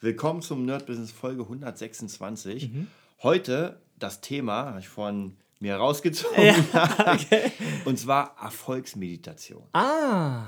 Willkommen 0.00 0.42
zum 0.42 0.64
Nerd 0.64 0.86
Business 0.86 1.10
Folge 1.10 1.42
126. 1.42 2.70
Mhm. 2.72 2.86
Heute 3.22 3.80
das 3.98 4.20
Thema, 4.20 4.66
habe 4.66 4.78
ich 4.78 4.88
von 4.88 5.36
mir 5.58 5.74
rausgezogen, 5.74 6.40
Ja, 6.72 6.88
okay. 7.14 7.50
und 7.84 7.98
zwar 7.98 8.36
Erfolgsmeditation. 8.40 9.64
Ah. 9.72 10.44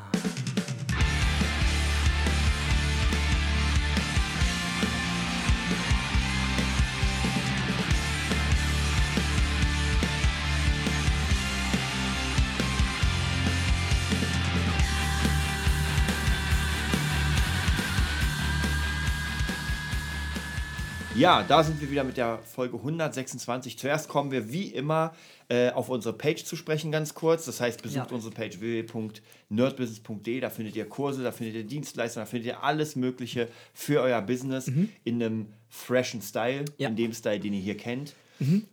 Ja, 21.20 21.42
da 21.47 21.62
sind 21.62 21.79
wir 21.83 21.91
wieder 21.91 22.02
mit 22.02 22.16
der 22.16 22.38
Folge 22.38 22.77
126. 22.79 23.78
Zuerst 23.78 24.09
kommen 24.09 24.30
wir 24.30 24.51
wie 24.52 24.69
immer 24.69 25.12
äh, 25.51 25.70
auf 25.70 25.91
unsere 25.91 26.16
Page 26.16 26.42
zu 26.45 26.56
sprechen, 26.56 26.91
ganz 26.91 27.12
kurz. 27.15 27.45
Das 27.45 27.61
heißt, 27.61 27.83
besucht 27.83 28.11
Ja. 28.11 28.15
unsere 28.15 28.33
Page 28.33 28.59
www.nerdbusiness.de. 28.61 30.41
Da 30.41 30.48
findet 30.48 30.77
ihr 30.77 30.88
Kurse, 30.88 31.23
da 31.23 31.30
findet 31.30 31.56
ihr 31.56 31.64
Dienstleister, 31.64 32.20
da 32.20 32.27
findet 32.27 32.47
ihr 32.47 32.62
alles 32.64 32.97
Mögliche 32.97 33.48
für 33.75 34.01
euer 34.01 34.23
Business 34.23 34.69
in 35.05 35.23
einem 35.23 35.48
freshen 35.69 36.23
Style, 36.23 36.61
Mhm. 36.62 36.66
Ja. 36.78 36.88
Mhm. 36.88 36.97
in 36.97 37.05
dem 37.05 37.12
Style, 37.12 37.39
den 37.41 37.52
ihr 37.52 37.61
hier 37.61 37.77
kennt. 37.77 38.14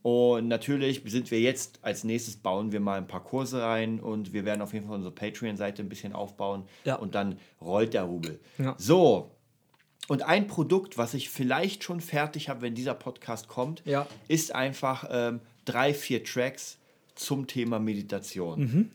Und 0.02 0.47
natürlich 0.47 1.02
sind 1.07 1.29
wir 1.29 1.41
jetzt 1.41 1.79
als 1.81 2.05
nächstes 2.05 2.38
bauen 2.38 2.71
wir 2.71 2.79
mal 2.79 2.97
ein 2.97 3.07
paar 3.07 3.21
Kurse 3.25 3.61
rein 3.61 3.99
und 3.99 4.31
wir 4.31 4.45
werden 4.45 4.61
auf 4.61 4.71
jeden 4.71 4.85
Fall 4.88 4.95
unsere 4.95 5.13
Patreon-Seite 5.13 5.81
ein 5.81 5.89
bisschen 5.89 6.13
aufbauen 6.13 6.63
Ja. 6.85 6.95
und 6.95 7.16
dann 7.16 7.38
rollt 7.59 7.93
der 7.93 8.03
Rubel. 8.03 8.39
So, 8.77 9.31
und 10.07 10.23
ein 10.23 10.47
Produkt, 10.47 10.97
was 10.97 11.13
ich 11.13 11.29
vielleicht 11.29 11.84
schon 11.84 12.02
fertig 12.02 12.49
habe, 12.49 12.61
wenn 12.61 12.75
dieser 12.75 12.93
Podcast 12.93 13.47
kommt, 13.47 13.81
Ja. 13.85 14.07
ist 14.27 14.53
einfach 14.55 15.05
ähm, 15.11 15.39
drei, 15.66 15.94
vier 15.94 16.23
Tracks 16.23 16.77
zum 17.16 17.47
Thema 17.47 17.80
Meditation. 17.80 18.91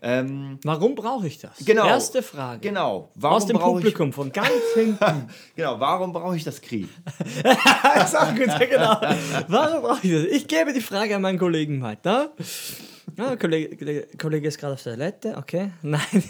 Ähm, 0.00 0.58
Warum 0.62 0.94
brauche 0.94 1.26
ich 1.26 1.38
das? 1.38 1.52
genau. 1.64 1.86
Erste 1.86 2.22
Frage. 2.22 2.60
Genau. 2.60 3.10
Warum 3.16 3.36
Aus 3.36 3.46
dem 3.46 3.58
Publikum, 3.58 4.12
von 4.12 4.30
ganz 4.32 4.48
hinten. 4.74 4.96
Ich, 5.28 5.54
genau. 5.56 5.80
Warum 5.80 6.12
brauche 6.12 6.36
ich 6.36 6.44
das 6.44 6.60
Krieg? 6.60 6.88
ist 8.04 8.16
auch 8.16 8.32
gut, 8.34 8.46
ja, 8.46 8.58
genau. 8.58 9.00
Warum 9.48 9.82
brauche 9.82 10.06
ich 10.06 10.12
das? 10.12 10.24
Ich 10.36 10.46
gebe 10.46 10.72
die 10.72 10.80
Frage 10.80 11.16
an 11.16 11.22
meinen 11.22 11.38
Kollegen 11.38 11.82
weiter. 11.82 12.32
Ja, 13.16 13.28
der 13.30 13.36
Kollege, 13.38 14.06
Kollege 14.16 14.46
ist 14.46 14.58
gerade 14.58 14.74
auf 14.74 14.82
der 14.84 14.94
Toilette, 14.94 15.36
okay. 15.36 15.72
Nein. 15.82 16.22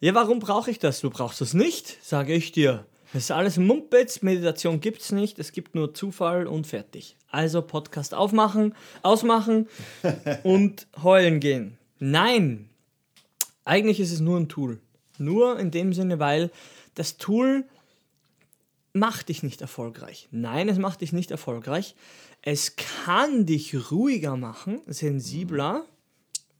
Ja, 0.00 0.14
warum 0.14 0.38
brauche 0.38 0.70
ich 0.70 0.78
das? 0.78 1.00
Du 1.00 1.10
brauchst 1.10 1.42
es 1.42 1.52
nicht, 1.52 1.98
sage 2.02 2.32
ich 2.32 2.52
dir. 2.52 2.86
Das 3.12 3.24
ist 3.24 3.30
alles 3.32 3.56
Mumpitz, 3.56 4.22
Meditation 4.22 4.80
gibt 4.80 5.00
es 5.00 5.10
nicht, 5.10 5.38
es 5.40 5.50
gibt 5.52 5.74
nur 5.74 5.94
Zufall 5.94 6.46
und 6.46 6.66
fertig. 6.66 7.16
Also 7.28 7.60
Podcast 7.62 8.14
aufmachen, 8.14 8.74
ausmachen 9.02 9.68
und 10.44 10.86
heulen 11.02 11.40
gehen. 11.40 11.76
Nein, 11.98 12.68
eigentlich 13.64 13.98
ist 13.98 14.12
es 14.12 14.20
nur 14.20 14.38
ein 14.38 14.48
Tool. 14.48 14.80
Nur 15.18 15.58
in 15.58 15.70
dem 15.70 15.92
Sinne, 15.92 16.18
weil 16.18 16.50
das 16.94 17.18
Tool 17.18 17.64
macht 18.92 19.28
dich 19.28 19.42
nicht 19.42 19.60
erfolgreich. 19.60 20.28
Nein, 20.30 20.68
es 20.68 20.78
macht 20.78 21.00
dich 21.00 21.12
nicht 21.12 21.30
erfolgreich. 21.30 21.94
Es 22.42 22.76
kann 22.76 23.44
dich 23.44 23.90
ruhiger 23.90 24.36
machen, 24.36 24.80
sensibler. 24.86 25.84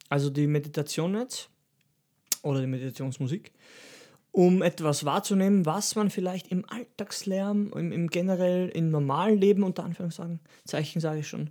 Also 0.08 0.30
die 0.30 0.46
Meditation 0.46 1.14
jetzt 1.14 1.48
oder 2.42 2.60
die 2.60 2.66
Meditationsmusik, 2.66 3.52
um 4.32 4.62
etwas 4.62 5.04
wahrzunehmen, 5.04 5.66
was 5.66 5.96
man 5.96 6.10
vielleicht 6.10 6.48
im 6.48 6.64
Alltagslärm, 6.68 7.72
im, 7.74 7.92
im 7.92 8.08
generell 8.08 8.68
im 8.68 8.90
normalen 8.90 9.38
Leben 9.38 9.62
unter 9.62 9.84
Anführungszeichen, 9.84 10.40
Zeichen 10.64 11.00
sage 11.00 11.20
ich 11.20 11.28
schon, 11.28 11.50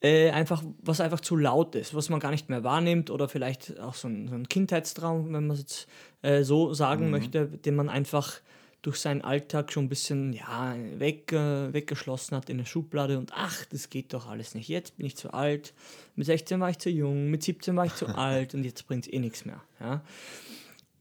äh, 0.00 0.30
einfach, 0.30 0.62
was 0.82 1.00
einfach 1.00 1.20
zu 1.20 1.36
laut 1.36 1.74
ist, 1.74 1.94
was 1.94 2.08
man 2.10 2.20
gar 2.20 2.30
nicht 2.30 2.48
mehr 2.48 2.62
wahrnimmt 2.62 3.10
oder 3.10 3.28
vielleicht 3.28 3.80
auch 3.80 3.94
so 3.94 4.08
ein, 4.08 4.28
so 4.28 4.34
ein 4.34 4.48
Kindheitstraum, 4.48 5.32
wenn 5.32 5.46
man 5.46 5.50
es 5.50 5.60
jetzt 5.60 5.86
äh, 6.22 6.42
so 6.42 6.74
sagen 6.74 7.10
möchte, 7.10 7.46
den 7.46 7.74
man 7.74 7.88
einfach 7.88 8.40
durch 8.82 8.98
seinen 8.98 9.22
Alltag 9.22 9.72
schon 9.72 9.86
ein 9.86 9.88
bisschen 9.88 10.32
ja, 10.32 10.76
weg, 10.98 11.32
äh, 11.32 11.72
weggeschlossen 11.72 12.36
hat 12.36 12.48
in 12.48 12.58
der 12.58 12.66
Schublade 12.66 13.18
und 13.18 13.32
ach, 13.34 13.64
das 13.64 13.90
geht 13.90 14.12
doch 14.12 14.28
alles 14.28 14.54
nicht. 14.54 14.68
Jetzt 14.68 14.96
bin 14.96 15.06
ich 15.06 15.16
zu 15.16 15.32
alt, 15.34 15.74
mit 16.14 16.26
16 16.26 16.60
war 16.60 16.70
ich 16.70 16.78
zu 16.78 16.88
jung, 16.88 17.28
mit 17.28 17.42
17 17.42 17.74
war 17.74 17.86
ich 17.86 17.94
zu 17.94 18.06
alt 18.16 18.54
und 18.54 18.62
jetzt 18.62 18.86
bringt 18.86 19.06
es 19.06 19.12
eh 19.12 19.18
nichts 19.18 19.44
mehr. 19.44 19.60
Ja? 19.80 20.02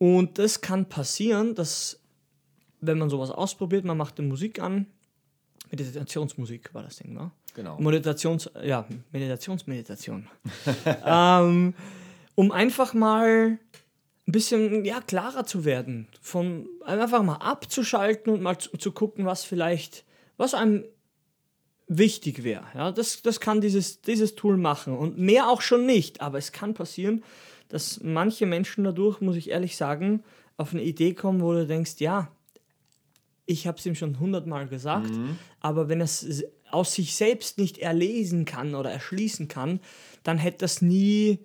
Und 0.05 0.37
das 0.37 0.61
kann 0.61 0.87
passieren, 0.87 1.55
dass 1.55 1.99
wenn 2.79 2.99
man 2.99 3.09
sowas 3.09 3.31
ausprobiert, 3.31 3.85
man 3.85 3.97
macht 3.97 4.19
die 4.19 4.21
Musik 4.21 4.59
an, 4.59 4.85
Meditationsmusik 5.71 6.71
war 6.75 6.83
das 6.83 6.97
Ding, 6.97 7.13
ne? 7.13 7.31
Genau. 7.55 7.79
Meditations, 7.79 8.47
ja, 8.63 8.85
Meditationsmeditation. 9.11 10.27
ähm, 11.05 11.73
um 12.35 12.51
einfach 12.51 12.93
mal 12.93 13.57
ein 14.27 14.31
bisschen 14.31 14.85
ja, 14.85 15.01
klarer 15.01 15.47
zu 15.47 15.65
werden, 15.65 16.07
von 16.21 16.67
einfach 16.85 17.23
mal 17.23 17.37
abzuschalten 17.37 18.31
und 18.31 18.43
mal 18.43 18.59
zu, 18.59 18.77
zu 18.77 18.91
gucken, 18.91 19.25
was 19.25 19.43
vielleicht, 19.43 20.05
was 20.37 20.53
einem 20.53 20.83
wichtig 21.87 22.43
wäre. 22.43 22.65
Ja, 22.75 22.91
das, 22.91 23.23
das 23.23 23.39
kann 23.39 23.59
dieses, 23.59 24.03
dieses 24.03 24.35
Tool 24.35 24.57
machen 24.57 24.95
und 24.95 25.17
mehr 25.17 25.49
auch 25.49 25.61
schon 25.61 25.87
nicht, 25.87 26.21
aber 26.21 26.37
es 26.37 26.51
kann 26.51 26.75
passieren, 26.75 27.23
dass 27.69 28.01
manche 28.03 28.45
Menschen 28.45 28.83
dadurch, 28.83 29.21
muss 29.21 29.35
ich 29.35 29.49
ehrlich 29.49 29.75
sagen, 29.77 30.23
auf 30.57 30.73
eine 30.73 30.83
Idee 30.83 31.13
kommen, 31.13 31.41
wo 31.41 31.53
du 31.53 31.65
denkst, 31.65 31.95
ja, 31.99 32.31
ich 33.45 33.67
habe 33.67 33.77
es 33.77 33.85
ihm 33.85 33.95
schon 33.95 34.19
hundertmal 34.19 34.67
gesagt, 34.67 35.11
aber 35.59 35.87
wenn 35.87 35.99
er 35.99 36.05
es 36.05 36.43
aus 36.71 36.93
sich 36.93 37.15
selbst 37.15 37.57
nicht 37.57 37.77
erlesen 37.77 38.45
kann 38.45 38.75
oder 38.75 38.91
erschließen 38.91 39.47
kann, 39.47 39.79
dann 40.23 40.37
hätte 40.37 40.59
das 40.59 40.81
nie, 40.81 41.39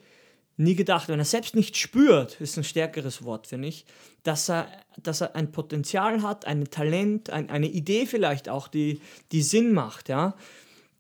nie 0.57 0.75
gedacht. 0.75 1.09
Wenn 1.09 1.19
er 1.19 1.25
selbst 1.25 1.55
nicht 1.55 1.77
spürt, 1.77 2.41
ist 2.41 2.57
ein 2.57 2.65
stärkeres 2.65 3.23
Wort, 3.23 3.47
finde 3.47 3.69
ich, 3.69 3.85
dass 4.23 4.49
er, 4.49 4.69
dass 5.03 5.21
er 5.21 5.37
ein 5.37 5.53
Potenzial 5.53 6.23
hat, 6.23 6.47
ein 6.47 6.65
Talent, 6.71 7.31
ein, 7.31 7.51
eine 7.51 7.69
Idee 7.69 8.07
vielleicht 8.07 8.49
auch, 8.49 8.69
die, 8.69 9.01
die 9.33 9.43
Sinn 9.43 9.73
macht, 9.73 10.09
ja, 10.09 10.35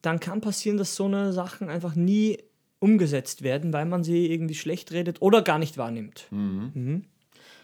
dann 0.03 0.21
kann 0.21 0.41
passieren, 0.41 0.77
dass 0.77 0.97
so 0.97 1.07
eine 1.07 1.33
Sachen 1.33 1.69
einfach 1.69 1.95
nie 1.95 2.39
umgesetzt 2.81 3.43
werden, 3.43 3.73
weil 3.73 3.85
man 3.87 4.03
sie 4.03 4.33
irgendwie 4.33 4.55
schlecht 4.57 4.91
redet 4.93 5.23
oder 5.23 5.43
gar 5.43 5.59
nicht 5.59 5.79
wahrnimmt. 5.79 6.27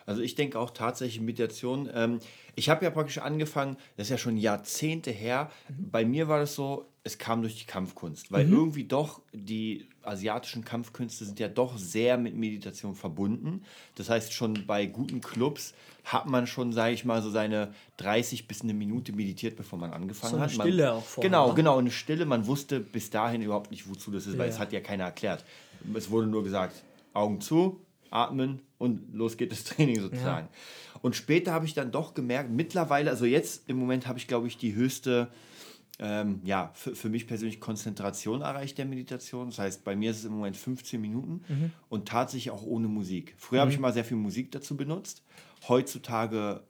Also 0.07 0.23
ich 0.23 0.35
denke 0.37 0.59
auch 0.59 0.71
tatsächlich 0.71 1.21
Meditation. 1.21 1.91
Ähm, 1.93 2.21
ich 2.55 2.69
habe 2.71 2.85
ja 2.85 2.91
praktisch 2.91 3.19
angefangen, 3.19 3.77
das 3.97 4.07
ist 4.07 4.11
ja 4.11 4.19
schon 4.19 4.37
Jahrzehnte 4.37 5.11
her. 5.11 5.51
Bei 5.69 6.05
mir 6.05 6.29
war 6.29 6.39
das 6.39 6.55
so, 6.55 6.87
es 7.03 7.19
kam 7.19 7.43
durch 7.43 7.59
die 7.59 7.67
Kampfkunst, 7.67 8.33
weil 8.33 8.49
irgendwie 8.51 8.85
doch 8.85 9.21
die 9.33 9.89
asiatischen 10.03 10.65
Kampfkünste 10.65 11.25
sind 11.25 11.39
ja 11.41 11.49
doch 11.49 11.77
sehr 11.79 12.17
mit 12.19 12.35
Meditation 12.37 12.95
verbunden. 12.95 13.63
Das 13.97 14.09
heißt, 14.09 14.33
schon 14.33 14.65
bei 14.67 14.87
guten 14.87 15.21
Clubs 15.21 15.75
hat 16.05 16.27
man 16.27 16.47
schon, 16.47 16.73
sage 16.73 16.95
ich 16.95 17.05
mal, 17.05 17.21
so 17.23 17.31
seine 17.31 17.75
30 17.99 18.47
bis 18.49 18.63
eine 18.63 18.75
Minute 18.75 19.13
meditiert, 19.13 19.57
bevor 19.57 19.79
man 19.79 19.93
angefangen 19.93 20.31
So 20.31 20.37
eine 20.37 20.47
hat. 20.47 20.57
Man, 20.57 20.67
Stille 20.69 20.93
auch 20.93 21.05
vorher, 21.05 21.29
Genau, 21.31 21.49
ne? 21.49 21.55
genau, 21.55 21.79
eine 21.79 21.91
Stille. 21.91 22.27
Man 22.27 22.47
wusste 22.47 22.79
bis 22.81 23.11
dahin 23.11 23.43
überhaupt 23.43 23.71
nicht, 23.73 23.89
wozu 23.89 24.11
das 24.13 24.27
ist, 24.27 24.39
weil 24.39 24.47
Ja. 24.49 24.53
es 24.55 24.59
hat 24.61 24.73
ja 24.73 24.81
keiner 24.81 25.05
erklärt. 25.05 25.45
Es 25.95 26.11
wurde 26.11 26.27
nur 26.29 26.43
gesagt, 26.45 26.83
Augen 27.13 27.41
zu, 27.41 27.81
atmen 28.11 28.61
und 28.79 29.15
los 29.15 29.37
geht 29.37 29.53
das 29.53 29.65
Training 29.65 30.01
sozusagen. 30.01 30.49
Und 31.03 31.15
später 31.17 31.53
habe 31.53 31.67
ich 31.67 31.75
dann 31.75 31.93
doch 31.93 32.15
gemerkt, 32.15 32.51
mittlerweile, 32.51 33.11
also 33.11 33.25
jetzt 33.27 33.69
im 33.69 33.77
Moment 33.79 34.07
habe 34.07 34.19
ich, 34.19 34.27
glaube 34.27 34.47
ich, 34.49 34.57
die 34.59 34.75
höchste, 34.75 35.29
ähm, 35.99 36.41
ja, 36.45 36.71
für, 36.75 36.95
für 36.95 37.09
mich 37.09 37.27
persönlich 37.27 37.59
Konzentration 37.61 38.43
erreicht 38.43 38.77
der 38.79 38.85
Meditation. 38.87 39.49
Das 39.49 39.59
heißt, 39.59 39.85
bei 39.85 39.97
mir 39.97 40.11
ist 40.11 40.19
es 40.19 40.25
im 40.27 40.33
Moment 40.33 40.57
15 40.57 41.01
Minuten 41.01 41.43
Mhm. 41.49 41.73
und 41.89 42.07
tatsächlich 42.09 42.51
auch 42.51 42.63
ohne 42.63 42.89
Musik. 42.89 43.35
Früher 43.39 43.61
habe 43.61 43.71
ich 43.71 43.79
mal 43.79 43.93
sehr 43.93 44.05
viel 44.05 44.17
Musik 44.19 44.53
dazu 44.53 44.77
benutzt. 44.77 45.23
Heutzutage 45.69 46.63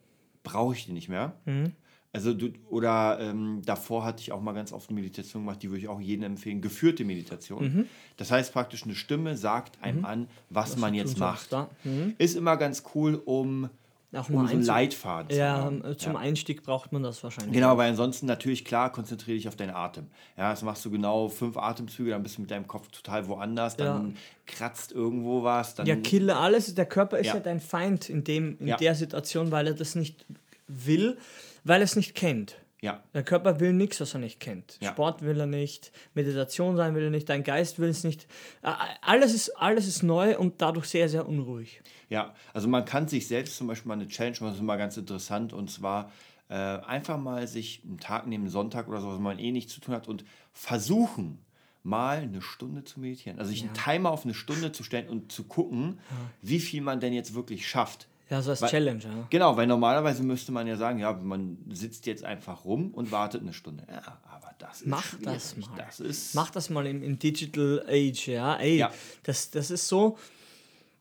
brauche 0.42 0.74
ich 0.74 0.86
die 0.86 0.92
nicht 0.92 1.08
mehr. 1.08 1.34
Mhm. 1.44 1.72
Also 2.12 2.32
du, 2.32 2.48
oder 2.70 3.18
ähm, 3.20 3.60
davor 3.66 4.04
hatte 4.04 4.22
ich 4.22 4.32
auch 4.32 4.40
mal 4.40 4.52
ganz 4.52 4.72
oft 4.72 4.88
eine 4.88 4.98
Meditation 4.98 5.42
gemacht, 5.44 5.62
die 5.62 5.68
würde 5.70 5.80
ich 5.80 5.88
auch 5.88 6.00
jedem 6.00 6.22
empfehlen, 6.24 6.62
geführte 6.62 7.04
Meditation. 7.04 7.62
Mhm. 7.64 7.86
Das 8.16 8.30
heißt 8.30 8.52
praktisch, 8.54 8.84
eine 8.84 8.94
Stimme 8.94 9.36
sagt 9.36 9.82
einem 9.82 10.04
an, 10.06 10.28
was, 10.48 10.76
man 10.78 10.92
du 10.94 10.98
jetzt 10.98 11.18
macht. 11.18 11.52
ja. 11.52 11.68
Mhm. 11.84 12.14
Ist 12.16 12.34
immer 12.36 12.56
ganz 12.56 12.84
cool, 12.94 13.16
um, 13.22 13.68
Auch 14.14 14.30
um 14.30 14.46
so 14.46 14.52
einen 14.54 14.62
Leitfaden 14.62 15.28
zu 15.30 15.36
Ja, 15.36 15.56
haben. 15.58 15.84
äh, 15.84 15.94
zum 15.98 16.14
ja. 16.14 16.18
Einstieg 16.18 16.62
braucht 16.62 16.90
man 16.90 17.02
das 17.02 17.22
wahrscheinlich. 17.22 17.52
Genau, 17.52 17.76
weil 17.76 17.90
ansonsten 17.90 18.24
natürlich 18.24 18.64
klar, 18.64 18.90
konzentriere 18.90 19.36
dich 19.36 19.46
auf 19.48 19.56
deinen 19.56 19.74
Atem. 19.74 20.06
Ja, 20.38 20.50
das 20.50 20.62
machst 20.62 20.86
du 20.86 20.90
genau 20.90 21.28
fünf 21.28 21.58
Atemzüge, 21.58 22.10
dann 22.12 22.22
bist 22.22 22.38
du 22.38 22.40
mit 22.42 22.50
deinem 22.50 22.66
Kopf 22.66 22.88
total 22.88 23.28
woanders, 23.28 23.76
dann 23.76 24.16
kratzt 24.46 24.90
irgendwo 24.92 25.42
was, 25.42 25.74
dann 25.74 25.86
Ja, 25.86 25.96
kille 25.96 26.36
alles. 26.36 26.74
Der 26.74 26.86
Körper 26.86 27.18
ist 27.18 27.26
ja, 27.26 27.34
Ja. 27.34 27.40
dein 27.40 27.60
Feind 27.60 28.08
in, 28.08 28.24
dem, 28.24 28.56
in 28.58 28.68
Ja. 28.68 28.78
der 28.78 28.94
Situation, 28.94 29.50
weil 29.50 29.66
er 29.66 29.74
das 29.74 29.94
nicht 29.96 30.24
will, 30.68 31.18
weil 31.64 31.80
er 31.80 31.84
es 31.84 31.96
nicht 31.96 32.14
kennt. 32.14 32.56
ja, 32.80 33.02
Der 33.14 33.22
Körper 33.24 33.60
will 33.60 33.72
nichts, 33.72 34.00
was 34.00 34.14
er 34.14 34.20
nicht 34.20 34.40
kennt. 34.40 34.78
Ja. 34.80 34.90
Sport 34.90 35.22
will 35.22 35.38
er 35.40 35.46
nicht, 35.46 35.92
Meditation 36.14 36.76
sein 36.76 36.94
will 36.94 37.04
er 37.04 37.10
nicht, 37.10 37.28
dein 37.28 37.42
Geist 37.44 37.78
will 37.78 37.88
es 37.88 38.04
nicht. 38.04 38.26
Alles 38.62 39.34
ist, 39.34 39.50
alles 39.50 39.86
ist 39.86 40.02
neu 40.02 40.36
und 40.38 40.60
dadurch 40.60 40.86
sehr, 40.86 41.08
sehr 41.08 41.26
unruhig. 41.28 41.80
Ja, 42.08 42.34
also 42.52 42.68
man 42.68 42.84
kann 42.84 43.08
sich 43.08 43.26
selbst 43.26 43.56
zum 43.56 43.66
Beispiel 43.66 43.88
mal 43.88 43.94
eine 43.94 44.08
Challenge 44.08 44.36
machen, 44.36 44.46
das 44.48 44.54
ist 44.56 44.60
immer 44.60 44.76
ganz 44.76 44.96
interessant 44.96 45.52
und 45.52 45.70
zwar 45.70 46.12
äh, 46.48 46.54
einfach 46.54 47.18
mal 47.18 47.48
sich 47.48 47.82
einen 47.84 47.98
Tag 47.98 48.26
nehmen, 48.28 48.48
Sonntag 48.48 48.86
oder 48.88 49.00
so, 49.00 49.08
was 49.08 49.18
man 49.18 49.38
eh 49.40 49.50
nichts 49.50 49.72
zu 49.72 49.80
tun 49.80 49.94
hat 49.94 50.06
und 50.06 50.24
versuchen, 50.52 51.38
mal 51.82 52.18
eine 52.18 52.42
Stunde 52.42 52.82
zu 52.84 53.00
meditieren. 53.00 53.38
Also 53.38 53.50
sich 53.50 53.62
einen 53.62 53.74
Timer 53.74 54.10
auf 54.10 54.24
eine 54.24 54.34
Stunde 54.34 54.72
zu 54.72 54.82
stellen 54.82 55.08
und 55.08 55.30
zu 55.30 55.44
gucken, 55.44 55.98
wie 56.42 56.58
viel 56.58 56.82
man 56.82 56.98
denn 57.00 57.12
jetzt 57.12 57.34
wirklich 57.34 57.68
schafft. 57.68 58.08
Ja, 58.28 58.42
so 58.42 58.50
als 58.50 58.60
Weil- 58.62 58.70
Challenge, 58.70 59.02
ja. 59.04 59.26
Genau, 59.30 59.56
weil 59.56 59.66
normalerweise 59.68 60.22
müsste 60.24 60.50
man 60.50 60.66
ja 60.66 60.76
sagen, 60.76 60.98
ja, 60.98 61.12
man 61.12 61.58
sitzt 61.70 62.06
jetzt 62.06 62.24
einfach 62.24 62.64
rum 62.64 62.92
und 62.92 63.12
wartet 63.12 63.42
eine 63.42 63.52
Stunde. 63.52 63.84
Ja, 63.88 64.02
aber 64.24 64.52
das 64.58 64.80
ist 64.80 64.86
Mach 64.88 65.14
das 65.22 65.50
schwierig. 65.52 65.68
mal. 65.70 65.76
Das 65.76 66.00
ist 66.00 66.34
Mach 66.34 66.50
das 66.50 66.68
mal 66.70 66.86
im, 66.86 67.02
im 67.04 67.18
Digital 67.20 67.84
Age, 67.88 68.26
ja. 68.28 68.56
Ey, 68.56 68.78
Ja. 68.78 68.92
Das, 69.22 69.50
das 69.52 69.70
ist 69.70 69.86
so. 69.86 70.18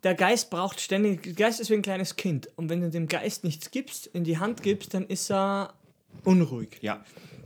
Der 0.03 0.13
Geist 0.13 0.51
braucht 0.51 0.79
ständig. 0.79 1.23
Der 1.23 1.33
Geist 1.33 1.59
ist 1.59 1.71
wie 1.71 1.73
ein 1.73 1.81
kleines 1.81 2.15
Kind. 2.15 2.47
Und 2.57 2.69
wenn 2.69 2.81
du 2.81 2.91
dem 2.91 3.07
Geist 3.07 3.43
nichts 3.43 3.71
gibst, 3.71 4.05
in 4.05 4.23
die 4.23 4.37
Hand 4.37 4.61
gibst, 4.61 4.93
dann 4.93 5.07
ist 5.07 5.31
er 5.31 5.73
unruhig. 6.25 6.77
ja, 6.81 7.03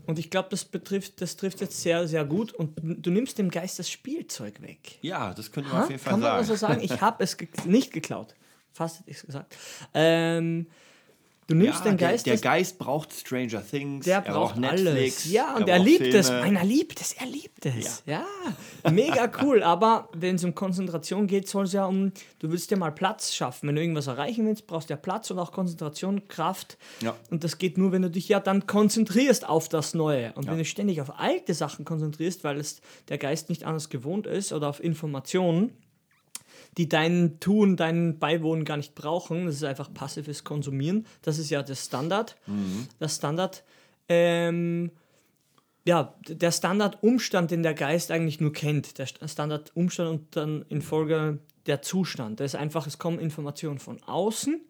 Und 0.07 0.19
ich 0.19 0.29
glaube, 0.29 0.49
das 0.51 0.65
betrifft, 0.65 1.21
das 1.21 1.37
trifft 1.37 1.61
jetzt 1.61 1.81
sehr, 1.81 2.05
sehr 2.05 2.25
gut. 2.25 2.51
Und 2.51 2.73
du 2.83 3.11
nimmst 3.11 3.37
dem 3.37 3.49
Geist 3.49 3.79
das 3.79 3.89
Spielzeug 3.89 4.61
weg. 4.61 4.97
ja, 5.01 5.33
das 5.33 5.53
könnte 5.53 5.69
man 5.69 5.77
Ha? 5.79 5.83
auf 5.85 5.89
jeden 5.89 6.01
Fall 6.01 6.11
Kann 6.11 6.19
man 6.19 6.27
sagen. 6.31 6.37
also 6.39 6.55
sagen, 6.55 6.81
ich 6.81 6.99
habe 6.99 7.23
es 7.23 7.37
ge 7.37 7.47
nicht 7.65 7.93
geklaut. 7.93 8.35
Fast 8.73 8.99
hätte 8.99 9.09
ich 9.11 9.17
es 9.17 9.25
gesagt. 9.25 9.55
Ähm, 9.93 10.67
du 11.47 11.55
nimmst 11.55 11.79
ja, 11.79 11.91
den 11.91 11.97
der, 11.97 12.09
Geist. 12.11 12.25
der 12.27 12.33
das- 12.35 12.41
Geist 12.43 12.77
braucht 12.77 13.11
Stranger 13.11 13.65
Things, 13.67 14.05
der 14.05 14.17
er 14.23 14.31
braucht 14.33 14.57
Netflix, 14.57 14.87
alles. 15.25 15.31
Ja, 15.31 15.55
und 15.55 15.67
er 15.67 15.75
er, 15.75 15.79
braucht 15.79 15.87
liebt 15.89 16.13
es. 16.13 16.27
Filme. 16.29 16.41
Meiner 16.43 16.63
liebt 16.63 17.01
es, 17.01 17.13
er 17.13 17.25
liebt 17.25 17.65
es. 17.65 18.03
Ja, 18.05 18.23
mega 18.91 19.29
cool. 19.41 19.63
Aber 19.63 20.09
wenn 20.13 20.35
es 20.35 20.43
um 20.43 20.53
Konzentration 20.55 21.25
geht, 21.27 21.49
soll 21.49 21.65
es 21.65 21.73
ja 21.73 21.85
um, 21.85 22.11
du 22.37 22.51
willst 22.51 22.69
dir 22.71 22.77
mal 22.77 22.91
Platz 22.91 23.33
schaffen. 23.33 23.67
Wenn 23.67 23.75
du 23.75 23.81
irgendwas 23.81 24.07
erreichen 24.07 24.45
willst, 24.45 24.67
brauchst 24.67 24.89
du 24.89 24.93
ja 24.93 24.97
Platz 24.97 25.29
und 25.31 25.39
auch 25.39 25.51
Konzentration, 25.51 26.27
Kraft. 26.27 26.77
Ja. 27.01 27.15
Und 27.31 27.43
das 27.43 27.57
geht 27.57 27.77
nur, 27.79 27.91
wenn 27.91 28.03
du 28.03 28.09
dich 28.11 28.29
ja 28.29 28.39
dann 28.39 28.67
konzentrierst 28.67 29.49
auf 29.49 29.67
das 29.67 29.93
Neue. 29.95 30.31
Und 30.33 30.45
Ja. 30.45 30.51
wenn 30.51 30.59
du 30.59 30.65
ständig 30.65 31.01
auf 31.01 31.19
alte 31.19 31.53
Sachen 31.55 31.83
konzentrierst, 31.83 32.43
weil 32.43 32.57
es 32.59 32.79
der 33.09 33.17
Geist 33.17 33.49
nicht 33.49 33.63
anders 33.65 33.89
gewohnt 33.89 34.27
ist 34.27 34.53
oder 34.53 34.69
auf 34.69 34.81
Informationen, 34.81 35.73
die 36.77 36.87
dein 36.87 37.39
Tun, 37.39 37.75
dein 37.77 38.19
Beiwohnen 38.19 38.63
gar 38.65 38.77
nicht 38.77 38.95
brauchen. 38.95 39.45
Das 39.45 39.55
ist 39.55 39.63
einfach 39.63 39.93
passives 39.93 40.43
Konsumieren. 40.43 41.05
Das 41.21 41.37
ist 41.37 41.49
ja 41.49 41.61
das 41.63 41.85
Standard. 41.85 42.37
Das 42.99 43.15
Standard, 43.15 43.63
ähm, 44.07 44.91
ja, 45.85 46.15
der 46.27 46.51
Standardumstand, 46.51 47.51
den 47.51 47.63
der 47.63 47.73
Geist 47.73 48.11
eigentlich 48.11 48.39
nur 48.39 48.53
kennt. 48.53 48.97
Der 48.97 49.07
St- 49.07 49.27
Standardumstand 49.27 50.09
und 50.09 50.35
dann 50.35 50.65
in 50.69 50.81
Folge 50.81 51.39
der 51.65 51.81
Zustand. 51.81 52.39
Das 52.39 52.53
ist 52.53 52.59
einfach, 52.59 52.87
es 52.87 52.97
kommen 52.97 53.19
Informationen 53.19 53.79
von 53.79 54.01
außen 54.03 54.61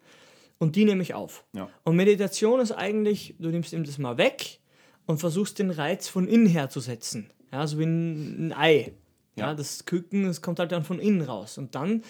und 0.58 0.76
die 0.76 0.84
nehme 0.84 1.02
ich 1.02 1.14
auf. 1.14 1.44
Ja. 1.52 1.68
Und 1.84 1.96
Meditation 1.96 2.60
ist 2.60 2.72
eigentlich, 2.72 3.34
du 3.38 3.48
nimmst 3.50 3.72
ihm 3.72 3.84
das 3.84 3.98
mal 3.98 4.18
weg 4.18 4.60
und 5.06 5.18
versuchst 5.18 5.58
den 5.58 5.70
Reiz 5.70 6.08
von 6.08 6.26
innen 6.26 6.46
her 6.46 6.68
zu 6.70 6.80
setzen. 6.80 7.30
Ja, 7.52 7.66
so 7.66 7.78
wie 7.78 7.84
ein, 7.84 8.48
ein 8.48 8.52
Ei. 8.52 8.92
Ja. 9.36 9.48
Ja. 9.48 9.54
das 9.54 9.84
Küken, 9.84 10.24
das 10.24 10.42
kommt 10.42 10.58
halt 10.58 10.72
dann 10.72 10.84
von 10.84 10.98
innen 10.98 11.22
raus. 11.22 11.58
Und 11.58 11.74
dann, 11.74 12.02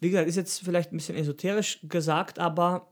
wie 0.00 0.10
gesagt, 0.10 0.28
ist 0.28 0.36
jetzt 0.36 0.62
vielleicht 0.62 0.92
ein 0.92 0.96
bisschen 0.96 1.16
esoterisch 1.16 1.80
gesagt, 1.82 2.38
aber 2.38 2.88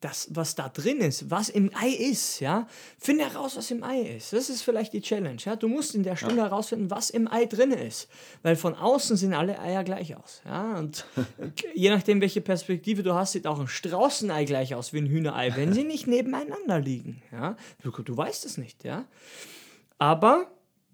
das, 0.00 0.28
was 0.30 0.54
da 0.54 0.68
drin 0.68 0.98
ist, 0.98 1.28
was 1.30 1.48
im 1.48 1.72
Ei 1.74 1.88
ist, 1.88 2.38
ja, 2.38 2.68
finde 2.98 3.24
heraus, 3.24 3.56
was 3.56 3.70
im 3.70 3.82
Ei 3.82 4.00
ist. 4.00 4.32
Das 4.32 4.48
ist 4.48 4.62
vielleicht 4.62 4.92
die 4.92 5.00
Challenge, 5.00 5.40
ja. 5.44 5.56
Du 5.56 5.66
musst 5.66 5.94
in 5.94 6.04
der 6.04 6.14
Stunde 6.14 6.42
herausfinden, 6.42 6.90
was 6.90 7.10
im 7.10 7.26
Ei 7.30 7.46
drin 7.46 7.72
ist. 7.72 8.08
Weil 8.42 8.54
von 8.54 8.74
außen 8.74 9.16
sehen 9.16 9.34
alle 9.34 9.58
Eier 9.58 9.82
gleich 9.82 10.14
aus, 10.14 10.40
ja. 10.44 10.78
Und 10.78 11.04
je 11.74 11.90
nachdem, 11.90 12.20
welche 12.20 12.40
Perspektive 12.40 13.02
du 13.02 13.14
hast, 13.14 13.32
sieht 13.32 13.46
auch 13.46 13.58
ein 13.58 13.66
Straußenei 13.66 14.44
gleich 14.44 14.74
aus 14.74 14.92
wie 14.92 14.98
ein 14.98 15.06
Hühnerei, 15.06 15.56
wenn 15.56 15.72
sie 15.72 15.84
nicht 15.84 16.06
nebeneinander 16.06 16.78
liegen, 16.78 17.22
ja. 17.32 17.56
Du, 17.82 17.90
du 17.90 18.16
weißt 18.16 18.44
es 18.44 18.56
nicht, 18.56 18.84
ja. 18.84 19.04
Aber 19.98 20.48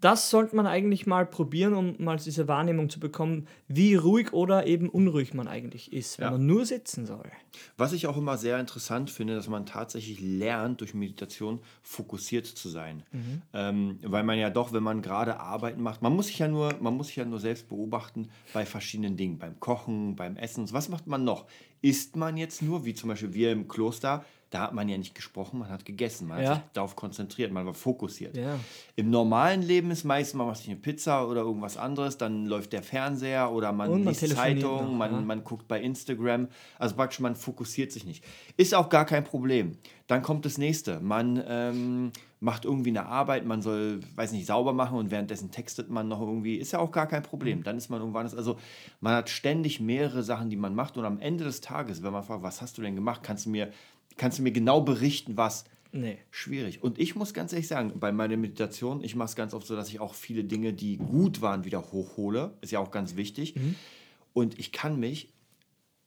das 0.05 0.29
sollte 0.29 0.55
man 0.55 0.67
eigentlich 0.67 1.07
mal 1.07 1.25
probieren, 1.25 1.73
um 1.73 1.95
mal 1.97 2.17
diese 2.17 2.47
Wahrnehmung 2.47 2.89
zu 2.91 2.99
bekommen, 2.99 3.47
wie 3.67 3.95
ruhig 3.95 4.31
oder 4.33 4.67
eben 4.67 4.87
unruhig 4.87 5.33
man 5.33 5.47
eigentlich 5.47 5.91
ist, 5.91 6.19
wenn 6.19 6.25
Ja. 6.25 6.31
man 6.31 6.45
nur 6.45 6.65
sitzen 6.65 7.05
soll. 7.07 7.29
Was 7.77 7.91
ich 7.91 8.05
auch 8.05 8.15
immer 8.15 8.37
sehr 8.37 8.59
interessant 8.59 9.09
finde, 9.09 9.35
dass 9.35 9.47
man 9.49 9.65
tatsächlich 9.65 10.21
lernt, 10.21 10.81
durch 10.81 10.93
Meditation 10.93 11.59
fokussiert 11.81 12.45
zu 12.45 12.69
sein. 12.69 13.03
Mhm. 13.11 13.41
Ähm, 13.53 13.99
weil 14.03 14.23
man 14.23 14.37
ja 14.37 14.49
doch, 14.49 14.71
wenn 14.73 14.83
man 14.83 15.01
gerade 15.01 15.39
Arbeiten 15.39 15.81
macht, 15.81 16.01
man 16.01 16.15
muss 16.15 16.27
sich 16.27 16.37
ja 16.39 16.47
nur, 16.47 16.73
man 16.79 16.95
muss 16.95 17.07
sich 17.07 17.15
ja 17.15 17.25
nur 17.25 17.39
selbst 17.39 17.67
beobachten 17.67 18.29
bei 18.53 18.65
verschiedenen 18.65 19.17
Dingen, 19.17 19.39
beim 19.39 19.59
Kochen, 19.59 20.15
beim 20.15 20.37
Essen. 20.37 20.71
Was 20.71 20.89
macht 20.89 21.07
man 21.07 21.23
noch? 21.23 21.45
Isst 21.81 22.15
man 22.15 22.37
jetzt 22.37 22.61
nur, 22.61 22.85
wie 22.85 22.93
zum 22.93 23.09
Beispiel 23.09 23.33
wir 23.33 23.51
im 23.51 23.67
Kloster, 23.67 24.23
da 24.51 24.61
hat 24.61 24.73
man 24.73 24.87
ja 24.87 24.97
nicht 24.97 25.15
gesprochen, 25.15 25.59
man 25.59 25.69
hat 25.69 25.85
gegessen, 25.85 26.27
man 26.27 26.41
Ja. 26.41 26.49
hat 26.49 26.55
sich 26.63 26.63
darauf 26.73 26.95
konzentriert, 26.95 27.51
man 27.51 27.65
war 27.65 27.73
fokussiert. 27.73 28.37
Ja. 28.37 28.57
Im 28.95 29.09
normalen 29.09 29.61
Leben 29.61 29.91
ist 29.91 30.03
meistens, 30.05 30.35
man 30.37 30.47
macht 30.47 30.57
sich 30.57 30.67
eine 30.67 30.77
Pizza 30.77 31.27
oder 31.27 31.41
irgendwas 31.41 31.75
anderes, 31.77 32.17
dann 32.17 32.45
läuft 32.45 32.71
der 32.73 32.83
Fernseher 32.83 33.51
oder 33.51 33.71
man 33.71 33.89
Und 33.89 34.03
man 34.05 34.13
liest 34.13 34.35
Zeitung, 34.35 34.85
noch, 34.85 34.91
man, 34.91 35.11
ja. 35.13 35.21
man 35.21 35.43
guckt 35.43 35.67
bei 35.67 35.81
Instagram. 35.81 36.47
Also 36.79 36.95
praktisch, 36.95 37.19
man 37.19 37.35
fokussiert 37.35 37.91
sich 37.91 38.05
nicht. 38.05 38.23
Ist 38.55 38.73
auch 38.75 38.89
gar 38.89 39.05
kein 39.05 39.23
Problem. 39.23 39.77
Dann 40.07 40.21
kommt 40.21 40.45
das 40.45 40.59
nächste. 40.59 40.99
Man 40.99 41.43
ähm, 41.47 42.11
macht 42.39 42.63
irgendwie 42.63 42.91
eine 42.91 43.07
Arbeit, 43.07 43.43
man 43.43 43.63
soll, 43.63 44.01
weiß 44.15 44.31
nicht, 44.33 44.45
sauber 44.45 44.71
machen 44.71 44.99
und 44.99 45.09
währenddessen 45.09 45.49
textet 45.49 45.89
man 45.89 46.07
noch 46.07 46.21
irgendwie. 46.21 46.57
Ist 46.57 46.73
ja 46.73 46.79
auch 46.79 46.91
gar 46.91 47.07
kein 47.07 47.23
Mhm. 47.23 47.25
Problem. 47.25 47.63
Dann 47.63 47.75
ist 47.77 47.89
man 47.89 47.99
irgendwann. 47.99 48.27
Also 48.27 48.57
man 49.01 49.15
hat 49.15 49.29
ständig 49.29 49.79
mehrere 49.79 50.21
Sachen, 50.21 50.51
die 50.51 50.55
man 50.57 50.75
macht 50.75 50.95
und 50.97 51.05
am 51.05 51.19
Ende 51.19 51.43
des 51.43 51.59
Tages, 51.61 52.03
wenn 52.03 52.13
man 52.13 52.21
fragt, 52.23 52.43
was 52.43 52.61
hast 52.61 52.77
du 52.77 52.83
denn 52.83 52.93
gemacht, 52.95 53.21
kannst 53.23 53.47
du 53.47 53.49
mir, 53.49 53.71
kannst 54.17 54.39
du 54.39 54.43
mir 54.43 54.51
genau 54.51 54.81
berichten, 54.81 55.37
was 55.37 55.65
Nee. 55.91 56.17
schwierig. 56.29 56.83
Und 56.83 56.99
ich 56.99 57.15
muss 57.15 57.33
ganz 57.33 57.53
ehrlich 57.53 57.67
sagen, 57.67 57.93
bei 57.99 58.11
meiner 58.11 58.35
Meditation, 58.35 59.01
ich 59.01 59.15
mache 59.15 59.29
es 59.29 59.35
ganz 59.35 59.53
oft 59.53 59.65
so, 59.65 59.75
dass 59.75 59.89
ich 59.89 60.01
auch 60.01 60.13
viele 60.13 60.43
Dinge, 60.43 60.73
die 60.73 60.97
gut 60.97 61.41
waren, 61.41 61.63
wieder 61.63 61.81
hochhole. 61.91 62.53
Ist 62.61 62.71
ja 62.71 62.79
auch 62.79 62.91
ganz 62.91 63.15
wichtig. 63.15 63.55
Mhm. 63.55 63.75
Und 64.33 64.59
ich 64.59 64.73
kann 64.73 64.99
mich 64.99 65.29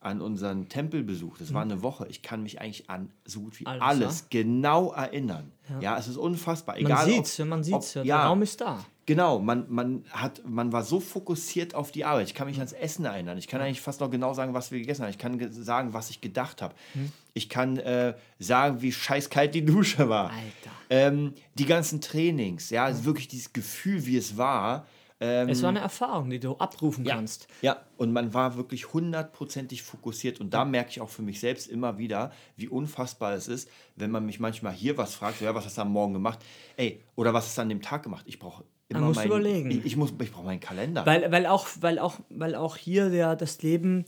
an 0.01 0.21
unseren 0.21 0.69
Tempelbesuch, 0.69 1.35
Mhm. 1.35 1.39
das 1.41 1.53
war 1.55 1.63
eine 1.63 1.83
Woche, 1.83 2.07
ich 2.09 2.23
kann 2.23 2.43
mich 2.45 2.61
eigentlich 2.61 2.89
an 2.89 3.11
so 3.25 3.41
gut 3.41 3.59
wie 3.59 3.67
Alles, 3.67 3.83
alles, 3.83 4.21
ja? 4.21 4.27
genau 4.43 4.93
erinnern. 4.93 5.51
Ja. 5.81 5.99
es 5.99 6.07
ist 6.09 6.17
unfassbar. 6.17 6.77
Man 6.77 6.85
Egal, 6.87 7.05
sieht 7.07 7.19
ob- 7.19 7.25
es, 7.25 7.39
man 7.41 7.59
ob- 7.59 7.65
sieht 7.65 7.77
es. 7.77 7.93
Der 7.95 8.05
ja, 8.05 8.27
Raum 8.27 8.43
ist 8.43 8.61
da. 8.61 8.85
Genau, 9.07 9.39
man, 9.39 9.65
man, 9.69 10.05
hat, 10.11 10.43
man 10.47 10.71
war 10.71 10.83
so 10.85 11.01
fokussiert 11.01 11.75
auf 11.75 11.91
die 11.91 12.05
Arbeit. 12.05 12.27
Ich 12.29 12.35
kann 12.35 12.47
mich 12.47 12.59
ans 12.59 12.73
Essen 12.73 13.07
erinnern. 13.07 13.39
Ich 13.39 13.49
kann 13.49 13.61
eigentlich 13.61 13.81
fast 13.81 14.01
noch 14.01 14.11
genau 14.11 14.35
sagen, 14.35 14.53
was 14.55 14.71
wir 14.71 14.79
gegessen 14.79 15.03
haben. 15.03 15.11
Ich 15.11 15.19
kann 15.19 15.39
ge- 15.39 15.49
sagen, 15.51 15.95
was 15.95 16.11
ich 16.11 16.21
gedacht 16.21 16.61
habe. 16.63 16.75
Hm. 16.93 17.11
Ich 17.35 17.49
kann 17.49 17.79
äh, 17.79 18.15
sagen, 18.39 18.81
wie 18.83 18.93
scheißkalt 18.93 19.55
die 19.55 19.65
Dusche 19.65 20.09
war. 20.09 20.31
Alter. 20.31 20.71
Ähm, 20.91 21.33
die 21.55 21.65
ganzen 21.67 22.01
Trainings, 22.01 22.71
ja, 22.71 22.85
also 22.85 23.05
wirklich 23.05 23.29
dieses 23.29 23.53
Gefühl, 23.53 24.05
wie 24.07 24.17
es 24.17 24.37
war. 24.37 24.87
Ähm, 25.21 25.49
Es 25.49 25.63
war 25.63 25.71
eine 25.71 25.81
Erfahrung, 25.81 26.31
die 26.31 26.39
du 26.39 26.57
abrufen 26.57 27.05
ja, 27.05 27.17
kannst. 27.17 27.49
ja, 27.61 27.79
und 27.97 28.13
man 28.13 28.35
war 28.35 28.57
wirklich 28.57 28.93
hundertprozentig 28.93 29.83
fokussiert. 29.83 30.41
Und 30.41 30.55
da 30.55 30.65
merke 30.65 30.91
ich 30.91 31.01
auch 31.01 31.09
für 31.09 31.23
mich 31.23 31.41
selbst 31.41 31.69
immer 31.69 31.99
wieder, 31.99 32.33
wie 32.57 32.69
unfassbar 32.69 33.35
es 33.35 33.49
ist, 33.49 33.69
wenn 33.97 34.11
man 34.11 34.25
mich 34.25 34.39
manchmal 34.39 34.73
hier 34.73 34.97
was 34.97 35.15
fragt, 35.15 35.39
so, 35.39 35.45
ja, 35.45 35.55
was 35.55 35.65
hast 35.65 35.77
du 35.77 35.83
am 35.83 35.93
Morgen 35.93 36.13
gemacht? 36.13 36.39
Ey, 36.77 37.01
oder 37.17 37.35
was 37.35 37.47
hast 37.47 37.59
du 37.59 37.63
an 37.63 37.69
dem 37.69 37.83
Tag 37.83 38.05
gemacht? 38.05 38.25
Ich 38.29 38.39
brauche 38.39 38.65
immer 38.89 39.01
musst 39.01 39.17
meinen, 39.17 39.27
überlegen. 39.27 39.71
Ich, 39.71 39.85
ich, 39.85 39.97
muss, 39.97 40.13
ich 40.21 40.33
brauche 40.33 40.45
meinen 40.45 40.61
Kalender. 40.61 41.05
Weil, 41.05 41.31
weil, 41.31 41.47
auch, 41.47 41.67
weil, 41.81 41.99
auch, 41.99 42.17
weil 42.31 42.55
auch 42.55 42.77
hier 42.77 43.11
der, 43.11 43.37
das 43.37 43.61
Leben 43.63 44.05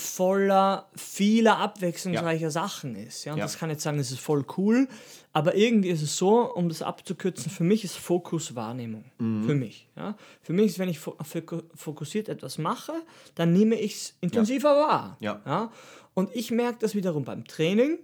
voller 0.00 0.88
vieler 0.96 1.58
abwechslungsreicher 1.58 2.50
Sachen 2.50 2.96
ist. 2.96 3.24
Ja? 3.24 3.32
Und 3.32 3.38
Ja. 3.38 3.44
das 3.44 3.58
kann 3.58 3.70
jetzt 3.70 3.82
sagen, 3.82 3.98
das 3.98 4.10
ist 4.10 4.20
voll 4.20 4.44
cool, 4.56 4.88
aber 5.32 5.54
irgendwie 5.54 5.90
ist 5.90 6.02
es 6.02 6.16
so, 6.16 6.52
um 6.52 6.68
das 6.68 6.82
abzukürzen, 6.82 7.50
für 7.52 7.62
mich 7.64 7.84
ist 7.84 7.96
Fokus 7.96 8.54
Wahrnehmung. 8.56 9.04
Mhm. 9.18 9.44
Für 9.44 9.54
mich. 9.54 9.88
Ja? 9.96 10.16
Für 10.42 10.52
mich 10.52 10.66
ist, 10.66 10.78
wenn 10.78 10.88
ich 10.88 10.98
fo 10.98 11.12
fo- 11.22 11.62
fokussiert 11.74 12.28
etwas 12.28 12.58
mache, 12.58 12.94
dann 13.34 13.52
nehme 13.52 13.76
ich 13.78 13.94
es 13.94 14.16
intensiver 14.20 14.74
wahr. 14.76 15.16
Ja. 15.20 15.40
Ja? 15.46 15.70
Und 16.14 16.34
ich 16.34 16.50
merke 16.50 16.78
das 16.80 16.94
wiederum 16.94 17.24
beim 17.24 17.44
Training, 17.46 17.98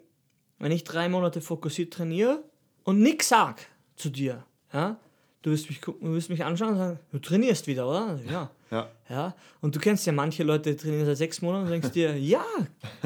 wenn 0.58 0.70
ich 0.72 0.84
drei 0.84 1.08
Monate 1.08 1.40
fokussiert 1.40 1.92
trainiere 1.92 2.42
und 2.84 3.00
nichts 3.00 3.28
sag 3.28 3.66
zu 3.96 4.10
dir. 4.10 4.44
Ja? 4.72 4.96
Du 5.42 5.50
wirst 5.50 5.68
mich 5.68 5.80
gucken, 5.80 6.08
du 6.08 6.14
wirst 6.14 6.28
mich 6.30 6.44
anschauen 6.44 6.70
und 6.70 6.76
sagen, 6.78 6.98
du 7.12 7.18
trainierst 7.18 7.66
wieder, 7.66 7.88
oder? 7.88 8.18
Ja. 8.30 8.50
Ja. 8.70 8.90
Ja, 9.08 9.34
und 9.60 9.76
du 9.76 9.80
kennst 9.80 10.06
ja 10.06 10.12
manche 10.12 10.42
Leute, 10.42 10.70
die 10.70 10.76
trainieren 10.76 11.06
seit 11.06 11.18
sechs 11.18 11.40
Monaten 11.40 11.66
und 11.66 11.70
denkst 11.70 11.92
dir, 11.92 12.18
ja, 12.18 12.44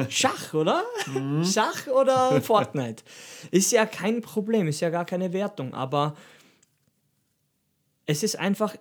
Schach, 0.09 0.53
oder? 0.53 0.83
Schach 1.43 1.87
oder 1.87 2.41
Fortnite. 2.41 3.03
Ist 3.51 3.71
ja 3.71 3.85
kein 3.85 4.21
Problem, 4.21 4.67
ist 4.67 4.79
ja 4.79 4.89
gar 4.89 5.05
keine 5.05 5.33
Wertung, 5.33 5.73
aber 5.73 6.15
es 8.07 8.23
ist 8.23 8.37
einfach 8.37 8.75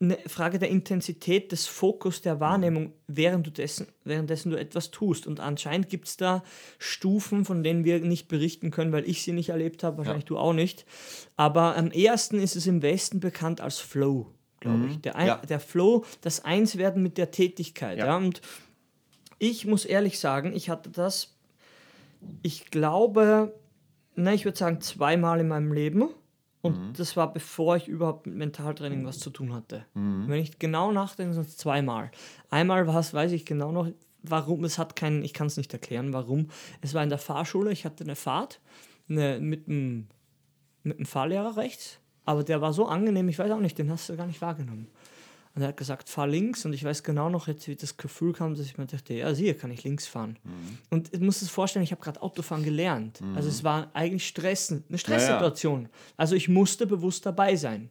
eine 0.00 0.16
Frage 0.26 0.58
der 0.58 0.68
Intensität, 0.68 1.50
des 1.50 1.66
Fokus, 1.66 2.20
der 2.20 2.38
Wahrnehmung, 2.38 2.92
während 3.08 3.46
du 3.46 3.50
dessen, 3.50 3.88
währenddessen 4.04 4.50
du 4.50 4.58
etwas 4.58 4.90
tust. 4.90 5.26
Und 5.26 5.40
anscheinend 5.40 5.88
gibt 5.88 6.06
es 6.06 6.16
da 6.16 6.44
Stufen, 6.78 7.44
von 7.44 7.64
denen 7.64 7.84
wir 7.84 7.98
nicht 8.00 8.28
berichten 8.28 8.70
können, 8.70 8.92
weil 8.92 9.08
ich 9.08 9.22
sie 9.22 9.32
nicht 9.32 9.48
erlebt 9.48 9.82
habe, 9.82 9.98
wahrscheinlich 9.98 10.24
du 10.24 10.38
auch 10.38 10.52
nicht. 10.52 10.86
Aber 11.36 11.76
am 11.76 11.90
ehesten 11.90 12.38
ist 12.38 12.54
es 12.54 12.66
im 12.66 12.82
Westen 12.82 13.18
bekannt 13.18 13.60
als 13.60 13.78
Flow, 13.78 14.32
glaube 14.60 14.86
ich. 14.86 15.00
Der, 15.00 15.16
Ein 15.16 15.26
Ja. 15.26 15.36
der 15.36 15.60
Flow, 15.60 16.04
das 16.20 16.44
Einswerden 16.44 17.02
mit 17.02 17.18
der 17.18 17.30
Tätigkeit. 17.30 17.98
Ja. 17.98 18.06
Ja. 18.06 18.16
Und 18.16 18.40
ich 19.38 19.66
muss 19.66 19.84
ehrlich 19.84 20.18
sagen, 20.18 20.52
ich 20.54 20.68
hatte 20.70 20.90
das, 20.90 21.36
ich 22.42 22.70
glaube, 22.70 23.54
ne, 24.16 24.34
ich 24.34 24.44
würde 24.44 24.58
sagen 24.58 24.80
zweimal 24.80 25.40
in 25.40 25.48
meinem 25.48 25.72
Leben. 25.72 26.08
Und 26.60 26.76
Mhm. 26.88 26.92
das 26.94 27.16
war 27.16 27.32
bevor 27.32 27.76
ich 27.76 27.86
überhaupt 27.86 28.26
mit 28.26 28.34
Mentaltraining 28.34 29.06
was 29.06 29.20
zu 29.20 29.30
tun 29.30 29.54
hatte. 29.54 29.84
Mhm. 29.94 30.24
Wenn 30.26 30.40
ich 30.42 30.58
genau 30.58 30.90
nachdenke, 30.90 31.34
sind 31.34 31.46
es 31.46 31.56
zweimal. 31.56 32.10
Einmal 32.50 32.86
war 32.88 32.98
es, 32.98 33.14
weiß 33.14 33.30
ich 33.30 33.46
genau 33.46 33.70
noch, 33.70 33.88
warum, 34.24 34.64
es 34.64 34.76
hat 34.76 34.96
keinen, 34.96 35.22
ich 35.22 35.32
kann 35.34 35.46
es 35.46 35.56
nicht 35.56 35.72
erklären, 35.72 36.12
warum. 36.12 36.48
Es 36.80 36.94
war 36.94 37.04
in 37.04 37.10
der 37.10 37.18
Fahrschule, 37.18 37.70
ich 37.70 37.84
hatte 37.84 38.02
eine 38.02 38.16
Fahrt 38.16 38.60
eine, 39.08 39.38
mit 39.40 39.68
einem 39.68 40.08
mit 40.82 40.98
dem 40.98 41.06
Fahrlehrer 41.06 41.56
rechts, 41.56 41.98
aber 42.28 42.44
der 42.44 42.60
war 42.60 42.74
so 42.74 42.86
angenehm, 42.86 43.26
ich 43.30 43.38
weiß 43.38 43.50
auch 43.52 43.58
nicht, 43.58 43.78
den 43.78 43.90
hast 43.90 44.10
du 44.10 44.14
gar 44.14 44.26
nicht 44.26 44.42
wahrgenommen. 44.42 44.86
Und 45.54 45.62
er 45.62 45.68
hat 45.68 45.78
gesagt, 45.78 46.10
fahr 46.10 46.26
links 46.26 46.66
und 46.66 46.74
ich 46.74 46.84
weiß 46.84 47.02
genau 47.02 47.30
noch 47.30 47.48
jetzt, 47.48 47.66
wie 47.68 47.74
das 47.74 47.96
Gefühl 47.96 48.34
kam, 48.34 48.54
dass 48.54 48.66
ich 48.66 48.76
mir 48.76 48.84
dachte, 48.84 49.14
ja, 49.14 49.30
hier 49.30 49.56
kann 49.56 49.70
ich 49.70 49.82
links 49.82 50.06
fahren. 50.06 50.36
Und 50.90 51.14
ich 51.14 51.20
muss 51.20 51.40
es 51.40 51.48
vorstellen, 51.48 51.82
ich 51.82 51.90
habe 51.90 52.02
gerade 52.02 52.20
Autofahren 52.20 52.64
gelernt. 52.64 53.20
Also 53.34 53.48
es 53.48 53.64
war 53.64 53.88
eigentlich 53.94 54.28
Stress, 54.28 54.70
eine 54.70 54.98
Stresssituation. 54.98 55.88
Also 56.18 56.34
ich 56.34 56.50
musste 56.50 56.86
bewusst 56.86 57.24
dabei 57.24 57.56
sein. 57.56 57.88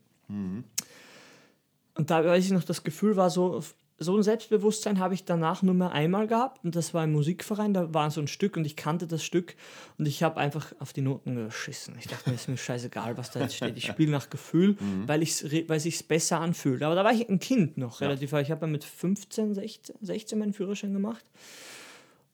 Und 1.95 2.11
da 2.11 2.23
weiß 2.23 2.45
ich 2.45 2.51
noch, 2.51 2.63
das 2.63 2.83
Gefühl 2.83 3.15
war 3.15 3.31
so, 3.31 3.63
so 3.99 4.15
ein 4.15 4.21
Selbstbewusstsein 4.21 4.99
habe 4.99 5.15
ich 5.15 5.25
danach 5.25 5.63
nur 5.63 5.73
mehr 5.73 5.91
einmal 5.91 6.27
gehabt 6.27 6.63
und 6.63 6.75
das 6.75 6.93
war 6.93 7.03
im 7.03 7.13
Musikverein, 7.13 7.73
da 7.73 7.93
war 7.95 8.11
so 8.11 8.21
ein 8.21 8.27
Stück 8.27 8.55
und 8.55 8.63
ich 8.65 8.75
kannte 8.75 9.07
das 9.07 9.23
Stück 9.23 9.55
und 9.97 10.07
ich 10.07 10.21
habe 10.21 10.37
einfach 10.37 10.71
auf 10.79 10.93
die 10.93 11.01
Noten 11.01 11.33
geschissen. 11.35 11.95
Ich 11.97 12.05
dachte 12.07 12.29
mir, 12.29 12.35
ist 12.35 12.47
mir 12.47 12.57
scheißegal, 12.57 13.17
was 13.17 13.31
da 13.31 13.39
jetzt 13.39 13.55
steht. 13.55 13.75
Ich 13.75 13.87
spiele 13.87 14.11
nach 14.11 14.29
Gefühl, 14.29 14.77
re- 15.07 15.63
weil 15.67 15.77
es 15.77 15.83
sich 15.83 16.07
besser 16.07 16.39
anfühlt. 16.39 16.83
Aber 16.83 16.93
da 16.93 17.03
war 17.03 17.11
ich 17.11 17.27
ein 17.27 17.39
Kind 17.39 17.77
noch 17.79 18.01
relativ, 18.01 18.33
ich 18.33 18.51
habe 18.51 18.67
ja 18.67 18.71
mit 18.71 18.83
15, 18.83 19.55
16, 19.55 19.95
16 20.01 20.37
meinen 20.37 20.53
Führerschein 20.53 20.93
gemacht. 20.93 21.25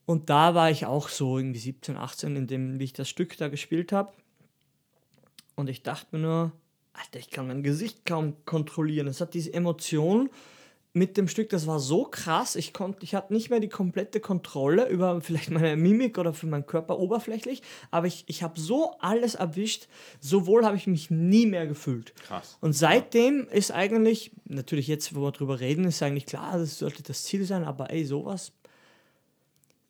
Und 0.05 0.29
da 0.29 0.53
war 0.55 0.69
ich 0.69 0.85
auch 0.85 1.07
so 1.07 1.37
irgendwie 1.37 1.59
17, 1.59 1.95
18, 1.95 2.35
in 2.35 2.47
dem, 2.47 2.77
wie 2.77 2.83
ich 2.83 2.93
das 2.93 3.07
Stück 3.07 3.37
da 3.37 3.47
gespielt 3.47 3.93
habe. 3.93 4.11
Und 5.55 5.69
ich 5.69 5.81
dachte 5.81 6.07
mir 6.11 6.21
nur, 6.21 6.51
Alter, 6.91 7.19
ich 7.19 7.29
kann 7.29 7.47
mein 7.47 7.63
Gesicht 7.63 8.05
kaum 8.05 8.33
kontrollieren. 8.43 9.07
Es 9.07 9.21
hat 9.21 9.33
diese 9.33 9.53
Emotion 9.53 10.29
mit 10.95 11.17
dem 11.17 11.27
Stück, 11.27 11.49
das 11.49 11.65
war 11.65 11.79
so 11.79 12.03
krass. 12.05 12.55
Ich 12.55 12.71
konnte, 12.71 13.03
ich 13.03 13.15
hatte 13.15 13.33
nicht 13.33 13.49
mehr 13.49 13.59
die 13.59 13.69
komplette 13.69 14.19
Kontrolle 14.19 14.87
über 14.89 15.19
vielleicht 15.21 15.49
meine 15.49 15.75
Mimik 15.75 16.19
oder 16.19 16.33
für 16.33 16.45
meinen 16.45 16.67
Körper 16.67 16.99
oberflächlich, 16.99 17.63
aber 17.89 18.05
ich, 18.05 18.23
ich 18.27 18.43
habe 18.43 18.59
so 18.59 18.91
alles 18.99 19.33
erwischt. 19.33 19.87
So 20.19 20.45
wohl 20.45 20.63
habe 20.63 20.77
ich 20.77 20.85
mich 20.85 21.09
nie 21.09 21.47
mehr 21.47 21.65
gefühlt. 21.65 22.13
Krass. 22.27 22.57
Und 22.61 22.73
seitdem 22.73 23.47
ist 23.47 23.71
eigentlich, 23.71 24.31
natürlich 24.45 24.87
jetzt, 24.87 25.15
wo 25.15 25.21
wir 25.21 25.31
drüber 25.31 25.59
reden, 25.59 25.85
ist 25.85 26.03
eigentlich 26.03 26.27
klar, 26.27 26.59
das 26.59 26.77
sollte 26.77 27.01
das 27.01 27.23
Ziel 27.23 27.43
sein, 27.45 27.63
aber 27.63 27.89
ey, 27.89 28.05
sowas, 28.05 28.51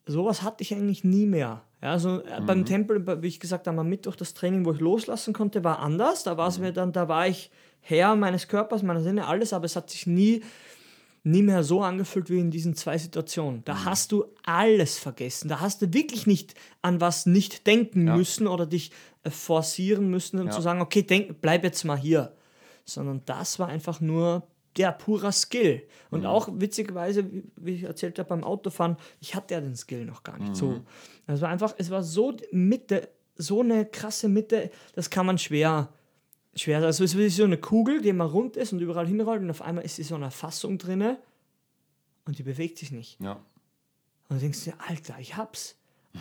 sowas 0.06 0.42
hatte 0.42 0.64
ich 0.64 0.74
eigentlich 0.74 1.04
nie 1.04 1.26
mehr. 1.26 1.64
Ja, 1.82 1.92
also 1.92 2.22
äh, 2.22 2.40
beim 2.40 2.64
Tempel, 2.64 3.22
wie 3.22 3.28
ich 3.28 3.42
gesagt 3.42 3.68
habe, 3.68 3.78
am 3.78 3.90
Mittwoch 3.90 4.16
das 4.16 4.34
Training, 4.34 4.64
wo 4.64 4.72
ich 4.72 4.80
loslassen 4.80 5.34
konnte, 5.34 5.66
war 5.66 5.80
anders. 5.80 6.24
Da 6.24 6.38
war 6.38 6.48
es 6.48 6.60
mir 6.60 6.72
dann, 6.72 6.94
da 6.94 7.10
war 7.10 7.28
ich 7.28 7.52
Herr 7.82 8.16
meines 8.16 8.48
Körpers, 8.48 8.84
meiner 8.84 9.04
Sinne, 9.04 9.28
alles, 9.28 9.52
aber 9.52 9.66
es 9.66 9.76
hat 9.76 9.90
sich 9.90 10.08
nie, 10.08 10.42
nie 11.24 11.42
mehr 11.42 11.64
so 11.64 11.82
angefühlt 11.82 12.30
wie 12.30 12.40
in 12.40 12.52
diesen 12.52 12.76
zwei 12.76 12.98
Situationen. 12.98 13.64
Da 13.66 13.86
hast 13.86 14.12
du 14.12 14.26
alles 14.46 14.98
vergessen. 15.00 15.48
Da 15.48 15.62
hast 15.62 15.82
du 15.82 15.94
wirklich 15.94 16.28
nicht 16.28 16.54
an 16.82 17.00
was 17.02 17.26
nicht 17.26 17.66
denken 17.66 18.08
Ja. 18.08 18.18
müssen 18.18 18.46
oder 18.48 18.66
dich 18.66 18.92
äh, 19.24 19.30
forcieren 19.30 20.10
müssen 20.10 20.40
und 20.40 20.48
Ja. 20.48 20.52
zu 20.52 20.62
sagen, 20.62 20.82
okay, 20.82 21.02
denk, 21.04 21.40
bleib 21.42 21.64
jetzt 21.64 21.84
mal 21.86 21.98
hier. 21.98 22.34
Sondern 22.86 23.22
das 23.26 23.58
war 23.60 23.70
einfach 23.70 24.02
nur 24.02 24.44
der 24.76 24.92
purer 24.92 25.32
Skill. 25.32 25.84
Und 26.12 26.22
Mhm. 26.22 26.26
auch 26.26 26.50
witzigerweise, 26.52 27.30
wie- 27.56 27.76
ich 27.76 27.84
erzählt 27.84 28.20
habe 28.20 28.28
beim 28.30 28.44
Autofahren, 28.44 28.98
ich 29.22 29.34
hatte 29.36 29.54
ja 29.54 29.62
den 29.62 29.76
Skill 29.78 30.04
noch 30.06 30.24
gar 30.24 30.38
nicht 30.40 30.56
so. 30.56 30.66
Mhm. 30.72 30.82
Es 31.28 31.40
war 31.42 31.50
einfach, 31.50 31.74
es 31.78 31.90
war 31.90 32.04
so 32.04 32.36
Mitte, 32.52 33.08
so 33.38 33.62
eine 33.62 33.86
krasse 33.86 34.28
Mitte, 34.28 34.72
das 34.94 35.10
kann 35.10 35.26
man 35.26 35.38
schwer, 35.38 35.88
schwer, 36.56 36.78
also 36.84 37.04
es 37.04 37.14
ist 37.14 37.18
wie 37.18 37.30
so 37.30 37.44
eine 37.44 37.58
Kugel, 37.58 38.02
die 38.02 38.10
immer 38.10 38.26
rund 38.26 38.58
ist 38.58 38.74
und 38.74 38.80
überall 38.80 39.08
hinrollt 39.08 39.42
und 39.42 39.50
auf 39.50 39.62
einmal 39.62 39.84
ist 39.86 39.96
sie 39.96 40.04
so 40.04 40.16
eine 40.16 40.32
Fassung 40.32 40.78
drinne 40.78 41.18
und 42.26 42.38
die 42.38 42.44
bewegt 42.44 42.78
sich 42.78 42.92
nicht. 42.92 43.20
Ja. 43.20 43.34
Und 44.30 44.38
du 44.38 44.40
denkst 44.40 44.64
dir, 44.64 44.74
Alter, 44.88 45.16
ich 45.20 45.36
hab's. 45.36 45.76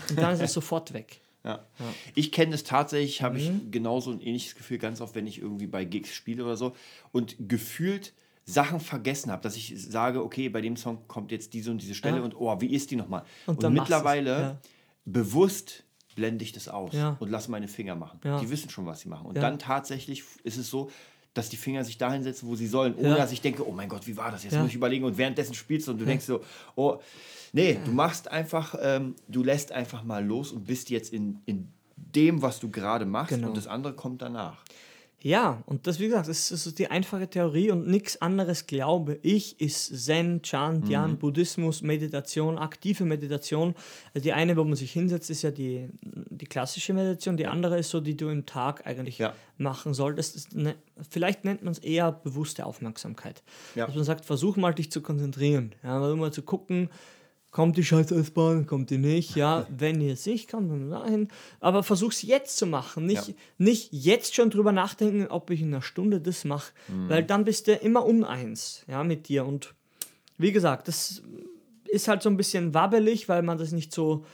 Und 0.09 0.19
dann 0.19 0.35
ist 0.35 0.41
es 0.41 0.53
sofort 0.55 0.93
weg. 0.93 1.21
Ja. 1.45 1.65
Ich 2.15 2.31
kenne 2.31 2.55
es 2.55 2.63
tatsächlich, 2.65 3.21
habe 3.23 3.39
Mhm. 3.39 3.61
ich 3.65 3.71
genauso 3.73 4.11
ein 4.13 4.21
ähnliches 4.21 4.55
Gefühl, 4.55 4.79
ganz 4.79 5.01
oft, 5.01 5.15
wenn 5.15 5.27
ich 5.27 5.39
irgendwie 5.39 5.67
bei 5.67 5.85
Gigs 5.85 6.15
spiele 6.15 6.45
oder 6.45 6.57
so 6.57 6.75
und 7.11 7.37
gefühlt 7.49 8.13
Sachen 8.45 8.81
vergessen 8.81 9.31
habe, 9.31 9.43
dass 9.43 9.57
ich 9.57 9.75
sage, 9.77 10.23
okay, 10.25 10.49
bei 10.49 10.61
dem 10.61 10.77
Song 10.77 11.07
kommt 11.09 11.31
jetzt 11.33 11.53
diese 11.55 11.71
und 11.71 11.83
diese 11.83 11.95
Stelle 11.95 12.19
Ja. 12.19 12.23
und 12.23 12.35
oh, 12.41 12.61
wie 12.61 12.73
ist 12.75 12.91
die 12.91 12.97
nochmal? 12.97 13.25
Und 13.47 13.63
Und, 13.63 13.73
mittlerweile 13.75 14.31
ja. 14.41 14.59
bewusst 15.05 15.85
blende 16.15 16.45
ich 16.45 16.53
das 16.53 16.69
aus 16.69 16.93
Ja. 16.93 17.17
und 17.21 17.31
lasse 17.31 17.51
meine 17.51 17.69
Finger 17.69 17.95
machen. 17.95 18.21
Ja. 18.25 18.39
Die 18.41 18.51
wissen 18.51 18.71
schon, 18.71 18.87
was 18.87 19.01
sie 19.01 19.09
machen. 19.09 19.27
Und 19.27 19.37
dann 19.37 19.59
tatsächlich 19.59 20.23
ist 20.45 20.57
es 20.59 20.69
so, 20.71 20.91
dass 21.35 21.49
die 21.49 21.57
Finger 21.57 21.83
sich 21.85 21.97
dahin 21.97 22.23
setzen, 22.23 22.47
wo 22.49 22.57
sie 22.57 22.67
sollen, 22.67 22.95
ohne 22.95 23.15
dass 23.17 23.33
ich 23.33 23.41
denke, 23.41 23.67
oh 23.67 23.73
mein 23.73 23.89
Gott, 23.89 24.07
wie 24.07 24.17
war 24.17 24.31
das? 24.31 24.45
Jetzt 24.45 24.57
muss 24.59 24.69
ich 24.69 24.75
überlegen 24.75 25.05
und 25.05 25.17
währenddessen 25.17 25.55
spielst 25.55 25.89
du 25.89 25.93
und 25.93 25.99
du 25.99 26.05
denkst 26.05 26.27
so, 26.27 26.43
oh, 26.77 26.99
nee, 27.53 27.79
du 27.85 27.91
machst 27.91 28.31
einfach, 28.31 28.75
ähm, 28.83 29.15
du 29.29 29.43
lässt 29.43 29.73
einfach 29.73 30.05
mal 30.05 30.23
los 30.25 30.53
und 30.53 30.67
bist 30.67 30.91
jetzt 30.91 31.11
in, 31.13 31.39
in 31.47 31.69
dem, 31.97 32.43
was 32.43 32.61
du 32.61 32.69
gerade 32.71 33.07
machst 33.07 33.31
Genau. 33.35 33.49
und 33.49 33.57
das 33.57 33.67
andere 33.67 33.95
kommt 33.95 34.21
danach. 34.21 34.63
Ja, 35.25 35.63
und 35.67 35.87
das, 35.87 36.01
wie 36.01 36.07
gesagt, 36.07 36.29
das 36.29 36.51
ist 36.51 36.65
so 36.65 36.73
die 36.73 36.89
einfache 36.91 37.29
Theorie 37.29 37.71
und 37.71 37.87
nichts 37.87 38.21
anderes, 38.21 38.67
glaube 38.67 39.19
ich, 39.23 39.61
ist 39.61 40.05
Zen, 40.05 40.43
Chan, 40.43 40.81
Mhm. 40.81 40.85
Dhyan, 40.85 41.19
Buddhismus, 41.19 41.83
Meditation, 41.83 42.59
aktive 42.59 43.05
Meditation. 43.05 43.75
Also 44.15 44.25
die 44.25 44.33
eine, 44.33 44.57
wo 44.57 44.65
man 44.65 44.75
sich 44.75 44.91
hinsetzt, 44.93 45.31
ist 45.31 45.43
ja 45.43 45.53
die, 45.53 45.89
die 46.03 46.47
klassische 46.47 46.93
Meditation, 46.93 47.37
die 47.37 47.47
andere 47.47 47.79
ist 47.79 47.91
so, 47.91 48.01
die 48.01 48.17
du 48.17 48.29
im 48.31 48.47
Tag 48.47 48.85
eigentlich 48.87 49.19
Ja. 49.19 49.33
machen 49.59 49.95
solltest. 49.95 50.57
Eine, 50.57 50.75
vielleicht 51.09 51.45
nennt 51.45 51.63
man 51.63 51.71
es 51.73 51.79
eher 51.79 52.11
bewusste 52.11 52.67
Aufmerksamkeit. 52.67 53.43
Ja. 53.77 53.87
Dass 53.87 53.95
man 53.95 54.05
sagt, 54.05 54.25
versuch 54.25 54.57
mal 54.57 54.75
dich 54.75 54.91
zu 54.91 55.03
konzentrieren, 55.03 55.73
ja, 55.85 56.01
mal 56.01 56.33
zu 56.33 56.43
gucken, 56.43 56.91
Kommt 57.53 57.77
die 57.77 57.85
scheiß 57.85 58.11
S-Bahn, 58.11 58.67
kommt 58.67 58.89
die 58.91 58.97
nicht? 58.99 59.37
Ja, 59.37 59.67
wenn 59.69 60.01
ihr 60.01 60.15
es 60.15 60.25
nicht 60.27 60.51
kommt, 60.51 60.71
dann 60.73 60.91
dahin. 60.91 61.29
Aber 61.61 61.83
versuch's 61.83 62.23
jetzt 62.23 62.57
zu 62.57 62.67
machen. 62.67 63.05
Nicht, 63.07 63.29
Ja. 63.29 63.35
nicht 63.59 63.93
jetzt 63.93 64.35
schon 64.35 64.49
drüber 64.51 64.73
nachdenken, 64.73 65.27
ob 65.29 65.51
ich 65.51 65.61
in 65.61 65.69
einer 65.69 65.83
Stunde 65.83 66.21
das 66.21 66.45
mache. 66.47 66.73
Mhm. 66.89 67.09
Weil 67.11 67.23
dann 67.23 67.45
bist 67.45 67.69
du 67.69 67.75
immer 67.75 68.05
uneins 68.07 68.83
ja, 68.89 69.05
mit 69.05 69.29
dir. 69.29 69.45
Und 69.45 69.75
wie 70.39 70.51
gesagt, 70.53 70.89
das 70.89 71.23
ist 71.89 72.09
halt 72.09 72.23
so 72.23 72.31
ein 72.31 72.39
bisschen 72.39 72.73
wabbelig, 72.73 73.29
weil 73.29 73.43
man 73.43 73.59
das 73.59 73.71
nicht 73.73 73.93
so 73.93 74.25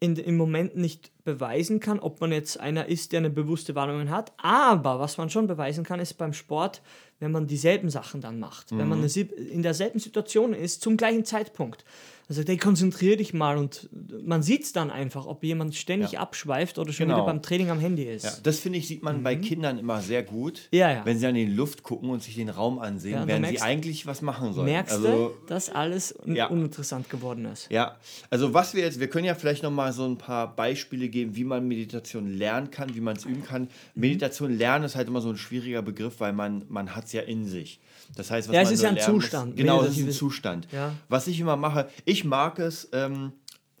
in, 0.00 0.16
im 0.16 0.36
Moment 0.36 0.76
nicht 0.76 1.12
beweisen 1.24 1.78
kann, 1.78 2.00
ob 2.00 2.20
man 2.20 2.32
jetzt 2.32 2.58
einer 2.58 2.86
ist, 2.86 3.12
der 3.12 3.18
eine 3.18 3.30
bewusste 3.30 3.74
Wahrnehmung 3.76 4.10
hat. 4.10 4.32
Aber 4.38 4.98
was 4.98 5.18
man 5.18 5.30
schon 5.30 5.46
beweisen 5.46 5.84
kann, 5.84 6.00
ist 6.00 6.14
beim 6.14 6.32
Sport, 6.32 6.82
wenn 7.20 7.30
man 7.30 7.46
dieselben 7.46 7.90
Sachen 7.90 8.20
dann 8.22 8.40
macht. 8.40 8.76
Wenn 8.76 8.88
man 8.88 9.02
Mhm. 9.02 9.28
in 9.52 9.62
derselben 9.62 10.00
Situation 10.00 10.52
ist, 10.54 10.80
zum 10.82 10.96
gleichen 10.96 11.24
Zeitpunkt. 11.24 11.84
Dann 12.30 12.36
sagt, 12.36 12.48
hey, 12.48 12.58
konzentrier 12.58 13.16
dich 13.16 13.34
mal 13.34 13.56
und 13.58 13.88
man 14.22 14.40
sieht 14.44 14.62
es 14.62 14.72
dann 14.72 14.92
einfach, 14.92 15.26
ob 15.26 15.42
jemand 15.42 15.74
ständig 15.74 16.12
Ja. 16.12 16.20
abschweift 16.20 16.78
oder 16.78 16.92
schon 16.92 17.06
Genau. 17.08 17.16
wieder 17.16 17.26
beim 17.26 17.42
Training 17.42 17.70
am 17.70 17.80
Handy 17.80 18.04
ist. 18.04 18.22
Ja, 18.24 18.30
das 18.44 18.60
finde 18.60 18.78
ich, 18.78 18.86
sieht 18.86 19.02
man 19.02 19.24
bei 19.24 19.34
Kindern 19.34 19.78
immer 19.78 20.00
sehr 20.00 20.22
gut, 20.22 20.68
Mhm. 20.70 20.78
Ja, 20.78 21.04
wenn 21.04 21.18
sie 21.18 21.26
an 21.26 21.34
die 21.34 21.46
Luft 21.46 21.82
gucken 21.82 22.08
und 22.08 22.22
sich 22.22 22.36
den 22.36 22.48
Raum 22.48 22.78
ansehen, 22.78 23.28
merkst- 23.28 23.48
sie 23.48 23.60
eigentlich 23.60 24.06
was 24.06 24.22
machen 24.22 24.52
sollen. 24.54 24.66
Merkst 24.66 24.94
also, 24.94 25.08
du, 25.08 25.46
dass 25.48 25.70
alles 25.70 26.12
uninteressant 26.12 27.10
geworden 27.10 27.46
ist? 27.46 27.66
Ja, 27.68 27.96
also 28.30 28.54
was 28.54 28.74
wir 28.74 28.84
jetzt, 28.84 29.00
wir 29.00 29.08
können 29.08 29.24
ja 29.24 29.34
vielleicht 29.34 29.64
noch 29.64 29.72
mal 29.72 29.92
so 29.92 30.04
ein 30.06 30.16
paar 30.16 30.54
Beispiele 30.54 31.08
geben, 31.08 31.34
wie 31.34 31.42
man 31.42 31.66
Meditation 31.66 32.32
lernen 32.32 32.70
kann, 32.70 32.94
wie 32.94 33.00
man 33.00 33.16
es 33.16 33.24
üben 33.24 33.42
kann. 33.42 33.62
Mhm. 33.62 33.68
Meditation 33.96 34.56
lernen 34.56 34.84
ist 34.84 34.94
halt 34.94 35.08
immer 35.08 35.20
so 35.20 35.30
ein 35.30 35.36
schwieriger 35.36 35.82
Begriff, 35.82 36.20
weil 36.20 36.32
man, 36.32 36.64
man 36.68 36.94
hat 36.94 37.06
es 37.06 37.12
ja 37.12 37.22
in 37.22 37.44
sich. 37.44 37.80
Das 38.16 38.30
heißt, 38.30 38.48
was 38.48 38.54
Ja, 38.54 38.62
es 38.62 38.66
man 38.68 38.74
ist 38.74 38.82
ja 38.82 38.88
ein 38.90 38.94
lernen 38.96 39.20
Zustand, 39.20 39.46
Muss, 39.50 39.56
genau, 39.56 39.82
das 39.82 39.96
ist 39.96 40.04
ein 40.04 40.10
Zustand. 40.12 40.68
Was 41.08 41.26
ich 41.26 41.40
immer 41.40 41.56
mache, 41.56 41.88
ich 42.04 42.19
mag 42.24 42.58
es, 42.58 42.88
ähm, 42.92 43.32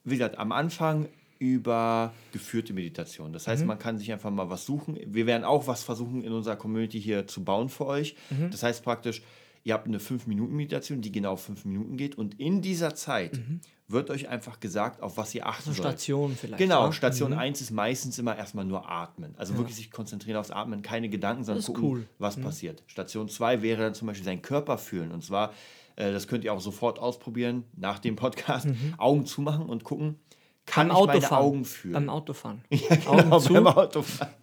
wie 0.04 0.16
gesagt, 0.16 0.38
am 0.38 0.52
Anfang 0.52 1.08
über 1.38 2.12
geführte 2.32 2.72
Meditation. 2.74 3.32
Das 3.32 3.46
Mhm. 3.46 3.50
heißt, 3.52 3.64
man 3.66 3.78
kann 3.78 3.98
sich 3.98 4.12
einfach 4.12 4.30
mal 4.30 4.50
was 4.50 4.66
suchen. 4.66 4.98
Wir 5.06 5.26
werden 5.26 5.44
auch 5.44 5.66
was 5.66 5.82
versuchen 5.82 6.22
in 6.22 6.32
unserer 6.32 6.56
Community 6.56 7.00
hier 7.00 7.26
zu 7.26 7.42
bauen 7.44 7.68
für 7.70 7.86
euch. 7.86 8.14
Mhm. 8.28 8.50
Das 8.50 8.62
heißt 8.62 8.84
praktisch, 8.84 9.22
ihr 9.64 9.72
habt 9.74 9.86
eine 9.86 9.98
5-Minuten-Meditation, 10.00 11.00
die 11.00 11.12
genau 11.12 11.36
5 11.36 11.64
Minuten 11.64 11.96
geht 11.96 12.16
und 12.16 12.38
in 12.38 12.60
dieser 12.62 12.94
Zeit 12.94 13.40
wird 13.88 14.10
euch 14.10 14.28
einfach 14.28 14.60
gesagt, 14.60 15.02
auf 15.02 15.16
was 15.16 15.34
ihr 15.34 15.46
achten 15.46 15.70
So 15.72 15.72
sollt. 15.72 15.78
Mhm. 15.78 15.90
Station 15.92 16.36
vielleicht. 16.36 16.58
Genau, 16.58 16.86
ja? 16.86 16.92
Station 16.92 17.32
1 17.32 17.60
ist 17.60 17.70
meistens 17.70 18.18
immer 18.18 18.36
erstmal 18.36 18.64
nur 18.64 18.88
atmen. 18.90 19.34
Also 19.36 19.56
wirklich 19.56 19.76
sich 19.76 19.90
konzentrieren 19.90 20.36
aufs 20.36 20.50
Atmen, 20.50 20.82
keine 20.82 21.08
Gedanken, 21.08 21.44
sondern 21.44 21.64
gucken, 21.64 21.82
cool. 21.84 21.98
Mhm. 22.00 22.06
was 22.18 22.36
passiert. 22.36 22.82
Station 22.86 23.28
2 23.28 23.62
wäre 23.62 23.82
dann 23.82 23.94
zum 23.94 24.06
Beispiel 24.08 24.24
seinen 24.24 24.42
Körper 24.42 24.78
fühlen. 24.78 25.10
Und 25.10 25.24
zwar, 25.24 25.52
äh, 25.96 26.12
das 26.12 26.26
könnt 26.28 26.44
ihr 26.44 26.52
auch 26.52 26.60
sofort 26.60 26.98
ausprobieren 26.98 27.64
nach 27.76 27.98
dem 27.98 28.16
Podcast, 28.16 28.68
Augen 28.98 29.26
zumachen 29.26 29.66
und 29.66 29.84
gucken, 29.84 30.16
kann 30.66 30.88
Mhm. 30.88 30.92
Beim 30.92 30.96
ich 31.00 31.06
meine 31.06 31.16
Autofahren. 31.18 31.44
Augen 31.44 31.64
fühlen? 31.64 31.92
Beim 31.94 32.08
Autofahren. 32.10 32.64
Genau, 32.70 33.36
Augen 33.36 33.54
beim 33.54 33.66
Autofahren. 33.66 34.34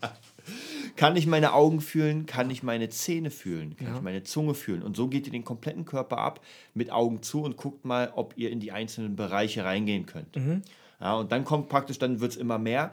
Kann 0.95 1.15
ich 1.15 1.27
meine 1.27 1.53
Augen 1.53 1.79
fühlen? 1.79 2.25
Kann 2.25 2.49
ich 2.49 2.63
meine 2.63 2.89
Zähne 2.89 3.29
fühlen? 3.29 3.75
Kann 3.77 3.95
ich 3.95 4.01
meine 4.01 4.23
Zunge 4.23 4.55
fühlen? 4.55 4.81
Und 4.81 4.97
so 4.97 5.07
geht 5.07 5.27
ihr 5.27 5.31
den 5.31 5.43
kompletten 5.43 5.85
Körper 5.85 6.17
ab 6.17 6.41
mit 6.73 6.91
Augen 6.91 7.21
zu 7.21 7.43
und 7.43 7.55
guckt 7.55 7.85
mal, 7.85 8.11
ob 8.15 8.33
ihr 8.35 8.49
in 8.49 8.59
die 8.59 8.71
einzelnen 8.71 9.15
Bereiche 9.15 9.63
reingehen 9.63 10.07
könnt. 10.07 10.35
Mhm. 10.35 10.63
Ja, 10.99 11.13
und 11.15 11.31
dann 11.31 11.45
kommt 11.45 11.69
praktisch, 11.69 11.99
dann 11.99 12.19
wird 12.19 12.31
es 12.31 12.37
immer 12.37 12.57
mehr. 12.57 12.91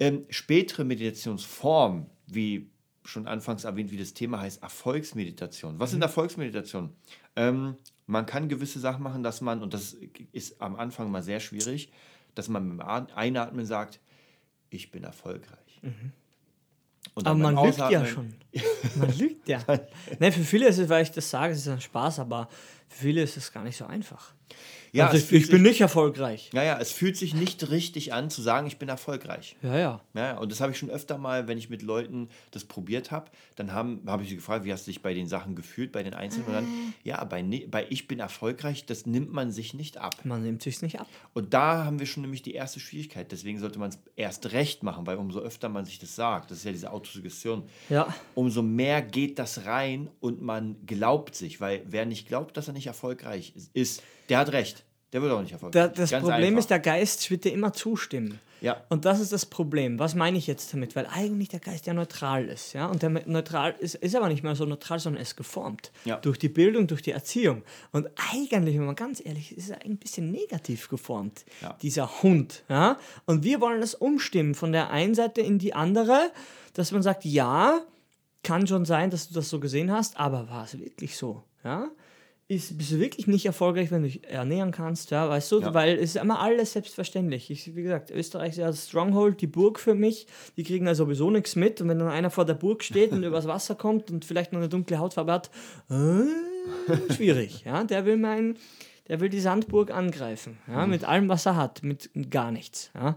Ähm, 0.00 0.24
spätere 0.28 0.82
Meditationsformen, 0.84 2.06
wie 2.26 2.66
schon 3.06 3.26
anfangs 3.26 3.64
erwähnt, 3.64 3.90
wie 3.90 3.96
das 3.96 4.14
Thema 4.14 4.40
heißt, 4.40 4.62
Erfolgsmeditation. 4.62 5.78
Was 5.78 5.90
sind 5.92 6.02
Erfolgsmeditationen? 6.02 6.90
Ähm, 7.36 7.76
man 8.06 8.26
kann 8.26 8.48
gewisse 8.48 8.80
Sachen 8.80 9.02
machen, 9.02 9.22
dass 9.22 9.40
man, 9.40 9.62
und 9.62 9.74
das 9.74 9.96
ist 10.32 10.60
am 10.60 10.76
Anfang 10.76 11.10
mal 11.10 11.22
sehr 11.22 11.40
schwierig, 11.40 11.90
dass 12.34 12.48
man 12.48 12.76
beim 12.76 13.06
Einatmen 13.14 13.64
sagt, 13.66 14.00
ich 14.70 14.90
bin 14.90 15.04
erfolgreich. 15.04 15.80
Und 17.14 17.26
Aber 17.26 17.38
man 17.38 17.54
beim 17.54 17.64
lügt 17.66 17.78
ja 17.78 17.86
Ausatmen- 18.02 18.06
schon. 18.06 18.34
Man 18.96 19.16
lügt 19.18 19.48
ja. 19.48 19.60
ne, 20.18 20.32
für 20.32 20.42
viele 20.44 20.68
ist 20.68 20.78
es, 20.78 20.88
weil 20.88 21.02
ich 21.02 21.10
das 21.12 21.30
sage, 21.30 21.52
es 21.52 21.60
ist 21.60 21.68
ein 21.68 21.80
Spaß, 21.80 22.18
aber 22.18 22.48
für 22.88 23.02
viele 23.04 23.22
ist 23.22 23.36
es 23.36 23.52
gar 23.52 23.64
nicht 23.64 23.76
so 23.76 23.86
einfach. 23.86 24.32
Ja, 24.92 25.08
also 25.08 25.18
ich, 25.18 25.24
ich 25.32 25.48
bin 25.50 25.58
sich- 25.62 25.68
nicht 25.72 25.80
erfolgreich. 25.80 26.50
Naja, 26.54 26.78
es 26.80 26.92
fühlt 26.92 27.16
sich 27.16 27.34
nicht 27.34 27.68
richtig 27.70 28.14
an 28.14 28.30
zu 28.30 28.40
sagen, 28.40 28.66
ich 28.68 28.78
bin 28.78 28.88
erfolgreich. 28.88 29.56
Ja, 29.60 29.76
ja. 29.76 30.00
Ja, 30.14 30.38
und 30.38 30.50
das 30.52 30.60
habe 30.60 30.72
ich 30.72 30.78
schon 30.78 30.88
öfter 30.88 31.18
mal, 31.18 31.48
wenn 31.48 31.58
ich 31.58 31.68
mit 31.68 31.82
Leuten 31.82 32.28
das 32.52 32.64
probiert 32.64 33.10
habe, 33.10 33.30
dann 33.56 33.72
habe 33.72 34.22
ich 34.22 34.28
sie 34.30 34.36
gefragt, 34.36 34.64
wie 34.64 34.72
hast 34.72 34.86
du 34.86 34.90
dich 34.92 35.02
bei 35.02 35.12
den 35.12 35.26
Sachen 35.26 35.56
gefühlt, 35.56 35.90
bei 35.92 36.02
den 36.04 36.14
Einzelnen? 36.14 36.46
Und 36.46 36.52
dann, 36.54 36.66
ja, 37.02 37.22
bei, 37.24 37.42
bei 37.68 37.86
ich 37.90 38.06
bin 38.06 38.20
erfolgreich, 38.20 38.86
das 38.86 39.04
nimmt 39.04 39.32
man 39.32 39.50
sich 39.50 39.74
nicht 39.74 39.98
ab. 39.98 40.14
Man 40.24 40.44
nimmt 40.44 40.62
sich's 40.62 40.80
nicht 40.80 41.00
ab. 41.00 41.08
Und 41.34 41.52
da 41.52 41.84
haben 41.84 41.98
wir 41.98 42.06
schon 42.06 42.22
nämlich 42.22 42.42
die 42.42 42.54
erste 42.54 42.78
Schwierigkeit. 42.80 43.30
Deswegen 43.32 43.58
sollte 43.58 43.80
man 43.80 43.90
es 43.90 43.98
erst 44.14 44.52
recht 44.52 44.84
machen, 44.84 45.06
weil 45.06 45.16
umso 45.16 45.40
öfter 45.40 45.68
man 45.68 45.84
sich 45.84 45.98
das 45.98 46.14
sagt, 46.14 46.52
das 46.52 46.58
ist 46.58 46.64
ja 46.64 46.72
diese 46.72 46.92
Autosuggestion, 46.92 47.64
Ja. 47.90 48.14
umso 48.36 48.62
mehr 48.62 49.02
geht 49.02 49.40
das 49.40 49.66
rein 49.66 50.08
und 50.20 50.40
man 50.40 50.76
glaubt 50.86 51.34
sich. 51.34 51.60
Weil 51.60 51.82
wer 51.86 52.06
nicht 52.06 52.28
glaubt, 52.28 52.56
dass 52.56 52.68
er 52.68 52.72
nicht 52.76 52.86
erfolgreich 52.86 53.52
ist, 53.74 54.02
der 54.28 54.38
hat 54.38 54.52
recht. 54.52 54.84
Der 55.12 55.22
wird 55.22 55.32
auch 55.32 55.40
nicht 55.40 55.52
erfolgreich. 55.52 55.82
Da, 55.84 55.88
das 55.88 56.10
Ganz 56.10 56.22
Problem 56.24 56.48
einfach. 56.48 56.58
ist, 56.60 56.70
der 56.70 56.80
Geist 56.80 57.30
wird 57.30 57.44
dir 57.44 57.52
immer 57.52 57.72
zustimmen. 57.72 58.40
Ja. 58.60 58.82
Und 58.88 59.04
das 59.04 59.20
ist 59.20 59.32
das 59.32 59.46
Problem. 59.46 59.98
Was 59.98 60.14
meine 60.14 60.38
ich 60.38 60.46
jetzt 60.46 60.72
damit? 60.72 60.96
Weil 60.96 61.06
eigentlich 61.06 61.50
der 61.50 61.60
Geist 61.60 61.86
ja 61.86 61.92
neutral 61.94 62.46
ist. 62.46 62.72
Ja? 62.72 62.86
Und 62.86 63.02
der 63.02 63.10
neutral 63.10 63.74
ist, 63.78 63.94
ist 63.96 64.16
aber 64.16 64.28
nicht 64.28 64.42
mehr 64.42 64.56
so 64.56 64.64
neutral, 64.64 64.98
sondern 64.98 65.18
er 65.20 65.22
ist 65.22 65.36
geformt. 65.36 65.92
Ja. 66.06 66.16
Durch 66.16 66.38
die 66.38 66.48
Bildung, 66.48 66.86
durch 66.86 67.02
die 67.02 67.10
Erziehung. 67.12 67.62
Und 67.92 68.08
eigentlich, 68.32 68.76
wenn 68.76 68.86
man 68.86 68.96
ganz 68.96 69.24
ehrlich 69.24 69.52
ist, 69.52 69.68
ist 69.68 69.70
er 69.70 69.82
ein 69.84 69.98
bisschen 69.98 70.30
negativ 70.32 70.88
geformt, 70.88 71.44
Ja. 71.62 71.76
dieser 71.82 72.22
Hund. 72.22 72.64
Ja? 72.68 72.98
Und 73.26 73.44
wir 73.44 73.60
wollen 73.60 73.80
das 73.82 73.94
umstimmen 73.94 74.54
von 74.54 74.72
der 74.72 74.90
einen 74.90 75.14
Seite 75.14 75.42
in 75.42 75.58
die 75.58 75.74
andere, 75.74 76.32
dass 76.72 76.92
man 76.92 77.02
sagt, 77.02 77.24
ja, 77.26 77.80
kann 78.42 78.66
schon 78.66 78.84
sein, 78.86 79.10
dass 79.10 79.28
du 79.28 79.34
das 79.34 79.50
so 79.50 79.60
gesehen 79.60 79.92
hast, 79.92 80.18
aber 80.18 80.48
war 80.48 80.64
es 80.64 80.78
wirklich 80.78 81.16
so? 81.16 81.44
Ja? 81.62 81.90
Ist, 82.48 82.78
bist 82.78 82.92
du 82.92 83.00
wirklich 83.00 83.26
nicht 83.26 83.44
erfolgreich, 83.44 83.90
wenn 83.90 84.02
du 84.02 84.08
dich 84.08 84.22
ernähren 84.22 84.70
kannst, 84.70 85.10
ja, 85.10 85.28
weißt 85.28 85.50
du? 85.50 85.60
Ja. 85.62 85.74
Weil 85.74 85.96
es 85.96 86.14
ist 86.14 86.22
immer 86.22 86.38
alles 86.38 86.74
selbstverständlich. 86.74 87.50
Ich, 87.50 87.74
wie 87.74 87.82
gesagt, 87.82 88.12
Österreich 88.12 88.50
ist 88.50 88.58
ja 88.58 88.68
das 88.68 88.86
Stronghold, 88.86 89.40
die 89.40 89.48
Burg 89.48 89.80
für 89.80 89.96
mich. 89.96 90.28
Die 90.56 90.62
kriegen 90.62 90.86
ja 90.86 90.94
sowieso 90.94 91.28
nichts 91.32 91.56
mit. 91.56 91.80
Und 91.80 91.88
wenn 91.88 91.98
dann 91.98 92.06
einer 92.06 92.30
vor 92.30 92.44
der 92.44 92.54
Burg 92.54 92.84
steht 92.84 93.10
und 93.10 93.22
übers 93.24 93.48
Wasser 93.48 93.74
kommt 93.74 94.12
und 94.12 94.24
vielleicht 94.24 94.52
noch 94.52 94.60
eine 94.60 94.68
dunkle 94.68 94.98
Hautfarbe 94.98 95.32
hat, 95.32 95.50
äh, 95.90 97.12
schwierig. 97.12 97.64
Ja? 97.64 97.82
Der 97.82 98.06
will 98.06 98.16
mein, 98.16 98.56
der 99.08 99.18
will 99.18 99.28
die 99.28 99.40
Sandburg 99.40 99.90
angreifen. 99.90 100.58
Ja? 100.68 100.86
Mit 100.86 101.02
allem, 101.02 101.28
was 101.28 101.46
er 101.46 101.56
hat, 101.56 101.82
mit 101.82 102.10
gar 102.30 102.52
nichts. 102.52 102.92
Ja? 102.94 103.16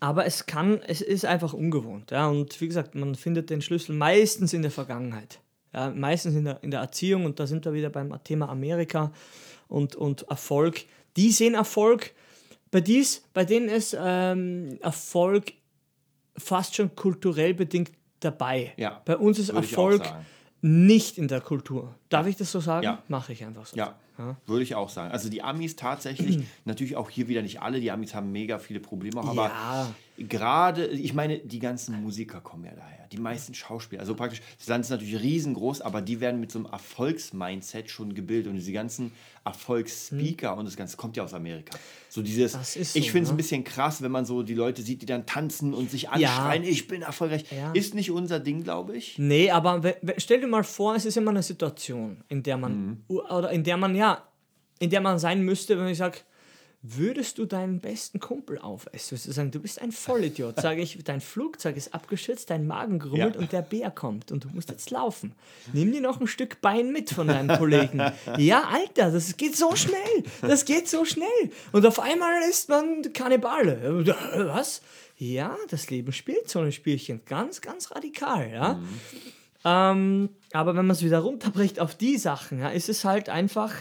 Aber 0.00 0.26
es 0.26 0.46
kann, 0.46 0.80
es 0.82 1.00
ist 1.00 1.26
einfach 1.26 1.52
ungewohnt. 1.52 2.10
Ja? 2.10 2.26
Und 2.26 2.60
wie 2.60 2.66
gesagt, 2.66 2.96
man 2.96 3.14
findet 3.14 3.50
den 3.50 3.62
Schlüssel 3.62 3.94
meistens 3.94 4.52
in 4.52 4.62
der 4.62 4.72
Vergangenheit. 4.72 5.38
Ja? 5.74 5.90
Meistens 5.90 6.34
in 6.34 6.44
der, 6.44 6.62
in 6.62 6.70
der 6.70 6.80
Erziehung. 6.80 7.24
Und 7.24 7.40
da 7.40 7.46
sind 7.46 7.64
wir 7.64 7.72
wieder 7.72 7.90
beim 7.90 8.16
Thema 8.24 8.48
Amerika 8.48 9.12
und, 9.68 9.96
und 9.96 10.22
Erfolg. 10.28 10.84
Die 11.16 11.30
sehen 11.30 11.54
Erfolg, 11.54 12.14
bei, 12.70 12.80
dies, 12.80 13.22
bei 13.32 13.44
denen 13.44 13.68
ist 13.68 13.96
ähm, 13.98 14.78
Erfolg 14.80 15.52
fast 16.36 16.74
schon 16.74 16.94
kulturell 16.96 17.54
bedingt 17.54 17.92
dabei. 18.20 18.72
Ja, 18.76 19.00
Bei 19.04 19.16
uns 19.16 19.38
ist 19.38 19.50
Erfolg 19.50 20.02
nicht 20.60 21.18
in 21.18 21.28
der 21.28 21.40
Kultur. 21.40 21.94
Darf 22.08 22.26
ich 22.26 22.36
das 22.36 22.50
so 22.50 22.58
sagen? 22.58 22.84
Ja. 22.84 23.02
Mache 23.08 23.32
ich 23.32 23.44
einfach 23.44 23.66
so. 23.66 23.76
Ja, 23.76 23.94
Ja. 24.18 24.36
würde 24.46 24.62
ich 24.62 24.74
auch 24.74 24.88
sagen. 24.88 25.10
Also 25.12 25.28
die 25.28 25.42
Amis 25.42 25.76
tatsächlich, 25.76 26.38
natürlich 26.64 26.96
auch 26.96 27.10
hier 27.10 27.28
wieder 27.28 27.42
nicht 27.42 27.60
alle, 27.62 27.80
die 27.80 27.90
Amis 27.90 28.14
haben 28.14 28.30
mega 28.32 28.58
viele 28.58 28.80
Probleme, 28.80 29.20
auch, 29.20 29.26
aber 29.28 29.46
Ja. 29.48 29.94
gerade, 30.18 30.86
ich 30.86 31.14
meine, 31.14 31.38
die 31.38 31.58
ganzen 31.58 32.00
Musiker 32.02 32.40
kommen 32.40 32.64
ja 32.64 32.72
daher, 32.76 33.06
die 33.10 33.18
meisten 33.18 33.54
Schauspieler, 33.54 34.00
also 34.00 34.14
praktisch, 34.14 34.40
das 34.58 34.68
Land 34.68 34.84
ist 34.84 34.90
natürlich 34.90 35.20
riesengroß, 35.20 35.80
aber 35.80 36.00
die 36.00 36.20
werden 36.20 36.38
mit 36.40 36.52
so 36.52 36.58
einem 36.60 36.66
Erfolgsmindset 36.66 37.90
schon 37.90 38.14
gebildet 38.14 38.48
und 38.50 38.56
diese 38.56 38.72
ganzen 38.72 39.12
Erfolgsspeaker 39.44 40.56
und 40.56 40.64
das 40.66 40.76
Ganze 40.76 40.96
kommt 40.96 41.16
ja 41.16 41.24
aus 41.24 41.34
Amerika. 41.34 41.76
So 42.08 42.22
dieses, 42.22 42.54
ist 42.76 42.96
ich 42.96 43.06
so, 43.06 43.10
finde 43.12 43.22
es 43.24 43.28
ne? 43.28 43.34
ein 43.34 43.36
bisschen 43.36 43.64
krass, 43.64 44.02
wenn 44.02 44.10
man 44.12 44.24
so 44.24 44.42
die 44.42 44.54
Leute 44.54 44.82
sieht, 44.82 45.02
die 45.02 45.06
dann 45.06 45.26
tanzen 45.26 45.74
und 45.74 45.90
sich 45.90 46.08
anschreien, 46.10 46.62
ich 46.62 46.86
bin 46.86 47.02
erfolgreich. 47.02 47.44
Ja. 47.50 47.72
Ist 47.72 47.94
nicht 47.94 48.10
unser 48.10 48.40
Ding, 48.40 48.62
glaube 48.62 48.96
ich. 48.96 49.18
Nee, 49.18 49.50
aber 49.50 49.80
stell 50.18 50.40
dir 50.40 50.46
mal 50.46 50.64
vor, 50.64 50.94
es 50.94 51.04
ist 51.04 51.16
immer 51.16 51.30
eine 51.30 51.42
Situation, 51.42 52.22
in 52.28 52.42
der 52.42 52.56
man, 52.56 52.74
Mhm. 52.74 53.04
oder 53.08 53.50
in 53.50 53.64
der 53.64 53.76
man, 53.76 53.94
ja, 53.94 54.03
in 54.78 54.90
der 54.90 55.00
man 55.00 55.18
sein 55.18 55.42
müsste, 55.42 55.78
wenn 55.78 55.88
ich 55.88 55.98
sage, 55.98 56.18
würdest 56.86 57.38
du 57.38 57.46
deinen 57.46 57.80
besten 57.80 58.20
Kumpel 58.20 58.58
aufessen? 58.58 59.12
Würdest 59.12 59.26
du 59.28 59.32
sagen, 59.32 59.50
du 59.50 59.60
bist 59.60 59.80
ein 59.80 59.90
Vollidiot. 59.90 60.60
Sage 60.60 60.82
ich, 60.82 60.98
dein 61.02 61.22
Flugzeug 61.22 61.78
ist 61.78 61.94
abgeschützt, 61.94 62.50
dein 62.50 62.66
Magen 62.66 62.98
grummelt 62.98 63.36
Ja. 63.36 63.40
und 63.40 63.52
der 63.52 63.62
Bär 63.62 63.90
kommt 63.90 64.30
und 64.30 64.44
du 64.44 64.48
musst 64.48 64.68
jetzt 64.68 64.90
laufen. 64.90 65.32
Nimm 65.72 65.92
dir 65.92 66.02
noch 66.02 66.20
ein 66.20 66.26
Stück 66.26 66.60
Bein 66.60 66.92
mit 66.92 67.08
von 67.10 67.28
deinem 67.28 67.56
Kollegen. 67.56 68.02
Ja, 68.36 68.64
Alter, 68.70 69.10
das 69.10 69.34
geht 69.38 69.56
so 69.56 69.74
schnell. 69.76 70.24
Das 70.42 70.66
geht 70.66 70.86
so 70.88 71.06
schnell. 71.06 71.26
Und 71.72 71.86
auf 71.86 72.00
einmal 72.00 72.42
ist 72.50 72.68
man 72.68 73.00
Kannibale. 73.14 74.04
Was? 74.52 74.82
Ja, 75.16 75.56
das 75.70 75.88
Leben 75.88 76.12
spielt 76.12 76.50
so 76.50 76.58
ein 76.58 76.72
Spielchen. 76.72 77.22
Ganz, 77.24 77.62
ganz 77.62 77.92
radikal, 77.92 78.50
ja. 78.52 78.78
Ähm, 79.64 80.28
aber 80.52 80.76
wenn 80.76 80.84
man 80.86 80.94
es 80.94 81.02
wieder 81.02 81.20
runterbricht 81.20 81.80
auf 81.80 81.94
die 81.94 82.18
Sachen, 82.18 82.58
ja, 82.58 82.68
ist 82.68 82.90
es 82.90 83.04
halt 83.06 83.30
einfach. 83.30 83.72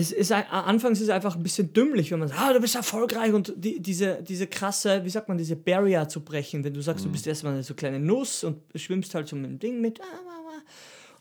Es 0.00 0.12
ist 0.12 0.30
anfangs 0.30 1.00
ist 1.00 1.08
es 1.08 1.10
einfach 1.10 1.34
ein 1.34 1.42
bisschen 1.42 1.72
dümmlich, 1.72 2.12
wenn 2.12 2.20
man 2.20 2.28
sagt, 2.28 2.40
ah, 2.40 2.52
du 2.52 2.60
bist 2.60 2.76
erfolgreich 2.76 3.32
und 3.32 3.52
die, 3.56 3.80
diese, 3.82 4.22
diese 4.22 4.46
krasse, 4.46 5.04
wie 5.04 5.10
sagt 5.10 5.28
man, 5.28 5.36
diese 5.36 5.56
Barrier 5.56 6.08
zu 6.08 6.20
brechen, 6.24 6.62
wenn 6.62 6.72
du 6.72 6.80
sagst, 6.80 7.04
du 7.04 7.10
bist 7.10 7.26
erstmal 7.26 7.54
eine 7.54 7.64
so 7.64 7.74
kleine 7.74 7.98
Nuss 7.98 8.44
und 8.44 8.62
schwimmst 8.76 9.12
halt 9.16 9.26
so 9.26 9.34
mit 9.34 9.50
dem 9.50 9.58
Ding 9.58 9.80
mit 9.80 10.00
ah, 10.00 10.04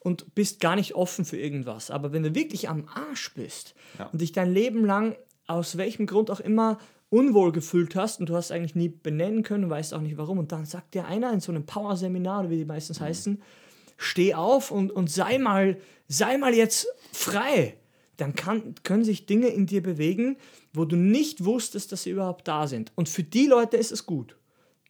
und 0.01 0.35
bist 0.35 0.59
gar 0.59 0.75
nicht 0.75 0.93
offen 0.93 1.25
für 1.25 1.37
irgendwas. 1.37 1.89
Aber 1.89 2.13
wenn 2.13 2.21
du 2.21 2.35
wirklich 2.35 2.69
am 2.69 2.87
Arsch 2.93 3.33
bist 3.33 3.73
Ja. 3.97 4.05
und 4.05 4.21
dich 4.21 4.31
dein 4.31 4.53
Leben 4.53 4.85
lang 4.85 5.15
aus 5.47 5.77
welchem 5.77 6.05
Grund 6.05 6.29
auch 6.29 6.39
immer 6.39 6.77
unwohl 7.09 7.51
gefühlt 7.51 7.95
hast 7.95 8.19
und 8.19 8.29
du 8.29 8.35
hast 8.35 8.51
eigentlich 8.51 8.75
nie 8.75 8.89
benennen 8.89 9.41
können, 9.41 9.71
weißt 9.71 9.95
auch 9.95 10.01
nicht 10.01 10.17
warum 10.17 10.37
und 10.37 10.51
dann 10.51 10.65
sagt 10.65 10.93
dir 10.93 11.05
einer 11.05 11.33
in 11.33 11.39
so 11.39 11.51
einem 11.51 11.65
Power-Seminar, 11.65 12.41
oder 12.41 12.49
wie 12.51 12.57
die 12.57 12.65
meistens 12.65 13.01
heißen, 13.01 13.41
steh 13.97 14.35
auf 14.35 14.69
und, 14.69 14.91
und 14.91 15.09
sei 15.09 15.39
mal, 15.39 15.77
sei 16.07 16.37
mal 16.37 16.53
jetzt 16.53 16.87
frei. 17.11 17.75
Dann 18.17 18.35
kann, 18.35 18.75
können 18.83 19.03
sich 19.03 19.25
Dinge 19.25 19.47
in 19.47 19.65
dir 19.65 19.81
bewegen, 19.81 20.37
wo 20.73 20.85
du 20.85 20.95
nicht 20.95 21.45
wusstest, 21.45 21.91
dass 21.91 22.03
sie 22.03 22.11
überhaupt 22.11 22.47
da 22.47 22.67
sind. 22.67 22.91
Und 22.95 23.09
für 23.09 23.23
die 23.23 23.45
Leute 23.45 23.77
ist 23.77 23.91
es 23.91 24.05
gut. 24.05 24.35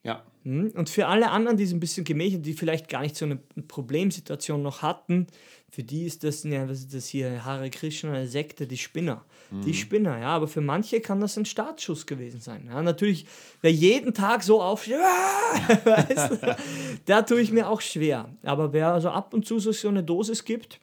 Ja. 0.04 0.24
Hm? 0.44 0.72
Und 0.76 0.90
für 0.90 1.08
alle 1.08 1.30
anderen, 1.30 1.58
die 1.58 1.66
so 1.66 1.76
ein 1.76 1.82
bisschen 1.82 2.06
gemächelt, 2.06 2.46
die 2.46 2.54
vielleicht 2.54 2.88
gar 2.88 3.02
nicht 3.02 3.18
so 3.18 3.26
eine 3.26 3.38
Problemsituation 3.68 4.62
noch 4.62 4.82
hatten, 4.82 5.28
für 5.70 5.84
die 5.84 6.06
ist 6.06 6.24
das, 6.24 6.44
ja, 6.44 6.68
was 6.70 6.80
ist 6.80 6.94
das 6.94 7.08
hier, 7.08 7.44
Hare 7.44 7.70
Krishna, 7.70 8.14
eine 8.14 8.28
Sekte, 8.28 8.66
die 8.66 8.78
Spinner. 8.78 9.26
Die 9.66 9.74
Spinner, 9.74 10.20
ja, 10.20 10.28
aber 10.28 10.48
für 10.48 10.62
manche 10.62 11.00
kann 11.00 11.22
das 11.22 11.38
ein 11.38 11.46
Startschuss 11.46 12.06
gewesen 12.06 12.42
sein. 12.42 12.66
Ja, 12.68 12.82
natürlich, 12.82 13.26
wer 13.62 13.72
jeden 13.72 14.14
Tag 14.14 14.44
so 14.44 14.62
aufsteht, 14.62 14.98
da 17.06 17.22
tue 17.22 17.42
ich 17.42 17.52
mir 17.52 17.70
auch 17.70 17.80
schwer. 17.80 18.30
Aber 18.44 18.74
wer 18.74 18.94
also 18.94 19.10
ab 19.10 19.34
und 19.34 19.46
zu 19.46 19.60
so 19.60 19.88
eine 19.88 20.04
Dosis 20.04 20.44
gibt, 20.44 20.80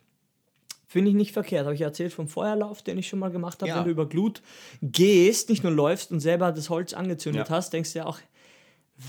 Finde 0.95 1.09
ich 1.11 1.17
nicht 1.17 1.33
verkehrt. 1.33 1.65
Habe 1.65 1.75
ich 1.75 1.81
erzählt 1.81 2.13
vom 2.13 2.29
Feuerlauf, 2.29 2.81
den 2.81 2.97
ich 2.97 3.09
schon 3.09 3.19
mal 3.19 3.29
gemacht 3.29 3.61
habe. 3.61 3.67
Ja. 3.67 3.75
Wenn 3.79 3.83
du 3.83 3.89
über 3.91 4.07
Glut 4.07 4.41
gehst, 4.81 5.49
nicht 5.49 5.61
nur 5.61 5.73
läufst 5.73 6.09
und 6.13 6.21
selber 6.21 6.53
das 6.53 6.69
Holz 6.69 6.93
angezündet 6.93 7.49
Ja. 7.49 7.55
hast, 7.57 7.73
denkst 7.73 7.91
du 7.91 7.99
ja 7.99 8.05
auch, 8.05 8.17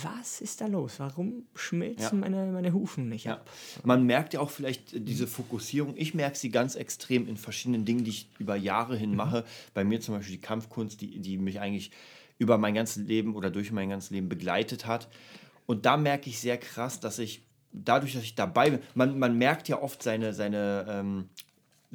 was 0.03 0.41
ist 0.41 0.61
da 0.63 0.67
los? 0.67 0.95
Warum 0.99 1.45
schmelzen 1.55 2.03
Ja. 2.03 2.29
meine, 2.29 2.51
meine 2.51 2.73
Hufen 2.73 3.09
nicht 3.09 3.27
Ja. 3.27 3.35
ab? 3.35 3.49
Man 3.85 4.03
merkt 4.03 4.35
ja 4.35 4.41
auch 4.41 4.51
vielleicht 4.51 4.95
äh, 4.95 5.01
diese 5.01 5.29
Fokussierung. 5.29 5.95
Ich 5.97 6.13
merke 6.13 6.37
sie 6.37 6.51
ganz 6.51 6.75
extrem 6.75 7.29
in 7.29 7.37
verschiedenen 7.37 7.85
Dingen, 7.85 8.03
die 8.03 8.11
ich 8.11 8.29
über 8.41 8.57
Jahre 8.57 8.97
hin 8.97 9.15
mache. 9.15 9.45
Bei 9.73 9.85
mir 9.85 10.01
zum 10.01 10.17
Beispiel 10.17 10.35
die 10.35 10.41
Kampfkunst, 10.43 11.01
die, 11.01 11.21
die 11.21 11.39
mich 11.39 11.61
eigentlich 11.61 11.93
über 12.39 12.59
mein 12.59 12.75
ganzes 12.75 13.05
Leben 13.07 13.37
oder 13.37 13.49
durch 13.53 13.71
mein 13.71 13.89
ganzes 13.91 14.11
Leben 14.11 14.29
begleitet 14.29 14.87
hat. 14.87 15.07
Und 15.67 15.87
da 15.87 15.97
merke 15.97 16.31
ich 16.31 16.41
sehr 16.41 16.59
krass, 16.59 16.99
dass 16.99 17.21
ich 17.21 17.43
dadurch, 17.73 18.15
dass 18.15 18.25
ich 18.25 18.35
dabei 18.35 18.71
bin, 18.71 18.81
man, 18.95 19.19
man 19.21 19.39
merkt 19.39 19.69
ja 19.69 19.81
oft 19.81 20.03
seine, 20.03 20.33
seine, 20.35 20.85
ähm, 20.89 21.29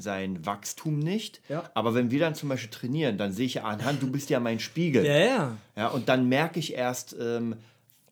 sein 0.02 0.46
Wachstum 0.46 1.00
nicht. 1.00 1.42
Ja. 1.50 1.70
Aber 1.74 1.94
wenn 1.94 2.12
wir 2.12 2.20
dann 2.20 2.36
zum 2.36 2.50
Beispiel 2.50 2.70
trainieren, 2.70 3.18
dann 3.18 3.32
sehe 3.32 3.46
ich 3.46 3.56
ja 3.56 3.64
anhand, 3.64 4.02
du 4.02 4.12
bist 4.12 4.30
ja 4.30 4.40
mein 4.40 4.60
Spiegel. 4.60 5.06
Ja, 5.06 5.18
ja. 5.18 5.58
Ja, 5.76 5.88
und 5.90 6.10
dann 6.10 6.28
merke 6.28 6.60
ich 6.60 6.74
erst 6.74 7.16
ähm, 7.20 7.56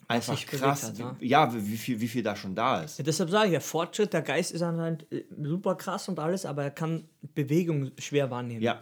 einfach 0.08 0.44
krass, 0.46 0.84
hat, 0.84 1.00
ne? 1.00 1.16
ja, 1.20 1.54
wie, 1.54 1.78
viel, 1.78 2.02
wie 2.02 2.08
viel 2.08 2.24
da 2.24 2.36
schon 2.36 2.56
da 2.56 2.82
ist. 2.82 2.98
Ja, 2.98 3.04
deshalb 3.04 3.30
sage 3.30 3.46
ich, 3.48 3.52
der 3.52 3.62
Fortschritt, 3.62 4.12
der 4.12 4.24
Geist 4.24 4.52
ist 4.52 4.62
anscheinend 4.62 5.12
äh, 5.12 5.24
super 5.42 5.76
krass 5.76 6.10
und 6.10 6.20
alles, 6.20 6.46
aber 6.46 6.64
er 6.64 6.72
kann 6.72 7.06
Bewegung 7.36 7.92
schwer 7.98 8.32
wahrnehmen. 8.32 8.62
Ja, 8.62 8.82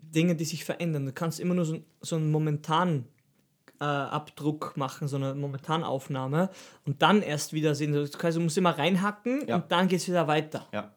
Dinge, 0.00 0.34
die 0.34 0.44
sich 0.44 0.64
verändern. 0.64 1.06
Du 1.06 1.12
kannst 1.12 1.40
immer 1.40 1.54
nur 1.54 1.64
so, 1.64 1.78
so 2.00 2.16
einen 2.16 2.30
momentanen 2.30 3.06
Fingerabdruck 3.84 4.76
machen, 4.76 5.08
so 5.08 5.16
eine 5.16 5.34
Momentanaufnahme 5.34 6.50
und 6.86 7.02
dann 7.02 7.22
erst 7.22 7.52
wieder 7.52 7.74
sehen. 7.74 7.92
Das 7.92 8.10
heißt, 8.22 8.36
du 8.36 8.40
musst 8.40 8.58
immer 8.58 8.76
reinhacken 8.78 9.46
Ja. 9.46 9.56
und 9.56 9.70
dann 9.70 9.88
geht 9.88 10.00
es 10.00 10.08
wieder 10.08 10.26
weiter. 10.26 10.66
Ja, 10.72 10.92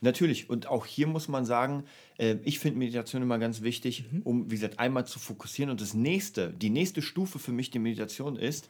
natürlich. 0.00 0.48
Und 0.50 0.66
auch 0.68 0.86
hier 0.86 1.06
muss 1.06 1.28
man 1.28 1.44
sagen, 1.44 1.84
äh, 2.18 2.36
ich 2.44 2.58
finde 2.58 2.78
Meditation 2.78 3.22
immer 3.22 3.38
ganz 3.38 3.62
wichtig, 3.62 4.04
um, 4.24 4.50
wie 4.50 4.54
gesagt, 4.54 4.78
einmal 4.78 5.06
zu 5.06 5.18
fokussieren. 5.18 5.70
Und 5.70 5.80
das 5.80 5.94
nächste, 5.94 6.50
die 6.50 6.70
nächste 6.70 7.02
Stufe 7.02 7.38
für 7.38 7.52
mich 7.52 7.70
die 7.70 7.78
Meditation 7.78 8.36
ist, 8.36 8.68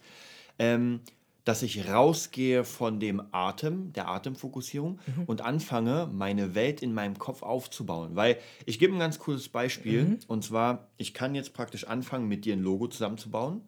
ähm, 0.58 1.00
dass 1.44 1.62
ich 1.62 1.88
rausgehe 1.88 2.64
von 2.64 3.00
dem 3.00 3.22
Atem, 3.32 3.92
der 3.92 4.08
Atemfokussierung 4.08 5.00
und 5.26 5.40
anfange, 5.40 6.08
meine 6.12 6.54
Welt 6.54 6.82
in 6.82 6.94
meinem 6.94 7.18
Kopf 7.18 7.42
aufzubauen. 7.42 8.14
Weil 8.14 8.38
ich 8.64 8.78
gebe 8.78 8.92
ein 8.94 8.98
ganz 9.00 9.18
cooles 9.18 9.48
Beispiel. 9.48 10.18
Und 10.28 10.44
zwar, 10.44 10.88
ich 10.98 11.14
kann 11.14 11.34
jetzt 11.34 11.52
praktisch 11.52 11.84
anfangen, 11.86 12.28
mit 12.28 12.44
dir 12.44 12.54
ein 12.54 12.62
Logo 12.62 12.86
zusammenzubauen. 12.86 13.62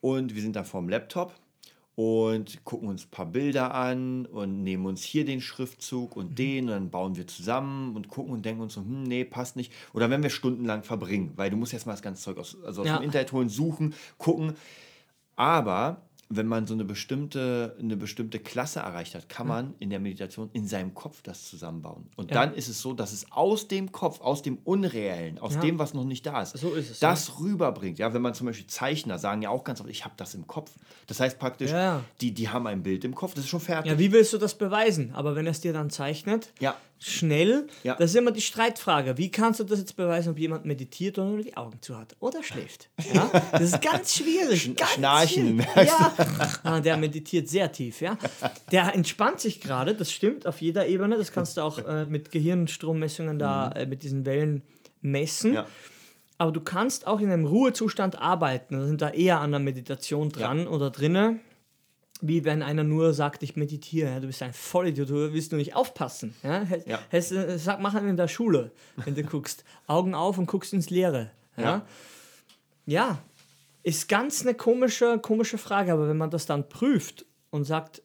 Und 0.00 0.34
wir 0.36 0.42
sind 0.42 0.54
da 0.54 0.62
vorm 0.62 0.88
Laptop 0.88 1.34
und 1.96 2.64
gucken 2.64 2.88
uns 2.88 3.06
ein 3.06 3.10
paar 3.10 3.26
Bilder 3.26 3.74
an 3.74 4.24
und 4.26 4.62
nehmen 4.62 4.86
uns 4.86 5.02
hier 5.02 5.24
den 5.24 5.40
Schriftzug 5.40 6.14
und 6.16 6.38
den 6.38 6.66
und 6.66 6.70
dann 6.70 6.90
bauen 6.90 7.16
wir 7.16 7.26
zusammen 7.26 7.96
und 7.96 8.06
gucken 8.06 8.32
und 8.32 8.44
denken 8.46 8.62
uns 8.62 8.74
so, 8.74 8.82
hm, 8.82 9.02
nee, 9.02 9.24
passt 9.24 9.56
nicht. 9.56 9.72
Oder 9.92 10.08
wenn 10.08 10.22
wir 10.22 10.30
stundenlang 10.30 10.84
verbringen, 10.84 11.32
weil 11.34 11.50
du 11.50 11.56
musst 11.56 11.72
erstmal 11.72 11.94
das 11.96 12.02
ganze 12.02 12.22
Zeug 12.22 12.38
aus, 12.38 12.56
also 12.64 12.82
aus 12.82 12.86
Ja. 12.86 12.98
dem 12.98 13.02
Internet 13.02 13.32
holen, 13.32 13.48
suchen, 13.48 13.94
gucken. 14.16 14.52
Aber 15.34 16.02
wenn 16.30 16.46
man 16.46 16.66
so 16.66 16.74
eine 16.74 16.84
bestimmte, 16.84 17.74
eine 17.80 17.96
bestimmte 17.96 18.38
Klasse 18.38 18.80
erreicht 18.80 19.14
hat, 19.14 19.28
kann 19.30 19.46
man 19.48 19.74
in 19.78 19.88
der 19.88 19.98
Meditation 19.98 20.50
in 20.52 20.66
seinem 20.68 20.92
Kopf 20.94 21.22
das 21.22 21.48
zusammenbauen. 21.48 22.06
Und 22.16 22.30
Ja. 22.30 22.34
dann 22.44 22.54
ist 22.54 22.68
es 22.68 22.82
so, 22.82 22.92
dass 22.92 23.12
es 23.12 23.32
aus 23.32 23.66
dem 23.66 23.92
Kopf, 23.92 24.20
aus 24.20 24.42
dem 24.42 24.58
Unreellen, 24.64 25.38
aus 25.38 25.54
Ja. 25.54 25.60
dem, 25.60 25.78
was 25.78 25.94
noch 25.94 26.04
nicht 26.04 26.26
da 26.26 26.42
ist, 26.42 26.58
So 26.58 26.74
ist 26.74 26.90
es, 26.90 26.98
das 27.00 27.40
rüberbringt. 27.40 27.98
Ja, 27.98 28.12
wenn 28.12 28.20
man 28.22 28.34
zum 28.34 28.46
Beispiel 28.46 28.66
Zeichner 28.66 29.18
sagen 29.18 29.40
ja 29.40 29.48
auch 29.48 29.64
ganz 29.64 29.80
oft, 29.80 29.88
ich 29.88 30.04
habe 30.04 30.14
das 30.18 30.34
im 30.34 30.46
Kopf. 30.46 30.70
Das 31.06 31.18
heißt 31.20 31.38
praktisch, 31.38 31.70
Ja, 31.70 31.78
ja. 31.80 32.04
Die, 32.20 32.32
die 32.32 32.48
haben 32.50 32.66
ein 32.66 32.82
Bild 32.82 33.04
im 33.04 33.14
Kopf, 33.14 33.32
das 33.34 33.44
ist 33.44 33.50
schon 33.50 33.60
fertig. 33.60 33.90
Ja, 33.90 33.98
wie 33.98 34.12
willst 34.12 34.32
du 34.34 34.38
das 34.38 34.54
beweisen? 34.56 35.12
Aber 35.14 35.34
wenn 35.34 35.46
er 35.46 35.52
es 35.52 35.60
dir 35.62 35.72
dann 35.72 35.88
zeichnet, 35.88 36.52
Ja. 36.60 36.76
Schnell, 37.00 37.66
Ja. 37.84 37.94
das 37.94 38.10
ist 38.10 38.16
immer 38.16 38.32
die 38.32 38.40
Streitfrage. 38.40 39.16
Wie 39.18 39.30
kannst 39.30 39.60
du 39.60 39.64
das 39.64 39.78
jetzt 39.78 39.96
beweisen, 39.96 40.30
ob 40.30 40.38
jemand 40.38 40.64
meditiert 40.64 41.18
oder 41.18 41.28
nur 41.28 41.42
die 41.42 41.56
Augen 41.56 41.80
zu 41.80 41.96
hat? 41.96 42.16
Oder 42.20 42.42
schläft? 42.42 42.90
Ja? 43.12 43.30
Das 43.52 43.62
ist 43.62 43.82
ganz 43.82 44.14
schwierig. 44.14 44.74
Ganz 44.76 44.92
Schnarchen, 44.92 45.62
schwierig. 45.62 45.88
Ja. 45.88 46.14
Ah, 46.64 46.80
der 46.80 46.96
meditiert 46.96 47.48
sehr 47.48 47.70
tief, 47.70 48.00
ja. 48.00 48.18
Der 48.72 48.94
entspannt 48.94 49.40
sich 49.40 49.60
gerade, 49.60 49.94
das 49.94 50.10
stimmt, 50.12 50.46
auf 50.46 50.60
jeder 50.60 50.86
Ebene. 50.86 51.16
Das 51.16 51.32
kannst 51.32 51.56
du 51.56 51.60
auch 51.62 51.78
äh, 51.78 52.06
mit 52.06 52.30
Gehirnstrommessungen 52.30 53.38
da, 53.38 53.70
äh, 53.72 53.86
mit 53.86 54.02
diesen 54.02 54.26
Wellen 54.26 54.62
messen. 55.00 55.50
Mhm. 55.50 55.56
Ja. 55.56 55.66
Aber 56.40 56.52
du 56.52 56.60
kannst 56.60 57.06
auch 57.06 57.20
in 57.20 57.30
einem 57.30 57.46
Ruhezustand 57.46 58.20
arbeiten. 58.20 58.78
Da 58.78 58.86
sind 58.86 59.02
da 59.02 59.10
eher 59.10 59.40
an 59.40 59.50
der 59.50 59.60
Meditation 59.60 60.28
dran 60.30 60.68
oder 60.68 60.90
drinne. 60.90 61.40
Wie 62.20 62.44
wenn 62.44 62.62
einer 62.62 62.82
nur 62.84 63.14
sagt, 63.14 63.42
ich 63.44 63.54
meditiere. 63.56 64.10
Ja, 64.10 64.20
du 64.20 64.26
bist 64.26 64.42
ein 64.42 64.52
Vollidiot, 64.52 65.08
du 65.08 65.32
willst 65.32 65.52
nur 65.52 65.58
nicht 65.58 65.76
aufpassen. 65.76 66.34
Ja? 66.42 66.64
Ja. 66.86 66.98
hättest 67.10 67.30
du- 67.32 67.58
Sag, 67.58 67.80
mach 67.80 67.94
in 67.94 68.16
der 68.16 68.26
Schule, 68.28 68.72
wenn 69.04 69.14
du 69.14 69.22
guckst. 69.22 69.64
Augen 69.86 70.14
auf 70.14 70.36
und 70.38 70.46
guckst 70.46 70.72
ins 70.72 70.90
Leere. 70.90 71.30
Ja? 71.56 71.62
Ja. 71.64 71.86
ja, 72.86 73.18
ist 73.84 74.08
ganz 74.08 74.42
eine 74.42 74.54
komische, 74.54 75.18
komische 75.20 75.58
Frage, 75.58 75.92
aber 75.92 76.08
wenn 76.08 76.16
man 76.16 76.30
das 76.30 76.46
dann 76.46 76.68
prüft 76.68 77.24
und 77.50 77.64
sagt, 77.64 78.02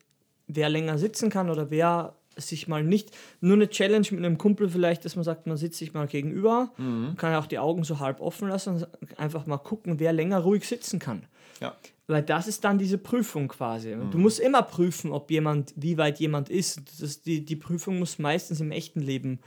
wer 0.47 0.69
länger 0.69 0.97
sitzen 0.97 1.29
kann 1.29 1.49
oder 1.49 1.69
wer 1.71 2.15
sich 2.37 2.67
mal 2.67 2.83
nicht, 2.83 3.11
nur 3.41 3.55
eine 3.55 3.69
Challenge 3.69 4.07
mit 4.11 4.19
einem 4.19 4.37
Kumpel 4.37 4.69
vielleicht, 4.69 5.05
dass 5.05 5.15
man 5.15 5.23
sagt, 5.23 5.47
man 5.47 5.57
sitzt 5.57 5.77
sich 5.79 5.93
mal 5.93 6.07
gegenüber, 6.07 6.71
Mhm. 6.77 7.15
kann 7.17 7.31
ja 7.31 7.39
auch 7.39 7.47
die 7.47 7.59
Augen 7.59 7.83
so 7.83 7.99
halb 7.99 8.19
offen 8.21 8.47
lassen 8.49 8.75
und 8.75 8.87
einfach 9.19 9.45
mal 9.45 9.57
gucken, 9.57 9.99
wer 9.99 10.13
länger 10.13 10.39
ruhig 10.39 10.67
sitzen 10.67 10.99
kann. 10.99 11.23
Ja. 11.61 11.75
Weil 12.07 12.21
das 12.23 12.47
ist 12.47 12.63
dann 12.65 12.77
diese 12.77 12.97
Prüfung 12.97 13.47
quasi. 13.47 13.95
Mhm. 13.95 14.11
Du 14.11 14.17
musst 14.17 14.39
immer 14.39 14.61
prüfen, 14.63 15.11
ob 15.11 15.31
jemand, 15.31 15.73
wie 15.77 15.97
weit 15.97 16.19
jemand 16.19 16.49
ist. 16.49 16.81
Das, 17.01 17.21
die, 17.21 17.45
die 17.45 17.55
Prüfung 17.55 17.99
muss 17.99 18.19
meistens 18.19 18.59
im 18.59 18.71
echten 18.71 18.99
Leben 18.99 19.39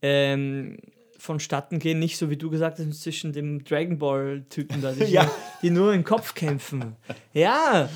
ähm, 0.00 0.78
vonstatten 1.16 1.78
gehen, 1.78 2.00
nicht 2.00 2.16
so 2.18 2.30
wie 2.30 2.36
du 2.36 2.50
gesagt 2.50 2.80
hast, 2.80 3.02
zwischen 3.02 3.32
dem 3.32 3.62
Dragon 3.62 3.98
Ball-Typen 3.98 4.82
Ja. 5.08 5.30
die 5.62 5.70
nur 5.70 5.92
im 5.94 6.02
Kopf 6.02 6.34
kämpfen. 6.34 6.96
Ja, 7.32 7.88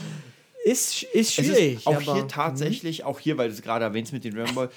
ist, 0.66 1.05
ist 1.05 1.35
schwierig. 1.35 1.76
ist 1.76 1.87
auch 1.87 2.00
hier 2.00 2.26
tatsächlich, 2.26 3.05
auch 3.05 3.20
hier, 3.20 3.38
weil 3.38 3.48
du 3.48 3.55
es 3.55 3.62
gerade 3.62 3.85
erwähnst 3.85 4.12
mit 4.12 4.24
den 4.24 4.35
Ball, 4.35 4.68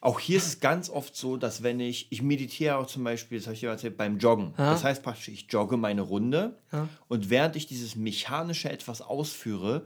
auch 0.00 0.18
hier 0.18 0.38
ist 0.38 0.46
es 0.46 0.60
ganz 0.60 0.88
oft 0.88 1.14
so, 1.14 1.36
dass 1.36 1.62
wenn 1.62 1.78
ich, 1.78 2.06
ich 2.10 2.22
meditiere 2.22 2.76
auch 2.76 2.86
zum 2.86 3.04
Beispiel, 3.04 3.36
das 3.38 3.46
habe 3.46 3.54
ich 3.54 3.60
dir 3.60 3.68
erzählt, 3.68 3.98
beim 3.98 4.16
Joggen. 4.16 4.54
Ja. 4.56 4.72
Das 4.72 4.82
heißt 4.82 5.02
praktisch, 5.02 5.28
ich 5.28 5.46
jogge 5.50 5.76
meine 5.76 6.00
Runde 6.00 6.56
Ja. 6.72 6.88
und 7.08 7.28
während 7.28 7.54
ich 7.54 7.66
dieses 7.66 7.96
mechanische 7.96 8.70
etwas 8.70 9.02
ausführe, 9.02 9.84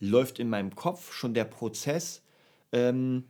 läuft 0.00 0.40
in 0.40 0.48
meinem 0.48 0.74
Kopf 0.74 1.12
schon 1.12 1.32
der 1.32 1.44
Prozess 1.44 2.22
ähm, 2.72 3.24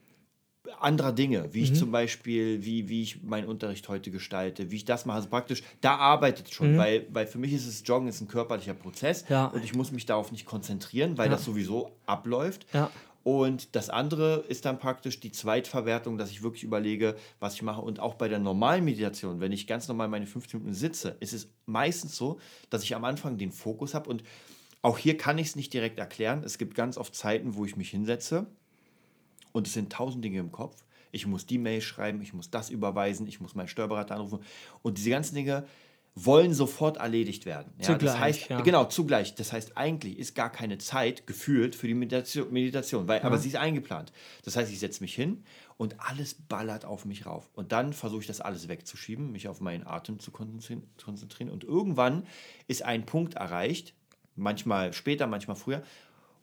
anderer 0.80 1.12
Dinge, 1.12 1.48
wie 1.52 1.58
Mhm. 1.58 1.64
ich 1.64 1.74
zum 1.74 1.90
Beispiel, 1.90 2.64
wie, 2.64 2.88
wie 2.88 3.02
ich 3.02 3.22
meinen 3.22 3.48
Unterricht 3.48 3.88
heute 3.88 4.10
gestalte, 4.10 4.70
wie 4.70 4.76
ich 4.76 4.84
das 4.84 5.06
mache. 5.06 5.16
Also 5.16 5.28
praktisch, 5.28 5.62
da 5.80 5.96
arbeitet 5.96 6.46
Mhm. 6.48 6.52
schon, 6.52 6.76
weil, 6.76 7.06
weil 7.12 7.26
für 7.26 7.38
mich 7.38 7.52
ist 7.52 7.66
es 7.66 7.82
Joggen 7.86 8.08
ist 8.08 8.20
ein 8.20 8.28
körperlicher 8.28 8.74
Prozess 8.74 9.24
Ja. 9.28 9.46
und 9.46 9.64
ich 9.64 9.74
muss 9.74 9.90
mich 9.92 10.06
darauf 10.06 10.30
nicht 10.32 10.46
konzentrieren, 10.46 11.18
weil 11.18 11.26
Ja. 11.26 11.32
das 11.32 11.44
sowieso 11.44 11.90
abläuft. 12.06 12.66
Ja. 12.72 12.90
Und 13.24 13.76
das 13.76 13.88
andere 13.88 14.44
ist 14.48 14.64
dann 14.64 14.78
praktisch 14.80 15.20
die 15.20 15.30
Zweitverwertung, 15.30 16.18
dass 16.18 16.30
ich 16.32 16.42
wirklich 16.42 16.64
überlege, 16.64 17.14
was 17.38 17.54
ich 17.54 17.62
mache. 17.62 17.80
Und 17.80 18.00
auch 18.00 18.14
bei 18.14 18.26
der 18.28 18.40
normalen 18.40 18.84
Meditation, 18.84 19.38
wenn 19.40 19.52
ich 19.52 19.68
ganz 19.68 19.86
normal 19.86 20.08
meine 20.08 20.26
15 20.26 20.58
Minuten 20.60 20.74
sitze, 20.74 21.16
ist 21.20 21.32
es 21.32 21.48
meistens 21.66 22.16
so, 22.16 22.40
dass 22.68 22.82
ich 22.82 22.96
am 22.96 23.04
Anfang 23.04 23.38
den 23.38 23.52
Fokus 23.52 23.94
habe. 23.94 24.10
Und 24.10 24.24
auch 24.80 24.98
hier 24.98 25.16
kann 25.16 25.38
ich 25.38 25.48
es 25.48 25.56
nicht 25.56 25.72
direkt 25.72 26.00
erklären. 26.00 26.42
Es 26.44 26.58
gibt 26.58 26.74
ganz 26.74 26.96
oft 26.98 27.14
Zeiten, 27.14 27.54
wo 27.54 27.64
ich 27.64 27.76
mich 27.76 27.90
hinsetze 27.90 28.46
und 29.52 29.66
es 29.66 29.72
sind 29.74 29.92
tausend 29.92 30.24
Dinge 30.24 30.38
im 30.38 30.52
Kopf. 30.52 30.84
Ich 31.10 31.26
muss 31.26 31.46
die 31.46 31.58
Mail 31.58 31.80
schreiben, 31.80 32.22
ich 32.22 32.32
muss 32.32 32.50
das 32.50 32.70
überweisen, 32.70 33.26
ich 33.26 33.40
muss 33.40 33.54
meinen 33.54 33.68
Steuerberater 33.68 34.14
anrufen. 34.14 34.40
Und 34.82 34.98
diese 34.98 35.10
ganzen 35.10 35.34
Dinge 35.34 35.64
wollen 36.14 36.52
sofort 36.52 36.98
erledigt 36.98 37.46
werden. 37.46 37.72
Ja, 37.78 37.86
Zugleich, 37.86 38.12
das 38.12 38.20
heißt, 38.20 38.48
ja. 38.50 38.60
genau, 38.60 38.84
zugleich. 38.84 39.34
Das 39.34 39.52
heißt, 39.52 39.76
eigentlich 39.78 40.18
ist 40.18 40.34
gar 40.34 40.50
keine 40.50 40.76
Zeit 40.78 41.26
gefühlt 41.26 41.74
für 41.74 41.86
die 41.86 41.94
Meditation, 41.94 42.52
Meditation 42.52 43.08
weil, 43.08 43.22
aber 43.22 43.38
sie 43.38 43.48
ist 43.48 43.56
eingeplant. 43.56 44.12
Das 44.44 44.56
heißt, 44.56 44.70
ich 44.70 44.78
setze 44.78 45.02
mich 45.02 45.14
hin 45.14 45.44
und 45.78 45.96
alles 46.00 46.34
ballert 46.34 46.84
auf 46.84 47.06
mich 47.06 47.24
rauf. 47.24 47.48
Und 47.54 47.72
dann 47.72 47.94
versuche 47.94 48.20
ich 48.20 48.26
das 48.26 48.42
alles 48.42 48.68
wegzuschieben, 48.68 49.32
mich 49.32 49.48
auf 49.48 49.60
meinen 49.60 49.86
Atem 49.86 50.18
zu 50.18 50.30
konzentrieren. 50.30 51.50
Und 51.50 51.64
irgendwann 51.64 52.26
ist 52.68 52.82
ein 52.82 53.06
Punkt 53.06 53.34
erreicht, 53.34 53.94
manchmal 54.36 54.92
später, 54.92 55.26
manchmal 55.26 55.56
früher, 55.56 55.82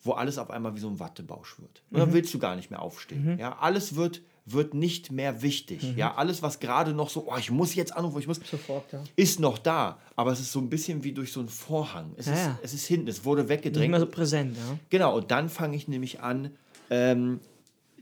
wo 0.03 0.13
alles 0.13 0.37
auf 0.37 0.49
einmal 0.49 0.75
wie 0.75 0.79
so 0.79 0.89
ein 0.89 0.99
Wattebausch 0.99 1.59
wird. 1.59 1.81
Und 1.91 1.99
dann 1.99 2.13
willst 2.13 2.33
du 2.33 2.39
gar 2.39 2.55
nicht 2.55 2.69
mehr 2.71 2.81
aufstehen. 2.81 3.37
Ja, 3.39 3.57
alles 3.59 3.95
wird, 3.95 4.21
wird 4.45 4.73
nicht 4.73 5.11
mehr 5.11 5.41
wichtig. 5.41 5.95
Ja, 5.97 6.15
alles, 6.15 6.41
was 6.41 6.59
gerade 6.59 6.93
noch 6.93 7.09
so, 7.09 7.27
oh, 7.29 7.35
ich 7.37 7.51
muss 7.51 7.75
jetzt 7.75 7.95
anrufen, 7.95 8.19
ich 8.19 8.27
muss, 8.27 8.39
Sofort, 8.49 8.91
ja. 8.93 9.03
ist 9.15 9.39
noch 9.39 9.57
da, 9.57 9.99
aber 10.15 10.31
es 10.31 10.39
ist 10.39 10.51
so 10.51 10.59
ein 10.59 10.69
bisschen 10.69 11.03
wie 11.03 11.11
durch 11.11 11.31
so 11.33 11.39
einen 11.41 11.49
Vorhang. 11.49 12.13
Es, 12.17 12.27
Ja, 12.27 12.33
ist, 12.33 12.39
ja. 12.45 12.59
es 12.63 12.73
ist 12.73 12.85
hinten, 12.85 13.07
es 13.09 13.25
wurde 13.25 13.41
Nicht 13.43 13.49
weggedrängt. 13.49 13.91
mehr 13.91 13.99
so 13.99 14.05
präsent, 14.07 14.55
ja. 14.57 14.79
Genau, 14.89 15.17
und 15.17 15.31
dann 15.31 15.49
fange 15.49 15.75
ich 15.75 15.87
nämlich 15.87 16.21
an, 16.21 16.51
ähm, 16.89 17.39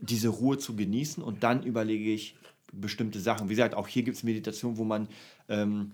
diese 0.00 0.28
Ruhe 0.28 0.58
zu 0.58 0.76
genießen 0.76 1.22
und 1.22 1.42
dann 1.42 1.64
überlege 1.64 2.12
ich 2.12 2.36
bestimmte 2.72 3.18
Sachen. 3.18 3.48
Wie 3.48 3.54
gesagt, 3.54 3.74
auch 3.74 3.88
hier 3.88 4.02
gibt 4.04 4.16
es 4.16 4.22
Meditation, 4.22 4.76
wo 4.78 4.84
man, 4.84 5.08
ähm, 5.48 5.92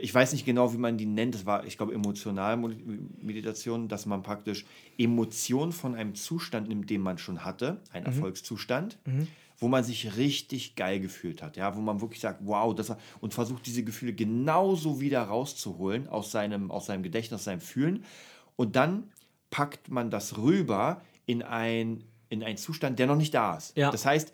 ich 0.00 0.14
weiß 0.14 0.32
nicht 0.32 0.44
genau, 0.44 0.72
wie 0.72 0.78
man 0.78 0.96
die 0.96 1.06
nennt, 1.06 1.34
das 1.34 1.46
war, 1.46 1.66
ich 1.66 1.76
glaube, 1.76 1.92
Emotionalmeditation, 1.94 3.88
dass 3.88 4.06
man 4.06 4.22
praktisch 4.22 4.64
Emotionen 4.98 5.72
von 5.72 5.94
einem 5.94 6.14
Zustand 6.14 6.68
nimmt, 6.68 6.88
den 6.90 7.00
man 7.00 7.18
schon 7.18 7.44
hatte, 7.44 7.80
ein 7.92 8.06
Erfolgszustand, 8.06 8.98
wo 9.58 9.68
man 9.68 9.84
sich 9.84 10.16
richtig 10.16 10.74
geil 10.74 10.98
gefühlt 11.00 11.42
hat, 11.42 11.56
ja, 11.56 11.76
wo 11.76 11.80
man 11.80 12.00
wirklich 12.00 12.20
sagt, 12.20 12.40
wow, 12.44 12.74
das 12.74 12.88
war, 12.88 12.98
und 13.20 13.32
versucht 13.34 13.66
diese 13.66 13.84
Gefühle 13.84 14.12
genauso 14.12 15.00
wieder 15.00 15.22
rauszuholen 15.22 16.08
aus 16.08 16.32
seinem, 16.32 16.70
aus 16.70 16.86
seinem 16.86 17.02
Gedächtnis, 17.02 17.40
aus 17.40 17.44
seinem 17.44 17.60
Fühlen. 17.60 18.04
Und 18.56 18.76
dann 18.76 19.10
packt 19.50 19.90
man 19.90 20.10
das 20.10 20.36
rüber 20.38 21.02
in 21.26 21.42
ein, 21.42 22.02
in 22.28 22.42
einen 22.42 22.56
Zustand, 22.56 22.98
der 22.98 23.06
noch 23.06 23.16
nicht 23.16 23.34
da 23.34 23.56
ist. 23.56 23.76
Ja. 23.76 23.90
Das 23.90 24.04
heißt, 24.04 24.32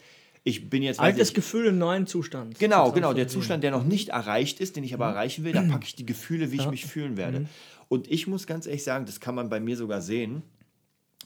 ich 0.49 0.71
bin 0.71 0.83
jetzt. 0.83 1.01
Altes 1.01 1.29
ich, 1.29 1.35
Gefühl 1.35 1.67
im 1.67 1.79
neuen 1.79 2.07
Zustand. 2.07 2.59
Genau, 2.59 2.93
genau. 2.93 3.13
Der 3.13 3.29
Zustand, 3.29 3.63
der 3.63 3.71
noch 3.71 3.85
nicht 3.85 4.09
erreicht 4.09 4.61
ist, 4.61 4.77
den 4.77 4.85
ich 4.85 4.95
aber 4.95 5.07
erreichen 5.07 5.45
will, 5.45 5.53
da 5.53 5.63
packe 5.63 5.85
ich 5.85 5.95
die 5.95 6.07
Gefühle, 6.07 6.51
wie 6.51 6.57
ich 6.57 6.65
Ja. 6.65 6.71
mich 6.71 6.87
fühlen 6.87 7.17
werde. 7.17 7.47
Und 7.89 8.11
ich 8.11 8.27
muss 8.27 8.47
ganz 8.47 8.67
ehrlich 8.67 8.85
sagen, 8.85 9.07
das 9.07 9.21
kann 9.21 9.35
man 9.35 9.49
bei 9.49 9.61
mir 9.61 9.77
sogar 9.77 10.01
sehen, 10.03 10.43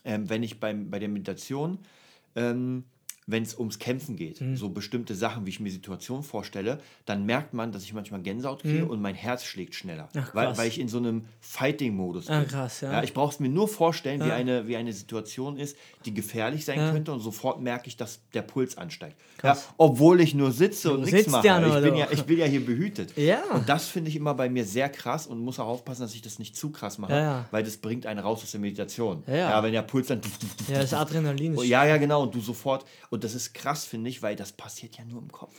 ähm, 0.04 0.28
wenn 0.28 0.42
ich 0.42 0.60
beim, 0.60 0.90
bei 0.90 0.98
der 0.98 1.08
Meditation 1.08 1.78
ähm, 2.36 2.84
wenn 3.26 3.44
es 3.44 3.54
ums 3.56 3.78
Kämpfen 3.78 4.16
geht, 4.16 4.40
Mhm. 4.40 4.56
so 4.56 4.68
bestimmte 4.70 5.14
Sachen, 5.14 5.46
wie 5.46 5.50
ich 5.50 5.60
mir 5.60 5.70
Situationen 5.70 6.24
vorstelle, 6.24 6.80
dann 7.06 7.24
merkt 7.24 7.54
man, 7.54 7.70
dass 7.70 7.84
ich 7.84 7.92
manchmal 7.92 8.20
Gänsehaut 8.20 8.62
kriege 8.62 8.84
und 8.84 9.00
mein 9.00 9.14
Herz 9.14 9.44
schlägt 9.44 9.74
schneller. 9.76 10.08
Mhm. 10.12 10.20
Ach, 10.24 10.34
weil, 10.34 10.58
weil 10.58 10.68
ich 10.68 10.80
in 10.80 10.88
so 10.88 10.98
einem 10.98 11.24
Fighting-Modus 11.40 12.26
bin. 12.26 12.34
Ah, 12.34 12.44
krass, 12.44 12.80
ja. 12.80 13.02
ich 13.02 13.14
brauche 13.14 13.32
es 13.34 13.40
mir 13.40 13.48
nur 13.48 13.68
vorstellen, 13.68 14.24
wie, 14.24 14.30
eine, 14.32 14.66
wie 14.66 14.76
eine 14.76 14.92
Situation 14.92 15.56
ist, 15.56 15.76
die 16.04 16.12
gefährlich 16.14 16.64
sein 16.64 16.92
könnte 16.92 17.12
und 17.12 17.20
sofort 17.20 17.60
merke 17.60 17.86
ich, 17.88 17.96
dass 17.96 18.20
der 18.34 18.42
Puls 18.42 18.76
ansteigt. 18.76 19.16
Ja, 19.42 19.56
obwohl 19.76 20.20
ich 20.20 20.34
nur 20.34 20.50
sitze 20.52 20.92
und 20.92 21.02
nichts 21.04 21.28
mache. 21.28 21.46
ja 21.46 21.58
ich, 21.76 21.82
bin 21.84 21.94
ja, 21.96 22.06
ich 22.10 22.24
bin 22.24 22.38
ja 22.38 22.46
hier 22.46 22.64
behütet. 22.64 23.12
Ja. 23.22 23.42
Und 23.54 23.68
das 23.68 23.86
finde 23.86 24.10
ich 24.10 24.16
immer 24.16 24.34
bei 24.34 24.48
mir 24.50 24.64
sehr 24.64 24.88
krass 24.88 25.26
und 25.28 25.38
muss 25.38 25.60
auch 25.60 25.66
aufpassen, 25.68 26.02
dass 26.02 26.14
ich 26.14 26.22
das 26.22 26.38
nicht 26.40 26.56
zu 26.56 26.70
krass 26.70 26.98
mache, 26.98 27.12
Ja, 27.12 27.20
ja. 27.20 27.44
weil 27.52 27.62
das 27.62 27.76
bringt 27.76 28.04
einen 28.06 28.18
raus 28.18 28.42
aus 28.42 28.50
der 28.50 28.60
Meditation. 28.60 29.22
Ja, 29.28 29.34
ja. 29.34 29.62
wenn 29.62 29.72
der 29.72 29.82
Puls 29.82 30.08
dann... 30.08 30.20
Ja, 30.68 30.80
das 30.80 30.92
Adrenalin 30.92 31.54
ist. 31.56 31.64
ja, 31.66 31.84
ja, 31.86 31.98
genau. 31.98 32.22
Und 32.24 32.34
du 32.34 32.40
sofort. 32.40 32.84
Und 33.12 33.24
das 33.24 33.34
ist 33.34 33.52
krass, 33.52 33.84
finde 33.84 34.08
ich, 34.08 34.22
weil 34.22 34.36
das 34.36 34.52
passiert 34.52 34.96
ja 34.96 35.04
nur 35.04 35.20
im 35.20 35.30
Kopf. 35.30 35.54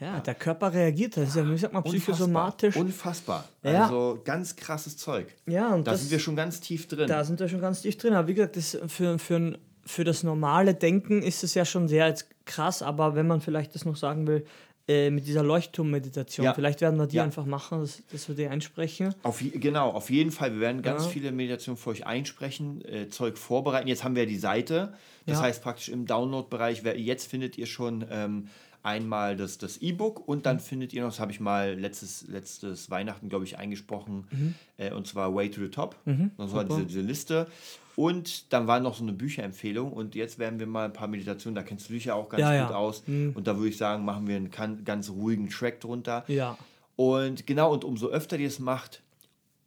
Ja, 0.00 0.18
der 0.18 0.34
Körper 0.34 0.72
reagiert. 0.72 1.16
Das 1.16 1.28
ist 1.28 1.36
ja, 1.36 1.48
wie 1.48 1.56
sagt 1.56 1.72
man, 1.72 1.84
psychosomatisch. 1.84 2.74
Unfassbar. 2.74 3.48
Ja. 3.62 3.84
Also 3.84 4.20
ganz 4.24 4.56
krasses 4.56 4.96
Zeug. 4.96 5.32
Ja, 5.46 5.72
und 5.72 5.86
da 5.86 5.92
das- 5.92 6.00
sind 6.00 6.10
wir 6.10 6.18
schon 6.18 6.34
ganz 6.34 6.58
tief 6.60 6.88
drin. 6.88 7.06
Da 7.06 7.22
sind 7.22 7.38
wir 7.38 7.48
schon 7.48 7.60
ganz 7.60 7.80
tief 7.82 7.96
drin. 7.96 8.12
Aber 8.12 8.26
wie 8.26 8.34
gesagt, 8.34 8.56
das 8.56 8.76
für, 8.88 9.20
für, 9.20 9.56
für 9.86 10.02
das 10.02 10.24
normale 10.24 10.74
Denken 10.74 11.22
ist 11.22 11.44
es 11.44 11.54
ja 11.54 11.64
schon 11.64 11.86
sehr 11.86 12.08
jetzt 12.08 12.26
krass. 12.44 12.82
Aber 12.82 13.14
wenn 13.14 13.28
man 13.28 13.40
vielleicht 13.40 13.76
das 13.76 13.84
noch 13.84 13.96
sagen 13.96 14.26
will, 14.26 14.44
äh, 14.88 15.10
mit 15.10 15.26
dieser 15.26 15.42
Leuchtturmmeditation, 15.42 16.44
Ja. 16.44 16.54
vielleicht 16.54 16.80
werden 16.80 16.98
wir 16.98 17.06
die 17.06 17.16
Ja. 17.16 17.24
einfach 17.24 17.44
machen, 17.44 17.80
dass, 17.80 18.02
dass 18.12 18.28
wir 18.28 18.34
die 18.36 18.46
einsprechen. 18.46 19.14
Auf, 19.24 19.42
genau, 19.54 19.90
auf 19.90 20.10
jeden 20.10 20.30
Fall. 20.30 20.52
Wir 20.54 20.60
werden 20.60 20.82
ganz 20.82 21.04
Ja. 21.04 21.10
viele 21.10 21.32
Meditationen 21.32 21.76
für 21.76 21.90
euch 21.90 22.06
einsprechen, 22.06 22.84
äh, 22.84 23.08
Zeug 23.08 23.36
vorbereiten. 23.38 23.88
Jetzt 23.88 24.04
haben 24.04 24.14
wir 24.14 24.26
die 24.26 24.38
Seite. 24.38 24.94
Das 25.26 25.40
heißt 25.40 25.60
praktisch 25.60 25.88
im 25.88 26.06
Download-Bereich, 26.06 26.84
jetzt 26.84 27.28
findet 27.28 27.58
ihr 27.58 27.66
schon 27.66 28.04
ähm, 28.12 28.46
einmal 28.84 29.36
das 29.36 29.58
das 29.58 29.78
E-Book 29.78 30.28
und 30.28 30.38
Mhm. 30.38 30.42
dann 30.44 30.60
findet 30.60 30.92
ihr 30.92 31.02
noch, 31.02 31.08
das 31.10 31.18
habe 31.18 31.32
ich 31.32 31.40
mal 31.40 31.74
letztes, 31.74 32.28
letztes 32.28 32.88
Weihnachten, 32.88 33.28
glaube 33.28 33.44
ich, 33.44 33.58
eingesprochen, 33.58 34.28
Mhm. 34.30 34.54
äh, 34.76 34.92
und 34.92 35.08
zwar 35.08 35.34
Way 35.34 35.50
to 35.50 35.60
the 35.62 35.68
Top. 35.68 35.96
Das 36.36 36.52
war 36.54 36.62
diese, 36.64 36.84
diese 36.86 37.00
Liste. 37.00 37.48
Und 37.96 38.52
dann 38.52 38.66
war 38.66 38.78
noch 38.78 38.94
so 38.94 39.02
eine 39.02 39.14
Bücherempfehlung 39.14 39.90
und 39.92 40.14
jetzt 40.14 40.38
werden 40.38 40.58
wir 40.58 40.66
mal 40.66 40.84
ein 40.84 40.92
paar 40.92 41.08
Meditationen, 41.08 41.54
da 41.54 41.62
kennst 41.62 41.88
du 41.88 41.94
dich 41.94 42.04
ja 42.04 42.14
auch 42.14 42.28
ganz 42.28 42.42
Ja, 42.42 42.50
gut 42.50 42.58
ja. 42.60 42.66
Mhm. 42.68 42.74
aus. 42.74 43.02
Und 43.06 43.46
da 43.46 43.56
würde 43.56 43.70
ich 43.70 43.78
sagen, 43.78 44.04
machen 44.04 44.28
wir 44.28 44.36
einen 44.36 44.84
ganz 44.84 45.08
ruhigen 45.08 45.48
Track 45.48 45.80
drunter. 45.80 46.24
Ja. 46.28 46.58
Und 46.94 47.46
genau, 47.46 47.72
und 47.72 47.84
umso 47.84 48.08
öfter 48.08 48.38
ihr 48.38 48.48
es 48.48 48.58
macht, 48.58 49.02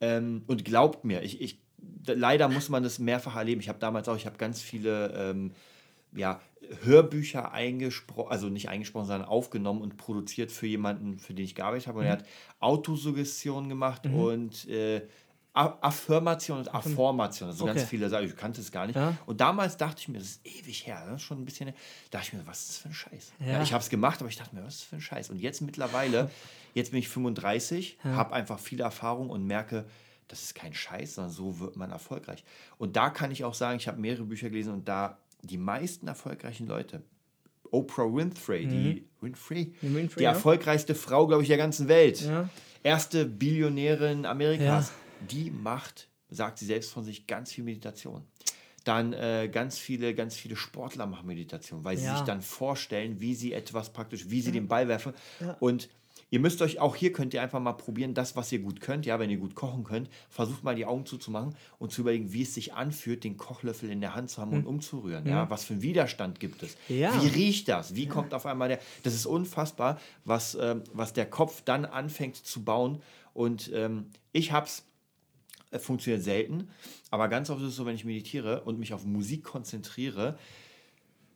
ähm, 0.00 0.42
und 0.46 0.64
glaubt 0.64 1.04
mir, 1.04 1.22
ich, 1.22 1.40
ich, 1.40 1.58
leider 2.06 2.48
muss 2.48 2.68
man 2.68 2.82
das 2.82 2.98
mehrfach 2.98 3.36
erleben. 3.36 3.60
Ich 3.60 3.68
habe 3.68 3.78
damals 3.78 4.08
auch, 4.08 4.16
ich 4.16 4.26
habe 4.26 4.38
ganz 4.38 4.62
viele 4.62 5.12
ähm, 5.14 5.52
ja, 6.14 6.40
Hörbücher 6.82 7.52
eingesprochen, 7.52 8.30
also 8.30 8.48
nicht 8.48 8.68
eingesprochen, 8.68 9.06
sondern 9.06 9.28
aufgenommen 9.28 9.82
und 9.82 9.96
produziert 9.96 10.50
für 10.50 10.66
jemanden, 10.66 11.18
für 11.18 11.34
den 11.34 11.44
ich 11.44 11.54
gearbeitet 11.54 11.88
habe. 11.88 12.00
Und 12.00 12.06
er 12.06 12.12
hat 12.12 12.24
Autosuggestion 12.60 13.68
gemacht 13.68 14.06
und 14.06 14.68
äh, 14.68 15.02
Affirmation 15.80 16.58
und 16.58 16.74
Affirmation, 16.74 17.48
also 17.50 17.64
ganz 17.66 17.80
Okay. 17.80 17.86
viele 17.88 18.08
Sachen, 18.08 18.26
ich 18.26 18.36
kannte 18.36 18.60
es 18.60 18.70
gar 18.72 18.86
nicht. 18.86 18.96
Ja. 18.96 19.16
Und 19.26 19.40
damals 19.40 19.76
dachte 19.76 19.96
ich 20.00 20.08
mir, 20.08 20.18
das 20.18 20.28
ist 20.28 20.46
ewig 20.46 20.86
her, 20.86 21.02
das 21.06 21.16
ist 21.16 21.22
schon 21.22 21.40
ein 21.40 21.44
bisschen, 21.44 21.68
her, 21.68 21.76
dachte 22.10 22.26
ich 22.28 22.32
mir, 22.34 22.46
was 22.46 22.60
ist 22.60 22.68
das 22.70 22.76
für 22.78 22.88
ein 22.88 22.94
Scheiß? 22.94 23.32
Ja. 23.40 23.46
Ja. 23.46 23.62
ich 23.62 23.72
habe 23.72 23.82
es 23.82 23.90
gemacht, 23.90 24.20
aber 24.20 24.28
ich 24.28 24.36
dachte 24.36 24.54
mir, 24.54 24.64
was 24.64 24.74
ist 24.74 24.82
das 24.82 24.88
für 24.88 24.96
ein 24.96 25.00
Scheiß? 25.02 25.30
Und 25.30 25.38
jetzt 25.40 25.60
mittlerweile, 25.60 26.30
jetzt 26.74 26.90
bin 26.90 27.00
ich 27.00 27.08
35, 27.08 27.98
habe 28.04 28.32
einfach 28.34 28.58
viele 28.58 28.84
Erfahrung 28.84 29.30
und 29.30 29.44
merke, 29.46 29.84
das 30.28 30.42
ist 30.42 30.54
kein 30.54 30.72
Scheiß, 30.74 31.14
sondern 31.16 31.32
so 31.32 31.58
wird 31.58 31.76
man 31.76 31.90
erfolgreich. 31.90 32.44
Und 32.78 32.96
da 32.96 33.10
kann 33.10 33.30
ich 33.32 33.44
auch 33.44 33.54
sagen, 33.54 33.78
ich 33.78 33.88
habe 33.88 34.00
mehrere 34.00 34.24
Bücher 34.24 34.48
gelesen 34.48 34.72
und 34.72 34.88
da 34.88 35.18
die 35.42 35.58
meisten 35.58 36.06
erfolgreichen 36.06 36.66
Leute, 36.68 37.02
Oprah 37.72 38.04
Winfrey, 38.12 38.66
die 38.66 39.04
Winfrey, 39.20 39.72
Die 39.80 39.94
Winfrey, 39.94 40.18
die 40.20 40.24
erfolgreichste 40.24 40.94
Frau, 40.96 41.26
glaube 41.26 41.42
ich, 41.42 41.48
der 41.48 41.56
ganzen 41.58 41.86
Welt, 41.88 42.28
erste 42.82 43.24
Billionärin 43.26 44.26
Amerikas, 44.26 44.90
die 45.20 45.50
macht, 45.50 46.08
sagt 46.30 46.58
sie 46.58 46.66
selbst 46.66 46.90
von 46.92 47.04
sich, 47.04 47.26
ganz 47.26 47.52
viel 47.52 47.64
Meditation. 47.64 48.24
Dann 48.84 49.12
äh, 49.12 49.48
ganz 49.52 49.78
viele, 49.78 50.14
ganz 50.14 50.36
viele 50.36 50.56
Sportler 50.56 51.06
machen 51.06 51.26
Meditation, 51.26 51.84
weil 51.84 51.96
sie 51.98 52.04
Ja. 52.06 52.16
sich 52.16 52.24
dann 52.24 52.40
vorstellen, 52.40 53.20
wie 53.20 53.34
sie 53.34 53.52
etwas 53.52 53.92
praktisch, 53.92 54.30
wie 54.30 54.40
sie 54.40 54.52
den 54.52 54.68
Ball 54.68 54.88
werfen. 54.88 55.12
Und 55.60 55.90
ihr 56.30 56.40
müsst 56.40 56.62
euch, 56.62 56.78
auch 56.78 56.96
hier 56.96 57.12
könnt 57.12 57.34
ihr 57.34 57.42
einfach 57.42 57.60
mal 57.60 57.74
probieren, 57.74 58.14
das, 58.14 58.36
was 58.36 58.50
ihr 58.52 58.60
gut 58.60 58.80
könnt, 58.80 59.04
ja, 59.04 59.18
wenn 59.18 59.28
ihr 59.28 59.36
gut 59.36 59.54
kochen 59.54 59.84
könnt, 59.84 60.08
versucht 60.30 60.64
mal 60.64 60.74
die 60.76 60.86
Augen 60.86 61.04
zuzumachen 61.04 61.54
und 61.78 61.92
zu 61.92 62.00
überlegen, 62.00 62.32
wie 62.32 62.40
es 62.42 62.54
sich 62.54 62.72
anfühlt, 62.72 63.22
den 63.22 63.36
Kochlöffel 63.36 63.90
in 63.90 64.00
der 64.00 64.14
Hand 64.14 64.30
zu 64.30 64.40
haben 64.40 64.52
und 64.52 64.64
umzurühren. 64.66 65.26
Ja, 65.26 65.50
was 65.50 65.64
für 65.64 65.74
einen 65.74 65.82
Widerstand 65.82 66.40
gibt 66.40 66.62
es? 66.62 66.76
Hm. 66.86 66.98
Ja. 66.98 67.22
Wie 67.22 67.26
riecht 67.28 67.68
das? 67.68 67.94
Wie 67.96 68.06
kommt 68.06 68.32
auf 68.32 68.46
einmal 68.46 68.68
der. 68.68 68.78
Das 69.02 69.12
ist 69.14 69.26
unfassbar, 69.26 70.00
was, 70.24 70.54
ähm, 70.58 70.84
was 70.94 71.12
der 71.12 71.26
Kopf 71.28 71.60
dann 71.66 71.84
anfängt 71.84 72.36
zu 72.36 72.64
bauen. 72.64 73.02
Und 73.34 73.70
ähm, 73.74 74.06
ich 74.32 74.52
hab's 74.52 74.84
funktioniert 75.78 76.22
selten, 76.24 76.68
aber 77.10 77.28
ganz 77.28 77.48
oft 77.50 77.60
ist 77.62 77.68
es 77.68 77.76
so, 77.76 77.86
wenn 77.86 77.94
ich 77.94 78.04
meditiere 78.04 78.62
und 78.62 78.78
mich 78.78 78.92
auf 78.92 79.04
Musik 79.04 79.44
konzentriere, 79.44 80.36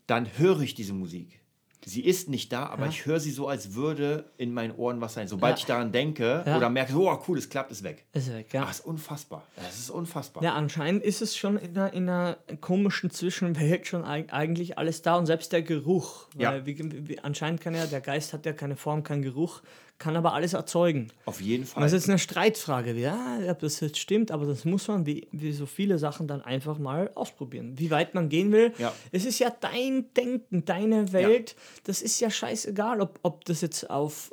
dann 0.07 0.27
höre 0.39 0.61
ich 0.61 0.75
diese 0.75 0.93
Musik. 0.93 1.41
Sie 1.87 2.03
ist 2.03 2.31
nicht 2.31 2.51
da, 2.51 2.65
aber 2.67 2.87
ich 2.87 3.05
höre 3.05 3.21
sie 3.21 3.31
so, 3.31 3.47
als 3.47 3.75
würde 3.75 4.33
in 4.39 4.55
meinen 4.55 4.75
Ohren 4.75 5.03
was 5.03 5.13
sein. 5.13 5.29
Sobald 5.29 5.57
Ja. 5.57 5.59
ich 5.59 5.65
daran 5.67 5.93
denke 5.93 6.43
Ja. 6.47 6.57
oder 6.57 6.71
merke, 6.71 6.95
oh 6.97 7.23
cool, 7.29 7.37
es 7.37 7.51
klappt, 7.51 7.71
ist 7.71 7.83
weg. 7.83 8.07
Ist 8.15 8.33
weg, 8.33 8.55
ja. 8.55 8.63
Ach, 8.65 8.71
ist 8.71 8.81
unfassbar. 8.87 9.47
Das 9.57 9.79
ist 9.79 9.91
unfassbar. 9.91 10.43
Ja, 10.43 10.55
anscheinend 10.55 11.03
ist 11.05 11.21
es 11.21 11.37
schon 11.37 11.59
in 11.59 11.77
einer, 11.77 11.93
in 11.93 12.09
einer 12.09 12.39
komischen 12.63 13.11
Zwischenwelt 13.11 13.87
schon 13.87 14.03
eig- 14.03 14.31
eigentlich 14.31 14.79
alles 14.79 15.03
da 15.03 15.17
und 15.17 15.27
selbst 15.27 15.53
der 15.53 15.61
Geruch. 15.61 16.29
Ja. 16.39 16.53
Weil 16.53 16.65
wie, 16.65 17.07
wie, 17.09 17.19
anscheinend 17.19 17.61
kann 17.61 17.75
ja, 17.75 17.85
der 17.85 18.01
Geist 18.01 18.33
hat 18.33 18.47
ja 18.47 18.55
keine 18.55 18.77
Form, 18.77 19.03
keinen 19.03 19.21
Geruch, 19.21 19.61
kann 19.99 20.17
aber 20.17 20.35
alles 20.35 20.53
erzeugen. 20.53 21.09
Auf 21.25 21.41
jeden 21.41 21.63
Und 21.63 21.69
Fall. 21.69 21.83
das 21.85 21.93
ist 21.93 22.09
eine 22.09 22.19
Streitfrage, 22.19 22.93
ja, 22.95 23.39
ob 23.49 23.61
das 23.61 23.81
jetzt 23.81 23.99
stimmt, 23.99 24.31
aber 24.31 24.45
das 24.45 24.65
muss 24.65 24.89
man 24.89 25.07
wie, 25.07 25.29
wie 25.33 25.53
so 25.53 25.67
viele 25.67 25.99
Sachen 25.99 26.27
dann 26.27 26.43
einfach 26.43 26.79
mal 26.79 27.11
ausprobieren. 27.15 27.79
Wie 27.79 27.91
weit 27.91 28.15
man 28.15 28.29
gehen 28.29 28.53
will. 28.53 28.73
Ja. 28.79 28.93
Es 29.13 29.25
ist 29.25 29.39
ja 29.39 29.55
dein 29.61 30.13
Denken, 30.15 30.65
deine 30.65 31.13
Welt. 31.13 31.55
Das 31.85 32.03
ist 32.03 32.21
ja 32.21 32.31
scheißegal, 32.31 33.01
ob, 33.01 33.21
ob 33.23 33.45
das 33.45 33.61
jetzt 33.61 33.89
auf. 33.89 34.33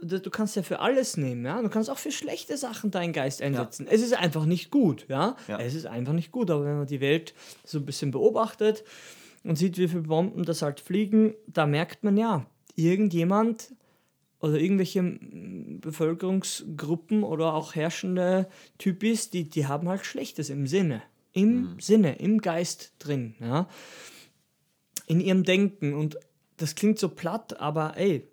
Du 0.00 0.30
kannst 0.30 0.54
ja 0.54 0.62
für 0.62 0.78
alles 0.78 1.16
nehmen, 1.16 1.44
ja. 1.44 1.60
Du 1.60 1.68
kannst 1.68 1.90
auch 1.90 1.98
für 1.98 2.12
schlechte 2.12 2.56
Sachen 2.56 2.92
deinen 2.92 3.12
Geist 3.12 3.42
einsetzen. 3.42 3.86
Es 3.90 4.00
ist 4.00 4.14
einfach 4.14 4.44
nicht 4.44 4.70
gut, 4.70 5.06
ja? 5.08 5.36
Ja. 5.48 5.58
Es 5.58 5.74
ist 5.74 5.86
einfach 5.86 6.12
nicht 6.12 6.30
gut. 6.30 6.50
Aber 6.50 6.64
wenn 6.64 6.78
man 6.78 6.86
die 6.86 7.00
Welt 7.00 7.34
so 7.64 7.78
ein 7.78 7.86
bisschen 7.86 8.12
beobachtet 8.12 8.84
und 9.42 9.56
sieht, 9.56 9.76
wie 9.76 9.88
viele 9.88 10.02
Bomben 10.02 10.44
das 10.44 10.62
halt 10.62 10.78
fliegen, 10.78 11.34
da 11.48 11.66
merkt 11.66 12.04
man 12.04 12.16
ja, 12.16 12.46
irgendjemand 12.76 13.72
oder 14.40 14.58
irgendwelche 14.58 15.02
mm, 15.02 15.80
Bevölkerungsgruppen 15.80 17.22
oder 17.22 17.54
auch 17.54 17.74
herrschende 17.74 18.48
Typis, 18.78 19.30
die, 19.30 19.48
die 19.48 19.66
haben 19.66 19.88
halt 19.88 20.04
Schlechtes 20.04 20.50
im 20.50 20.66
Sinne. 20.66 21.02
Im 21.32 21.78
Sinne, 21.78 22.16
im 22.16 22.40
Geist 22.40 22.92
drin, 22.98 23.34
ja. 23.40 23.68
In 25.06 25.20
ihrem 25.20 25.44
Denken. 25.44 25.94
Und 25.94 26.18
das 26.56 26.74
klingt 26.74 26.98
so 26.98 27.08
platt, 27.08 27.60
aber 27.60 27.96
ey, 27.96 28.28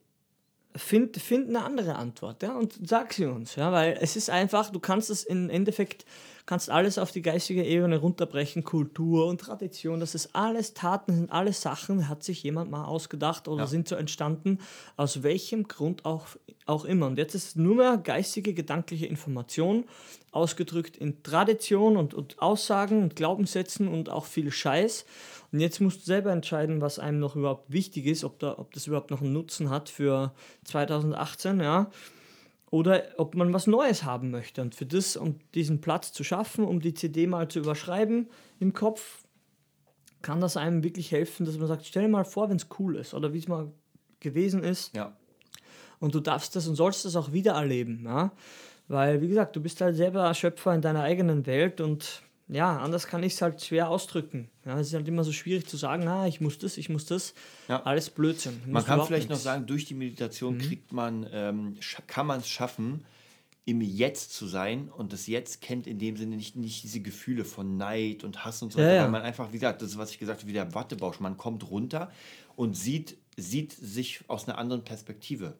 find, 0.75 1.17
find 1.17 1.49
eine 1.49 1.63
andere 1.63 1.95
Antwort, 1.95 2.43
ja, 2.43 2.57
und 2.57 2.79
sag 2.83 3.13
sie 3.13 3.25
uns, 3.25 3.55
ja, 3.55 3.71
weil 3.71 3.97
es 4.01 4.15
ist 4.15 4.29
einfach, 4.29 4.71
du 4.71 4.79
kannst 4.79 5.09
es 5.09 5.23
im 5.23 5.49
Endeffekt, 5.49 6.05
kannst 6.45 6.69
alles 6.69 6.97
auf 6.97 7.11
die 7.11 7.21
geistige 7.21 7.63
Ebene 7.63 7.97
runterbrechen, 7.97 8.63
Kultur 8.63 9.25
und 9.27 9.41
Tradition, 9.41 9.99
das 9.99 10.13
ist 10.13 10.35
alles 10.35 10.73
Taten, 10.73 11.15
sind 11.15 11.31
alles 11.31 11.61
Sachen, 11.61 12.07
hat 12.07 12.23
sich 12.23 12.43
jemand 12.43 12.69
mal 12.69 12.85
ausgedacht 12.85 13.47
oder 13.47 13.63
Ja. 13.63 13.67
sind 13.67 13.87
so 13.87 13.95
entstanden, 13.95 14.59
aus 14.95 15.23
welchem 15.23 15.67
Grund 15.67 16.05
auch, 16.05 16.27
auch 16.65 16.85
immer. 16.85 17.07
Und 17.07 17.17
jetzt 17.17 17.33
ist 17.35 17.47
es 17.47 17.55
nur 17.55 17.75
mehr 17.75 17.97
geistige, 17.97 18.53
gedankliche 18.53 19.07
Information, 19.07 19.85
ausgedrückt 20.31 20.97
in 20.97 21.23
Tradition 21.23 21.95
und, 21.97 22.13
und 22.13 22.39
Aussagen 22.41 23.01
und 23.01 23.15
Glaubenssätzen 23.15 23.87
und 23.87 24.09
auch 24.09 24.25
viel 24.25 24.51
Scheiß. 24.51 25.05
Und 25.51 25.61
jetzt 25.61 25.79
musst 25.79 26.01
du 26.01 26.05
selber 26.05 26.31
entscheiden, 26.31 26.81
was 26.81 26.99
einem 26.99 27.19
noch 27.19 27.35
überhaupt 27.37 27.71
wichtig 27.71 28.05
ist, 28.05 28.23
ob, 28.25 28.39
da, 28.39 28.57
ob 28.57 28.73
das 28.73 28.87
überhaupt 28.87 29.11
noch 29.11 29.21
einen 29.21 29.31
Nutzen 29.33 29.69
hat 29.69 29.89
für 29.89 30.33
2018, 30.65 31.59
ja. 31.61 31.89
Oder 32.71 33.03
ob 33.17 33.35
man 33.35 33.53
was 33.53 33.67
Neues 33.67 34.03
haben 34.03 34.31
möchte. 34.31 34.61
Und 34.61 34.75
für 34.75 34.85
das, 34.85 35.15
um 35.15 35.39
diesen 35.53 35.81
Platz 35.81 36.11
zu 36.11 36.23
schaffen, 36.23 36.65
um 36.65 36.81
die 36.81 36.93
CD 36.93 37.27
mal 37.27 37.47
zu 37.47 37.59
überschreiben 37.59 38.27
im 38.59 38.73
Kopf, 38.73 39.23
kann 40.21 40.41
das 40.41 40.57
einem 40.57 40.83
wirklich 40.83 41.11
helfen, 41.11 41.45
dass 41.45 41.57
man 41.57 41.67
sagt, 41.67 41.85
stell 41.85 42.03
dir 42.03 42.09
mal 42.09 42.25
vor, 42.25 42.49
wenn 42.49 42.57
es 42.57 42.67
cool 42.79 42.95
ist 42.95 43.13
oder 43.13 43.33
wie 43.33 43.37
es 43.37 43.47
mal 43.47 43.71
gewesen 44.19 44.63
ist. 44.63 44.95
ja. 44.95 45.15
Und 45.99 46.13
du 46.13 46.19
darfst 46.19 46.55
das 46.55 46.67
und 46.67 46.75
sollst 46.75 47.05
das 47.05 47.15
auch 47.15 47.31
wieder 47.31 47.53
erleben. 47.53 48.03
Ja? 48.05 48.31
Weil, 48.87 49.21
wie 49.21 49.27
gesagt, 49.27 49.55
du 49.55 49.61
bist 49.61 49.81
halt 49.81 49.95
selber 49.95 50.33
Schöpfer 50.33 50.73
in 50.73 50.81
deiner 50.81 51.01
eigenen 51.01 51.45
Welt 51.45 51.81
und 51.81 52.21
ja, 52.47 52.77
anders 52.77 53.07
kann 53.07 53.23
ich 53.23 53.33
es 53.33 53.41
halt 53.41 53.63
schwer 53.63 53.89
ausdrücken. 53.89 54.49
Ja, 54.65 54.79
es 54.79 54.87
ist 54.87 54.93
halt 54.93 55.07
immer 55.07 55.23
so 55.23 55.31
schwierig 55.31 55.67
zu 55.67 55.77
sagen, 55.77 56.07
ah, 56.07 56.27
ich 56.27 56.41
muss 56.41 56.57
das, 56.59 56.77
ich 56.77 56.89
muss 56.89 57.05
das. 57.05 57.33
Ja. 57.67 57.81
Alles 57.83 58.09
Blödsinn. 58.09 58.61
Man 58.67 58.85
kann 58.85 59.03
vielleicht 59.05 59.29
noch 59.29 59.35
nichts. 59.35 59.43
Mhm. 59.43 59.49
sagen, 59.49 59.65
durch 59.65 59.85
die 59.85 59.95
Meditation 59.95 60.57
kriegt 60.59 60.93
man, 60.93 61.27
ähm, 61.31 61.77
kann 62.07 62.27
man 62.27 62.39
es 62.39 62.47
schaffen, 62.47 63.03
im 63.67 63.81
Jetzt 63.81 64.33
zu 64.33 64.45
sein 64.45 64.89
und 64.89 65.11
das 65.11 65.25
Jetzt 65.25 65.59
kennt 65.59 65.87
in 65.87 65.97
dem 65.97 66.17
Sinne 66.17 66.35
nicht, 66.35 66.55
nicht 66.55 66.83
diese 66.83 66.99
Gefühle 66.99 67.45
von 67.45 67.77
Neid 67.77 68.23
und 68.23 68.45
Hass 68.45 68.61
und 68.61 68.71
so 68.71 68.79
Ja, 68.79 68.85
weiter, 68.85 68.95
ja. 68.95 69.03
weil 69.03 69.09
man 69.09 69.21
einfach, 69.23 69.49
wie 69.49 69.57
gesagt, 69.57 69.81
das 69.81 69.89
ist, 69.91 69.97
was 69.97 70.11
ich 70.11 70.19
gesagt 70.19 70.41
habe, 70.41 70.47
wie 70.49 70.53
der 70.53 70.75
Wattebausch, 70.75 71.19
man 71.19 71.35
kommt 71.35 71.67
runter 71.71 72.11
und 72.55 72.77
sieht, 72.77 73.17
sieht 73.37 73.71
sich 73.71 74.19
aus 74.27 74.47
einer 74.47 74.59
anderen 74.59 74.83
Perspektive. 74.83 75.57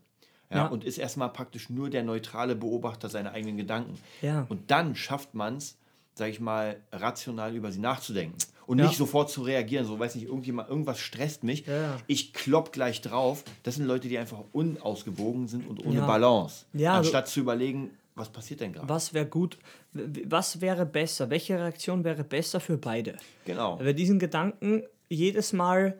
Ja, 0.51 0.57
Ja. 0.57 0.67
Und 0.67 0.83
ist 0.83 0.99
erstmal 0.99 1.29
praktisch 1.33 1.71
nur 1.71 1.89
der 1.89 2.03
neutrale 2.03 2.55
Beobachter 2.55 3.09
seiner 3.09 3.31
eigenen 3.31 3.57
Gedanken. 3.57 3.97
Ja. 4.21 4.45
Und 4.49 4.69
dann 4.69 4.95
schafft 4.95 5.33
man 5.33 5.57
es, 5.57 5.75
sage 6.15 6.31
ich 6.31 6.39
mal, 6.39 6.77
rational 6.91 7.55
über 7.55 7.71
sie 7.71 7.79
nachzudenken. 7.79 8.37
Und 8.67 8.79
Ja. 8.79 8.85
nicht 8.87 8.97
sofort 8.97 9.29
zu 9.29 9.43
reagieren, 9.43 9.85
so 9.85 9.99
weiß 9.99 10.15
nicht, 10.15 10.25
irgendjemand, 10.25 10.69
irgendwas 10.69 10.99
stresst 10.99 11.43
mich, 11.43 11.67
Ja. 11.67 11.97
ich 12.07 12.33
klopp 12.33 12.71
gleich 12.71 13.01
drauf. 13.01 13.43
Das 13.61 13.75
sind 13.75 13.85
Leute, 13.85 14.07
die 14.07 14.17
einfach 14.17 14.39
unausgewogen 14.53 15.47
sind 15.47 15.67
und 15.67 15.85
ohne 15.85 15.97
Ja. 15.97 16.07
Balance. 16.07 16.65
Also- 16.73 16.87
Anstatt 16.87 17.27
zu 17.27 17.41
überlegen, 17.41 17.91
was 18.15 18.29
passiert 18.29 18.61
denn 18.61 18.73
gerade? 18.73 18.89
Was 18.89 19.13
wäre 19.13 19.25
gut? 19.27 19.57
Was 19.93 20.61
wäre 20.61 20.85
besser? 20.85 21.29
Welche 21.29 21.59
Reaktion 21.59 22.03
wäre 22.03 22.23
besser 22.23 22.59
für 22.59 22.77
beide? 22.77 23.17
Genau. 23.45 23.77
Wer 23.81 23.93
diesen 23.93 24.17
Gedanken 24.19 24.83
jedes 25.09 25.53
Mal 25.53 25.99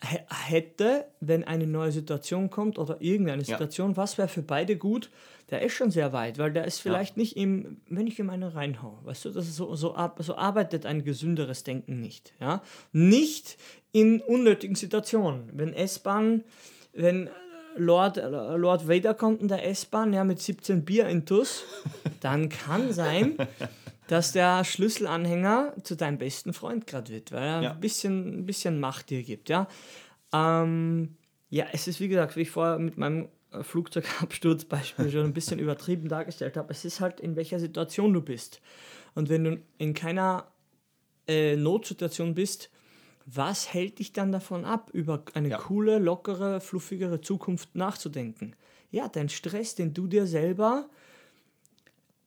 hä- 0.00 0.20
hätte, 0.28 1.06
wenn 1.20 1.44
eine 1.44 1.66
neue 1.66 1.92
Situation 1.92 2.50
kommt 2.50 2.78
oder 2.78 3.00
irgendeine. 3.00 3.42
Situation, 3.44 3.96
was 3.96 4.16
wäre 4.18 4.28
für 4.28 4.42
beide 4.42 4.76
gut, 4.76 5.10
der 5.50 5.62
ist 5.62 5.72
schon 5.74 5.90
sehr 5.90 6.12
weit, 6.12 6.38
weil 6.38 6.52
der 6.52 6.64
ist 6.64 6.80
vielleicht 6.80 7.16
nicht 7.16 7.36
im, 7.36 7.80
wenn 7.88 8.06
ich 8.06 8.18
ihm 8.18 8.30
eine 8.30 8.54
reinhau, 8.54 8.98
weißt 9.04 9.26
du, 9.26 9.30
das 9.30 9.54
so, 9.54 9.74
so, 9.74 9.94
so 10.18 10.36
arbeitet 10.36 10.86
ein 10.86 11.04
gesünderes 11.04 11.64
Denken 11.64 12.00
nicht, 12.00 12.32
ja, 12.40 12.62
nicht 12.92 13.56
in 13.92 14.20
unnötigen 14.20 14.74
Situationen, 14.74 15.50
wenn 15.52 15.72
S-Bahn, 15.74 16.44
wenn 16.92 17.28
Lord, 17.76 18.16
Lord 18.16 18.88
Vader 18.88 19.14
kommt 19.14 19.42
in 19.42 19.48
der 19.48 19.66
S-Bahn, 19.68 20.12
ja, 20.12 20.24
mit 20.24 20.40
17 20.40 20.84
Bier 20.84 21.08
in 21.08 21.26
Tuss, 21.26 21.64
dann 22.20 22.48
kann 22.48 22.92
sein, 22.92 23.36
dass 24.06 24.32
der 24.32 24.64
Schlüsselanhänger 24.64 25.74
zu 25.82 25.96
deinem 25.96 26.18
besten 26.18 26.52
Freund 26.52 26.86
gerade 26.86 27.12
wird, 27.12 27.32
weil 27.32 27.42
er 27.42 27.62
Ja. 27.62 27.70
ein, 27.72 27.80
bisschen, 27.80 28.40
ein 28.40 28.46
bisschen 28.46 28.78
Macht 28.80 29.10
dir 29.10 29.22
gibt, 29.22 29.48
ja. 29.48 29.66
Ähm, 30.32 31.16
ja, 31.50 31.66
es 31.72 31.86
ist 31.88 32.00
wie 32.00 32.08
gesagt, 32.08 32.36
wie 32.36 32.42
ich 32.42 32.50
vorher 32.50 32.78
mit 32.78 32.96
meinem 32.98 33.28
Flugzeugabsturzbeispiel 33.62 35.10
schon 35.12 35.24
ein 35.24 35.32
bisschen 35.34 35.58
übertrieben 35.58 36.08
dargestellt 36.08 36.56
habe, 36.56 36.70
es 36.72 36.84
ist 36.84 37.00
halt 37.00 37.20
in 37.20 37.36
welcher 37.36 37.58
Situation 37.60 38.12
du 38.12 38.20
bist. 38.20 38.60
Und 39.14 39.28
wenn 39.28 39.44
du 39.44 39.58
in 39.78 39.94
keiner 39.94 40.48
äh, 41.28 41.56
Notsituation 41.56 42.34
bist, 42.34 42.70
was 43.26 43.72
hält 43.72 43.98
dich 44.00 44.12
dann 44.12 44.32
davon 44.32 44.64
ab, 44.64 44.90
über 44.92 45.24
eine 45.34 45.48
Ja. 45.48 45.58
coole, 45.58 45.98
lockere, 45.98 46.60
fluffigere 46.60 47.20
Zukunft 47.20 47.74
nachzudenken? 47.74 48.54
Ja, 48.90 49.08
dein 49.08 49.28
Stress, 49.28 49.74
den 49.74 49.94
du 49.94 50.06
dir 50.06 50.26
selber 50.26 50.82
de- 50.82 50.90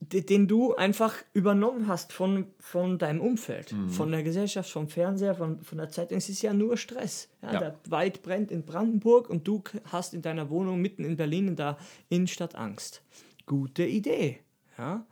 den 0.00 0.46
du 0.46 0.74
einfach 0.76 1.14
übernommen 1.32 1.88
hast 1.88 2.12
von, 2.12 2.46
von 2.60 2.98
deinem 2.98 3.20
Umfeld, 3.20 3.72
Mhm. 3.72 3.90
von 3.90 4.10
der 4.12 4.22
Gesellschaft, 4.22 4.70
vom 4.70 4.88
Fernseher, 4.88 5.34
von, 5.34 5.60
von 5.62 5.76
der 5.78 5.88
Zeitung. 5.90 6.16
Es 6.18 6.28
ist 6.28 6.40
ja 6.42 6.52
nur 6.54 6.76
Stress. 6.76 7.28
Ja, 7.42 7.52
Ja. 7.54 7.58
Der 7.58 7.74
Wald 7.88 8.22
brennt 8.22 8.50
in 8.52 8.64
Brandenburg 8.64 9.28
und 9.28 9.46
du 9.48 9.62
hast 9.90 10.14
in 10.14 10.22
deiner 10.22 10.50
Wohnung 10.50 10.80
mitten 10.80 11.04
in 11.04 11.16
Berlin 11.16 11.48
in 11.48 11.56
der 11.56 11.76
Innenstadt 12.08 12.54
Angst. 12.54 13.02
Gute 13.46 13.84
Idee. 13.84 14.38
Ja? 14.78 15.04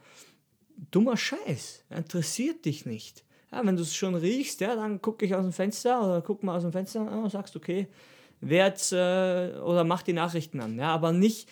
Dummer 0.91 1.17
Scheiß. 1.17 1.85
Interessiert 1.91 2.65
dich 2.65 2.87
nicht. 2.87 3.25
Ja, 3.51 3.65
wenn 3.65 3.77
du 3.77 3.83
es 3.83 3.95
schon 3.95 4.15
riechst, 4.15 4.61
ja, 4.61 4.77
dann 4.77 5.01
gucke 5.03 5.25
ich 5.25 5.35
aus 5.35 5.45
dem 5.45 5.53
Fenster 5.53 6.01
oder 6.05 6.21
guck 6.23 6.43
mal 6.43 6.57
aus 6.57 6.63
dem 6.63 6.73
Fenster 6.73 7.01
und 7.01 7.31
sagst, 7.31 7.57
okay, 7.57 7.87
wer 8.41 8.67
äh, 8.93 9.59
oder 9.61 9.85
mach 9.85 10.03
die 10.03 10.13
Nachrichten 10.13 10.61
an. 10.61 10.79
Ja, 10.79 10.89
aber 10.95 11.13
nicht, 11.13 11.49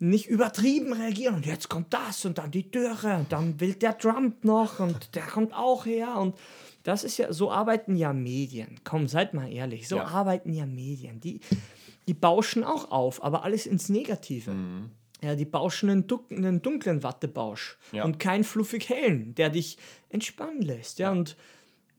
nicht 0.00 0.26
übertrieben 0.26 0.92
reagieren 0.94 1.36
und 1.36 1.46
jetzt 1.46 1.68
kommt 1.68 1.92
das 1.92 2.24
und 2.24 2.38
dann 2.38 2.50
die 2.50 2.68
Dürre 2.70 3.16
und 3.18 3.30
dann 3.32 3.60
will 3.60 3.74
der 3.74 3.96
Trump 3.98 4.42
noch 4.44 4.80
und 4.80 5.14
der 5.14 5.22
kommt 5.26 5.52
auch 5.54 5.84
her 5.86 6.16
und 6.16 6.34
das 6.82 7.04
ist 7.04 7.18
ja, 7.18 7.30
so 7.32 7.52
arbeiten 7.52 7.94
ja 7.96 8.12
Medien. 8.14 8.80
Komm, 8.82 9.06
seid 9.08 9.34
mal 9.34 9.52
ehrlich, 9.52 9.86
so 9.86 9.96
Ja. 9.96 10.06
arbeiten 10.06 10.52
ja 10.54 10.64
Medien. 10.64 11.20
Die, 11.20 11.40
die 12.08 12.14
bauschen 12.14 12.64
auch 12.64 12.90
auf, 12.90 13.22
aber 13.22 13.44
alles 13.44 13.66
ins 13.66 13.90
Negative. 13.90 14.52
Mhm. 14.52 14.90
Ja, 15.22 15.34
die 15.36 15.44
bauschen 15.44 15.90
einen, 15.90 16.06
dunk 16.06 16.32
einen 16.32 16.62
dunklen 16.62 17.02
Wattebausch 17.02 17.76
Ja. 17.92 18.04
und 18.04 18.18
keinen 18.18 18.44
fluffig 18.44 18.88
hellen, 18.88 19.34
der 19.34 19.50
dich 19.50 19.76
entspannen 20.08 20.62
lässt. 20.62 20.98
Ja, 20.98 21.10
und 21.10 21.36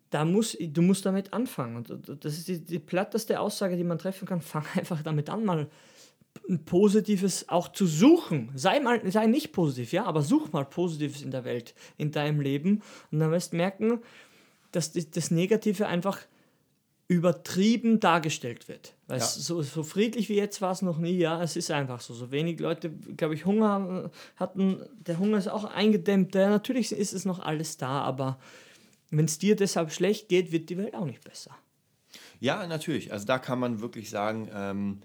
da 0.09 0.25
muss, 0.25 0.57
du 0.59 0.81
musst 0.81 1.05
damit 1.05 1.31
anfangen. 1.31 1.75
Und 1.87 2.25
das 2.25 2.33
ist 2.39 2.47
die, 2.47 2.65
die 2.65 2.79
platteste 2.79 3.39
Aussage, 3.39 3.77
die 3.77 3.83
man 3.83 3.99
treffen 3.99 4.27
kann. 4.27 4.41
Fang 4.41 4.65
einfach 4.75 5.03
damit 5.03 5.29
an, 5.29 5.45
mal 5.45 5.69
ein 6.49 6.65
Positives 6.65 7.47
auch 7.49 7.71
zu 7.71 7.86
suchen. 7.86 8.51
Sei 8.56 8.80
mal, 8.80 9.10
sei 9.12 9.25
nicht 9.27 9.51
positiv, 9.54 9.91
ja, 9.93 10.06
aber 10.06 10.21
such 10.21 10.51
mal 10.51 10.65
Positives 10.65 11.21
in 11.21 11.32
der 11.32 11.45
Welt, 11.45 11.73
in 11.97 12.12
deinem 12.12 12.41
Leben. 12.41 12.82
Und 13.12 13.19
dann 13.19 13.32
wirst 13.32 13.54
du 13.54 13.58
merken, 13.58 13.99
dass 14.71 14.91
das 14.93 15.32
Negative 15.32 15.88
einfach 15.88 16.19
übertrieben 17.08 17.99
dargestellt 17.99 18.69
wird. 18.69 18.93
Weil 19.08 19.19
Ja. 19.19 19.25
so, 19.25 19.62
so 19.62 19.84
friedlich 19.84 20.30
wie 20.30 20.36
jetzt 20.36 20.62
war 20.62 20.71
es 20.71 20.82
noch 20.82 20.97
nie, 20.97 21.17
ja, 21.17 21.43
es 21.43 21.58
ist 21.58 21.69
einfach 21.69 21.99
so. 21.99 22.13
So 22.13 22.32
wenig 22.32 22.60
Leute, 22.62 22.89
glaube 22.89 23.34
ich, 23.34 23.45
Hunger 23.45 24.10
hatten, 24.38 24.82
der 25.06 25.19
Hunger 25.19 25.38
ist 25.38 25.49
auch 25.49 25.65
eingedämmt. 25.65 26.34
Ja, 26.36 26.49
natürlich 26.49 26.93
ist 26.93 27.12
es 27.13 27.25
noch 27.25 27.39
alles 27.39 27.75
da, 27.75 28.01
aber 28.01 28.39
wenn 29.10 29.25
es 29.25 29.38
dir 29.39 29.58
deshalb 29.58 29.91
schlecht 29.91 30.30
geht, 30.30 30.54
wird 30.54 30.69
die 30.69 30.77
Welt 30.77 30.95
auch 30.95 31.04
nicht 31.06 31.21
besser. 31.25 31.51
Ja, 32.39 32.65
natürlich. 32.65 33.12
Also 33.12 33.25
da 33.25 33.39
kann 33.39 33.60
man 33.60 33.82
wirklich 33.82 34.10
sagen, 34.10 34.49
ähm, 34.54 35.01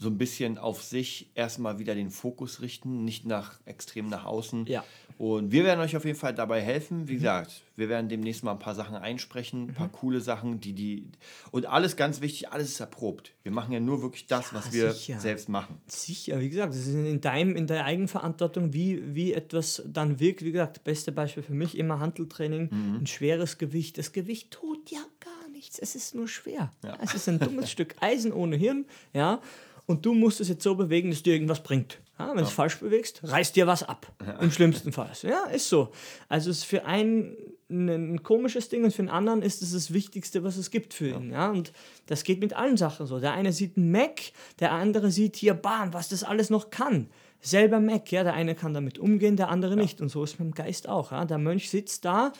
so 0.00 0.08
ein 0.08 0.16
bisschen 0.16 0.56
auf 0.56 0.82
sich 0.82 1.30
erstmal 1.34 1.78
wieder 1.78 1.94
den 1.94 2.10
Fokus 2.10 2.62
richten, 2.62 3.04
nicht 3.04 3.26
nach 3.26 3.60
extrem 3.66 4.08
nach 4.08 4.24
außen. 4.24 4.64
Ja. 4.66 4.82
Und 5.18 5.52
wir 5.52 5.64
werden 5.64 5.80
euch 5.80 5.94
auf 5.98 6.06
jeden 6.06 6.16
Fall 6.18 6.34
dabei 6.34 6.62
helfen. 6.62 7.06
Wie 7.06 7.16
gesagt, 7.16 7.60
wir 7.76 7.90
werden 7.90 8.08
demnächst 8.08 8.42
mal 8.42 8.52
ein 8.52 8.58
paar 8.58 8.74
Sachen 8.74 8.96
einsprechen, 8.96 9.68
ein 9.68 9.74
paar 9.74 9.90
coole 9.90 10.22
Sachen, 10.22 10.60
die 10.60 10.72
die 10.72 11.04
und 11.50 11.66
alles 11.66 11.96
ganz 11.96 12.22
wichtig, 12.22 12.48
alles 12.50 12.70
ist 12.70 12.80
erprobt. 12.80 13.34
Wir 13.42 13.52
machen 13.52 13.72
ja 13.74 13.80
nur 13.80 14.00
wirklich 14.00 14.26
das, 14.26 14.50
Ja, 14.52 14.56
was 14.56 14.72
wir 14.72 14.92
sicher. 14.92 15.20
selbst 15.20 15.50
machen. 15.50 15.76
Sicher, 15.86 16.40
wie 16.40 16.48
gesagt, 16.48 16.72
es 16.72 16.86
ist 16.86 16.94
in 16.94 17.20
deinem, 17.20 17.54
in 17.54 17.66
der 17.66 17.84
Eigenverantwortung, 17.84 18.72
wie, 18.72 19.14
wie 19.14 19.34
etwas 19.34 19.82
dann 19.86 20.18
wirkt. 20.18 20.42
Wie 20.42 20.52
gesagt, 20.52 20.82
beste 20.84 21.12
Beispiel 21.12 21.42
für 21.42 21.52
mich 21.52 21.76
immer 21.76 22.00
Handeltraining, 22.00 22.70
ein 23.02 23.06
schweres 23.06 23.58
Gewicht. 23.58 23.98
Das 23.98 24.12
Gewicht 24.12 24.50
tut 24.52 24.90
ja 24.90 25.00
gar 25.20 25.50
nichts, 25.52 25.78
es 25.78 25.94
ist 25.94 26.14
nur 26.14 26.28
schwer. 26.28 26.72
Ja. 26.82 26.96
Es 27.02 27.12
ist 27.12 27.28
ein 27.28 27.38
dummes 27.38 27.70
Stück 27.74 27.94
Eisen 28.00 28.32
ohne 28.32 28.56
Hirn, 28.56 28.86
ja. 29.12 29.42
Und 29.90 30.06
du 30.06 30.14
musst 30.14 30.40
es 30.40 30.48
jetzt 30.48 30.62
so 30.62 30.76
bewegen, 30.76 31.10
dass 31.10 31.24
dir 31.24 31.32
irgendwas 31.32 31.64
bringt. 31.64 31.98
Ja, 32.16 32.28
wenn 32.28 32.36
du 32.36 32.42
es 32.44 32.52
falsch 32.52 32.78
bewegst, 32.78 33.22
reißt 33.24 33.56
dir 33.56 33.66
was 33.66 33.82
ab. 33.82 34.06
Im 34.40 34.52
schlimmsten 34.52 34.92
Fall. 34.92 35.10
Ja, 35.22 35.46
ist 35.46 35.68
so. 35.68 35.90
Also 36.28 36.48
es 36.50 36.58
ist 36.58 36.64
für 36.64 36.84
einen 36.84 37.36
ein 37.68 38.22
komisches 38.22 38.68
Ding 38.68 38.84
und 38.84 38.92
für 38.92 39.02
den 39.02 39.08
anderen 39.08 39.42
ist 39.42 39.62
es 39.62 39.72
das 39.72 39.92
Wichtigste, 39.92 40.44
was 40.44 40.56
es 40.56 40.70
gibt 40.70 40.94
für 40.94 41.08
ihn. 41.08 41.32
Ja, 41.32 41.50
und 41.50 41.72
das 42.06 42.22
geht 42.22 42.38
mit 42.38 42.52
allen 42.52 42.76
Sachen 42.76 43.06
so. 43.06 43.18
Der 43.18 43.32
eine 43.32 43.52
sieht 43.52 43.76
einen 43.76 43.90
Mac, 43.90 44.20
der 44.60 44.70
andere 44.70 45.10
sieht 45.10 45.34
hier, 45.34 45.54
bam, 45.54 45.92
was 45.92 46.08
das 46.08 46.22
alles 46.22 46.50
noch 46.50 46.70
kann. 46.70 47.08
Selber 47.40 47.80
Mac, 47.80 48.12
ja, 48.12 48.22
der 48.22 48.34
eine 48.34 48.54
kann 48.54 48.74
damit 48.74 49.00
umgehen, 49.00 49.36
der 49.36 49.48
andere 49.48 49.74
nicht. 49.74 50.00
Und 50.00 50.08
so 50.08 50.22
ist 50.22 50.34
es 50.34 50.38
mit 50.38 50.46
dem 50.46 50.54
Geist 50.54 50.88
auch. 50.88 51.10
Ja. 51.10 51.24
Der 51.24 51.38
Mönch 51.38 51.68
sitzt 51.68 52.04
da, 52.04 52.32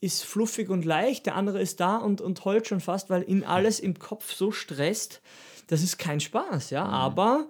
ist 0.00 0.24
fluffig 0.24 0.68
und 0.68 0.84
leicht, 0.84 1.26
der 1.26 1.34
andere 1.34 1.60
ist 1.60 1.80
da 1.80 1.96
und, 1.96 2.20
und 2.20 2.44
heult 2.44 2.68
schon 2.68 2.80
fast, 2.80 3.10
weil 3.10 3.28
ihn 3.28 3.42
alles 3.42 3.80
im 3.80 3.98
Kopf 3.98 4.32
so 4.32 4.52
stresst. 4.52 5.20
Das 5.66 5.82
ist 5.82 5.98
kein 5.98 6.20
Spaß, 6.20 6.70
ja, 6.70 6.84
aber 6.84 7.46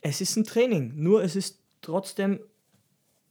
es 0.00 0.20
ist 0.20 0.36
ein 0.36 0.44
Training. 0.44 0.92
Nur 0.96 1.22
es 1.22 1.36
ist 1.36 1.58
trotzdem 1.82 2.40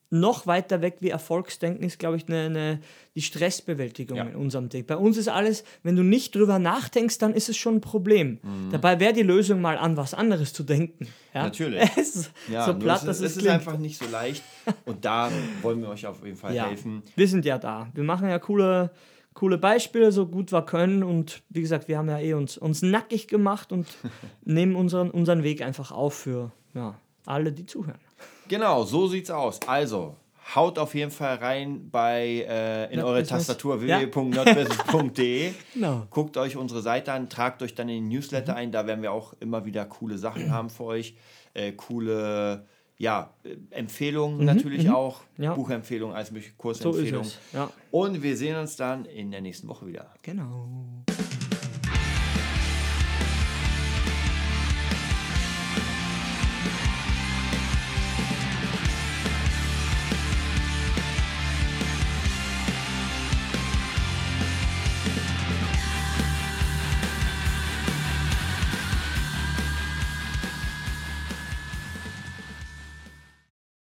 noch 0.10 0.47
weiter 0.47 0.81
weg 0.81 0.97
wie 1.01 1.10
Erfolgsdenken 1.10 1.83
ist, 1.83 1.99
glaube 1.99 2.15
ich, 2.15 2.29
eine, 2.29 2.45
eine, 2.45 2.79
die 3.15 3.21
Stressbewältigung 3.21 4.15
Ja. 4.17 4.23
in 4.23 4.36
unserem 4.38 4.69
Ding. 4.69 4.86
Bei 4.86 4.95
uns 4.95 5.17
ist 5.17 5.27
alles, 5.27 5.65
wenn 5.83 5.97
du 5.97 6.03
nicht 6.03 6.33
drüber 6.33 6.60
nachdenkst, 6.60 7.17
dann 7.17 7.33
ist 7.33 7.49
es 7.49 7.57
schon 7.57 7.75
ein 7.75 7.81
Problem. 7.81 8.39
Mhm. 8.41 8.69
Dabei 8.71 9.01
wäre 9.01 9.12
die 9.12 9.23
Lösung 9.23 9.60
mal 9.60 9.77
an 9.77 9.97
was 9.97 10.13
anderes 10.13 10.53
zu 10.53 10.63
denken. 10.63 11.07
Ja? 11.33 11.43
Natürlich. 11.43 11.81
Es 11.97 12.15
ist 12.15 12.31
Ja, 12.49 12.65
so 12.65 12.73
platt, 12.75 12.99
es 13.01 13.05
dass 13.05 13.17
ist, 13.19 13.31
es 13.31 13.38
es 13.38 13.43
ist 13.43 13.49
einfach 13.49 13.77
nicht 13.77 13.99
so 13.99 14.05
leicht. 14.10 14.43
Und 14.86 15.03
da 15.03 15.29
wollen 15.62 15.81
wir 15.81 15.89
euch 15.89 16.07
auf 16.07 16.23
jeden 16.23 16.38
Fall 16.38 16.55
ja, 16.55 16.67
helfen. 16.69 17.03
wir 17.17 17.27
sind 17.27 17.43
ja 17.43 17.57
da. 17.57 17.89
Wir 17.93 18.03
machen 18.05 18.29
ja 18.29 18.39
coole, 18.39 18.91
coole 19.38 19.60
Beispiele, 19.60 20.12
so 20.12 20.26
gut 20.26 20.52
wir 20.52 20.63
können. 20.63 21.04
Und 21.04 21.43
wie 21.50 21.62
gesagt, 21.62 21.88
wir 21.88 22.00
haben 22.00 22.10
ja 22.10 22.17
eh 22.19 22.34
uns, 22.34 22.58
uns 22.58 22.82
nackig 22.82 23.28
gemacht 23.28 23.71
und 23.71 23.86
nehmen 24.43 24.76
unseren, 24.76 25.12
unseren 25.12 25.43
Weg 25.43 25.62
einfach 25.62 25.91
auf 25.91 26.15
für 26.15 26.52
ja, 26.73 26.95
alle, 27.28 27.52
die 27.52 27.67
zuhören. 27.67 28.00
Genau, 28.47 28.84
so 28.84 29.08
sieht's 29.08 29.30
aus. 29.30 29.60
Also, 29.67 30.15
haut 30.56 30.80
auf 30.80 30.95
jeden 30.95 31.12
Fall 31.12 31.36
rein 31.36 31.89
bei 31.91 32.45
äh, 32.50 32.91
in 32.91 33.00
eure 33.02 33.15
Nerdbusiness. 33.17 33.47
Tastatur 33.47 33.84
Ja. 33.84 34.00
www.nerdbusiness.de. 34.00 35.52
Genau. 35.73 36.08
Guckt 36.10 36.38
euch 36.38 36.58
unsere 36.58 36.82
Seite 36.82 37.12
an, 37.12 37.30
tragt 37.30 37.62
euch 37.62 37.76
dann 37.76 37.89
in 37.89 38.04
den 38.06 38.08
Newsletter 38.10 38.54
Mhm. 38.54 38.58
ein. 38.58 38.71
Da 38.71 38.88
werden 38.88 39.02
wir 39.04 39.12
auch 39.12 39.34
immer 39.39 39.65
wieder 39.65 39.86
coole 39.86 40.17
Sachen 40.17 40.52
haben 40.52 40.69
für 40.71 40.86
euch. 40.86 41.15
Äh, 41.54 41.73
coole 41.73 42.65
ja, 42.98 43.33
äh, 43.43 43.56
Empfehlungen 43.71 44.45
natürlich 44.45 44.89
auch. 44.89 45.21
Mhm. 45.37 45.43
Ja. 45.43 45.54
Buchempfehlungen, 45.54 46.15
als 46.15 46.31
mögliche 46.31 46.52
So 46.54 46.58
Kursempfehlungen. 46.58 47.27
es. 47.27 47.39
Ja, 47.54 47.69
Und 47.91 48.23
wir 48.23 48.35
sehen 48.37 48.58
uns 48.58 48.75
dann 48.75 49.06
in 49.06 49.31
der 49.31 49.41
nächsten 49.41 49.67
Woche 49.67 49.87
wieder. 49.87 50.13
genau. 50.21 50.67